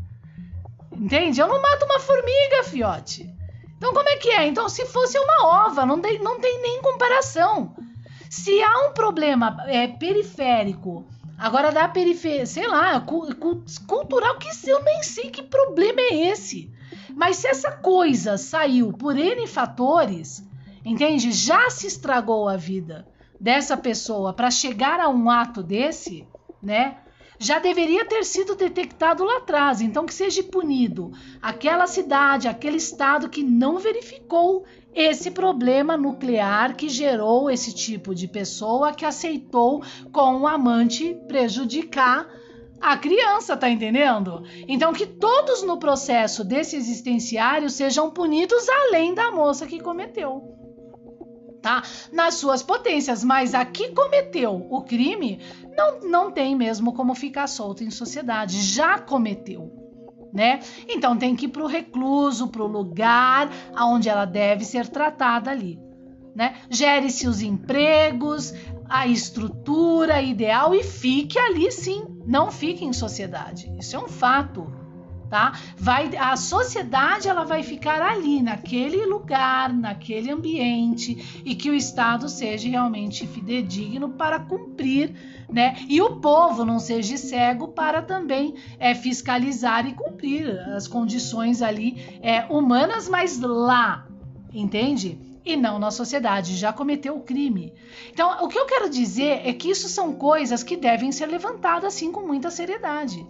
Entende? 0.91 1.39
Eu 1.39 1.47
não 1.47 1.61
mato 1.61 1.85
uma 1.85 1.99
formiga, 1.99 2.63
fiote. 2.63 3.36
Então, 3.77 3.93
como 3.93 4.09
é 4.09 4.17
que 4.17 4.29
é? 4.29 4.47
Então, 4.47 4.67
se 4.67 4.85
fosse 4.85 5.17
uma 5.17 5.65
ova, 5.65 5.85
não 5.85 6.01
tem, 6.01 6.19
não 6.19 6.39
tem 6.39 6.61
nem 6.61 6.81
comparação. 6.81 7.75
Se 8.29 8.61
há 8.61 8.87
um 8.87 8.93
problema 8.93 9.55
é, 9.67 9.87
periférico, 9.87 11.07
agora 11.37 11.71
da 11.71 11.87
periferia, 11.87 12.45
sei 12.45 12.67
lá, 12.67 12.99
cu, 12.99 13.33
cu, 13.35 13.63
cultural, 13.87 14.37
que 14.37 14.49
eu 14.69 14.83
nem 14.83 15.03
sei 15.03 15.29
que 15.29 15.43
problema 15.43 16.01
é 16.01 16.29
esse. 16.29 16.71
Mas 17.15 17.37
se 17.37 17.47
essa 17.47 17.71
coisa 17.71 18.37
saiu 18.37 18.91
por 18.91 19.17
N 19.17 19.45
fatores, 19.47 20.43
entende? 20.83 21.31
Já 21.31 21.69
se 21.69 21.87
estragou 21.87 22.49
a 22.49 22.57
vida 22.57 23.07
dessa 23.39 23.77
pessoa 23.77 24.33
para 24.33 24.49
chegar 24.49 24.99
a 24.99 25.09
um 25.09 25.29
ato 25.29 25.61
desse, 25.61 26.27
né? 26.61 26.97
Já 27.39 27.59
deveria 27.59 28.05
ter 28.05 28.23
sido 28.23 28.55
detectado 28.55 29.23
lá 29.23 29.37
atrás, 29.37 29.81
então 29.81 30.05
que 30.05 30.13
seja 30.13 30.43
punido 30.43 31.11
aquela 31.41 31.87
cidade, 31.87 32.47
aquele 32.47 32.77
estado 32.77 33.29
que 33.29 33.43
não 33.43 33.77
verificou 33.77 34.65
esse 34.93 35.29
problema 35.29 35.95
nuclear 35.95 36.75
que 36.75 36.89
gerou 36.89 37.51
esse 37.51 37.73
tipo 37.73 38.15
de 38.15 38.27
pessoa 38.27 38.93
que 38.93 39.05
aceitou 39.05 39.83
com 40.11 40.41
o 40.41 40.47
amante 40.47 41.15
prejudicar 41.27 42.27
a 42.81 42.97
criança, 42.97 43.57
tá 43.57 43.69
entendendo? 43.69 44.43
Então 44.67 44.93
que 44.93 45.05
todos 45.05 45.63
no 45.63 45.77
processo 45.77 46.43
desse 46.43 46.75
existenciário 46.75 47.69
sejam 47.69 48.09
punidos 48.09 48.67
além 48.69 49.13
da 49.13 49.31
moça 49.31 49.65
que 49.65 49.79
cometeu 49.79 50.66
tá? 51.67 51.83
Nas 52.13 52.35
suas 52.35 52.63
potências, 52.63 53.25
mas 53.25 53.53
a 53.53 53.65
que 53.65 53.89
cometeu 53.89 54.65
o 54.69 54.81
crime 54.83 55.41
não, 55.75 55.99
não 55.99 56.31
tem 56.31 56.55
mesmo 56.55 56.93
como 56.93 57.13
ficar 57.13 57.45
solto 57.47 57.83
em 57.83 57.91
sociedade, 57.91 58.61
já 58.61 58.97
cometeu. 58.97 59.73
Né? 60.33 60.61
Então 60.87 61.17
tem 61.17 61.35
que 61.35 61.45
ir 61.45 61.49
para 61.49 61.63
o 61.63 61.67
recluso, 61.67 62.47
para 62.47 62.63
o 62.63 62.67
lugar 62.67 63.49
onde 63.77 64.07
ela 64.07 64.23
deve 64.23 64.63
ser 64.63 64.87
tratada 64.87 65.51
ali. 65.51 65.77
Né? 66.33 66.55
Gere-se 66.69 67.27
os 67.27 67.41
empregos, 67.41 68.53
a 68.87 69.05
estrutura 69.05 70.21
ideal 70.21 70.73
e 70.73 70.83
fique 70.83 71.37
ali 71.37 71.69
sim, 71.69 72.05
não 72.25 72.49
fique 72.49 72.85
em 72.85 72.93
sociedade. 72.93 73.69
Isso 73.77 73.95
é 73.95 73.99
um 73.99 74.07
fato 74.07 74.71
tá? 75.29 75.59
Vai, 75.77 76.15
a 76.17 76.35
sociedade 76.35 77.27
ela 77.27 77.43
vai 77.43 77.63
ficar 77.63 78.01
ali, 78.01 78.41
naquele 78.41 79.05
lugar, 79.05 79.73
naquele 79.73 80.31
ambiente 80.31 81.41
e 81.45 81.55
que 81.55 81.69
o 81.69 81.73
Estado 81.73 82.27
seja 82.29 82.69
realmente 82.69 83.27
fidedigno 83.27 84.09
para 84.09 84.39
cumprir, 84.39 85.13
né? 85.49 85.77
E 85.87 86.01
o 86.01 86.17
povo 86.17 86.65
não 86.65 86.79
seja 86.79 87.17
cego 87.17 87.69
para 87.69 88.01
também 88.01 88.55
é, 88.79 88.93
fiscalizar 88.93 89.87
e 89.87 89.93
cumprir 89.93 90.59
as 90.75 90.87
condições 90.87 91.61
ali 91.61 92.19
é, 92.21 92.45
humanas, 92.45 93.07
mas 93.07 93.39
lá, 93.39 94.07
entende? 94.53 95.19
e 95.45 95.55
não 95.55 95.79
na 95.79 95.89
sociedade, 95.91 96.57
já 96.57 96.73
cometeu 96.73 97.15
o 97.15 97.21
crime. 97.21 97.73
Então, 98.11 98.43
o 98.43 98.49
que 98.49 98.59
eu 98.59 98.65
quero 98.65 98.89
dizer 98.89 99.47
é 99.47 99.53
que 99.53 99.69
isso 99.69 99.87
são 99.87 100.13
coisas 100.13 100.61
que 100.61 100.75
devem 100.75 101.09
ser 101.09 101.27
levantadas 101.27 101.95
assim 101.95 102.11
com 102.11 102.27
muita 102.27 102.51
seriedade 102.51 103.25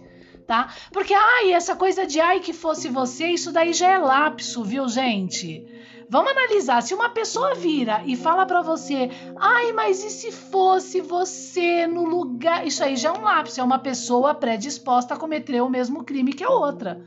tá? 0.48 0.70
Porque, 0.90 1.12
ai, 1.12 1.52
essa 1.52 1.76
coisa 1.76 2.06
de 2.06 2.18
ai 2.18 2.40
que 2.40 2.54
fosse 2.54 2.88
você, 2.88 3.26
isso 3.26 3.52
daí 3.52 3.74
já 3.74 3.92
é 3.92 3.98
lapso, 3.98 4.64
viu, 4.64 4.88
gente? 4.88 5.66
Vamos 6.08 6.30
analisar. 6.32 6.80
Se 6.80 6.94
uma 6.94 7.10
pessoa 7.10 7.54
vira 7.54 8.00
e 8.06 8.16
fala 8.16 8.46
para 8.46 8.62
você, 8.62 9.10
ai, 9.38 9.72
mas 9.74 10.02
e 10.02 10.08
se 10.08 10.32
fosse 10.32 11.02
você 11.02 11.86
no 11.86 12.06
lugar. 12.06 12.66
Isso 12.66 12.82
aí 12.82 12.96
já 12.96 13.10
é 13.10 13.12
um 13.12 13.20
lapso, 13.20 13.60
é 13.60 13.62
uma 13.62 13.78
pessoa 13.78 14.34
predisposta 14.34 15.12
a 15.12 15.18
cometer 15.18 15.60
o 15.60 15.68
mesmo 15.68 16.02
crime 16.02 16.32
que 16.32 16.42
a 16.42 16.48
outra, 16.48 16.98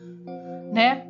né? 0.71 1.07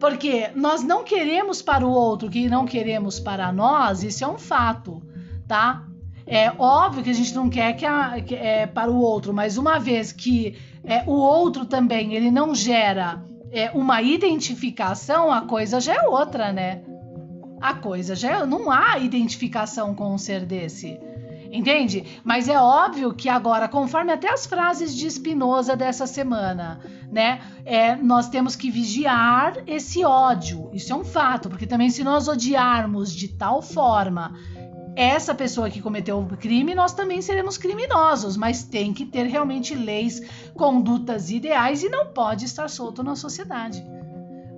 Porque 0.00 0.50
nós 0.54 0.82
não 0.82 1.04
queremos 1.04 1.60
para 1.60 1.86
o 1.86 1.90
outro 1.90 2.30
que 2.30 2.48
não 2.48 2.64
queremos 2.64 3.20
para 3.20 3.52
nós, 3.52 4.02
isso 4.02 4.24
é 4.24 4.26
um 4.26 4.38
fato, 4.38 5.02
tá? 5.46 5.86
É 6.26 6.50
óbvio 6.58 7.04
que 7.04 7.10
a 7.10 7.14
gente 7.14 7.34
não 7.34 7.50
quer 7.50 7.74
que, 7.74 7.84
a, 7.84 8.20
que 8.22 8.34
é 8.34 8.66
para 8.66 8.90
o 8.90 8.98
outro, 8.98 9.34
mas 9.34 9.58
uma 9.58 9.78
vez 9.78 10.10
que 10.10 10.56
é, 10.84 11.04
o 11.06 11.12
outro 11.12 11.64
também 11.64 12.14
ele 12.14 12.30
não 12.30 12.54
gera 12.54 13.22
é, 13.50 13.70
uma 13.72 14.00
identificação, 14.02 15.32
a 15.32 15.42
coisa 15.42 15.80
já 15.80 15.94
é 15.94 16.02
outra, 16.02 16.52
né? 16.52 16.82
A 17.60 17.74
coisa 17.74 18.16
já 18.16 18.40
é, 18.40 18.46
não 18.46 18.70
há 18.70 18.98
identificação 18.98 19.94
com 19.94 20.12
um 20.12 20.18
ser 20.18 20.44
desse. 20.44 20.98
Entende? 21.52 22.18
Mas 22.24 22.48
é 22.48 22.58
óbvio 22.58 23.12
que 23.12 23.28
agora, 23.28 23.68
conforme 23.68 24.10
até 24.10 24.32
as 24.32 24.46
frases 24.46 24.96
de 24.96 25.08
Spinoza 25.10 25.76
dessa 25.76 26.06
semana, 26.06 26.80
né? 27.10 27.42
É, 27.66 27.94
nós 27.94 28.30
temos 28.30 28.56
que 28.56 28.70
vigiar 28.70 29.58
esse 29.66 30.02
ódio. 30.02 30.70
Isso 30.72 30.94
é 30.94 30.96
um 30.96 31.04
fato, 31.04 31.50
porque 31.50 31.66
também 31.66 31.90
se 31.90 32.02
nós 32.02 32.26
odiarmos 32.26 33.14
de 33.14 33.28
tal 33.28 33.60
forma 33.60 34.34
essa 34.94 35.34
pessoa 35.34 35.70
que 35.70 35.80
cometeu 35.80 36.18
o 36.18 36.36
crime, 36.36 36.74
nós 36.74 36.92
também 36.92 37.22
seremos 37.22 37.56
criminosos, 37.56 38.36
mas 38.36 38.62
tem 38.62 38.92
que 38.92 39.06
ter 39.06 39.24
realmente 39.24 39.74
leis, 39.74 40.20
condutas 40.54 41.30
ideais 41.30 41.82
e 41.82 41.88
não 41.88 42.08
pode 42.08 42.44
estar 42.44 42.68
solto 42.68 43.02
na 43.02 43.16
sociedade. 43.16 43.82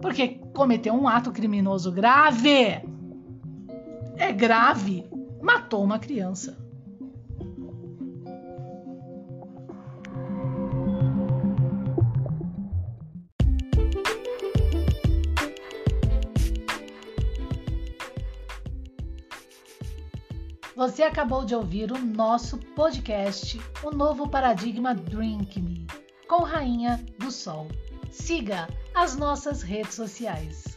Porque 0.01 0.41
cometeu 0.53 0.93
um 0.95 1.09
ato 1.09 1.31
criminoso 1.31 1.93
grave. 1.93 2.83
É 4.17 4.33
grave. 4.33 5.07
Matou 5.41 5.83
uma 5.85 5.99
criança. 5.99 6.64
Você 20.85 21.03
acabou 21.03 21.47
de 21.47 21.55
ouvir 21.55 21.91
o 21.91 21.99
nosso 21.99 22.59
podcast, 22.59 23.59
O 23.83 23.91
Novo 23.91 24.29
Paradigma 24.29 24.95
Drink 24.95 25.59
Me, 25.59 25.87
com 26.29 26.43
Rainha 26.43 27.03
do 27.19 27.31
Sol. 27.31 27.69
Siga 28.11 28.69
as 28.95 29.17
nossas 29.17 29.63
redes 29.63 29.95
sociais. 29.95 30.77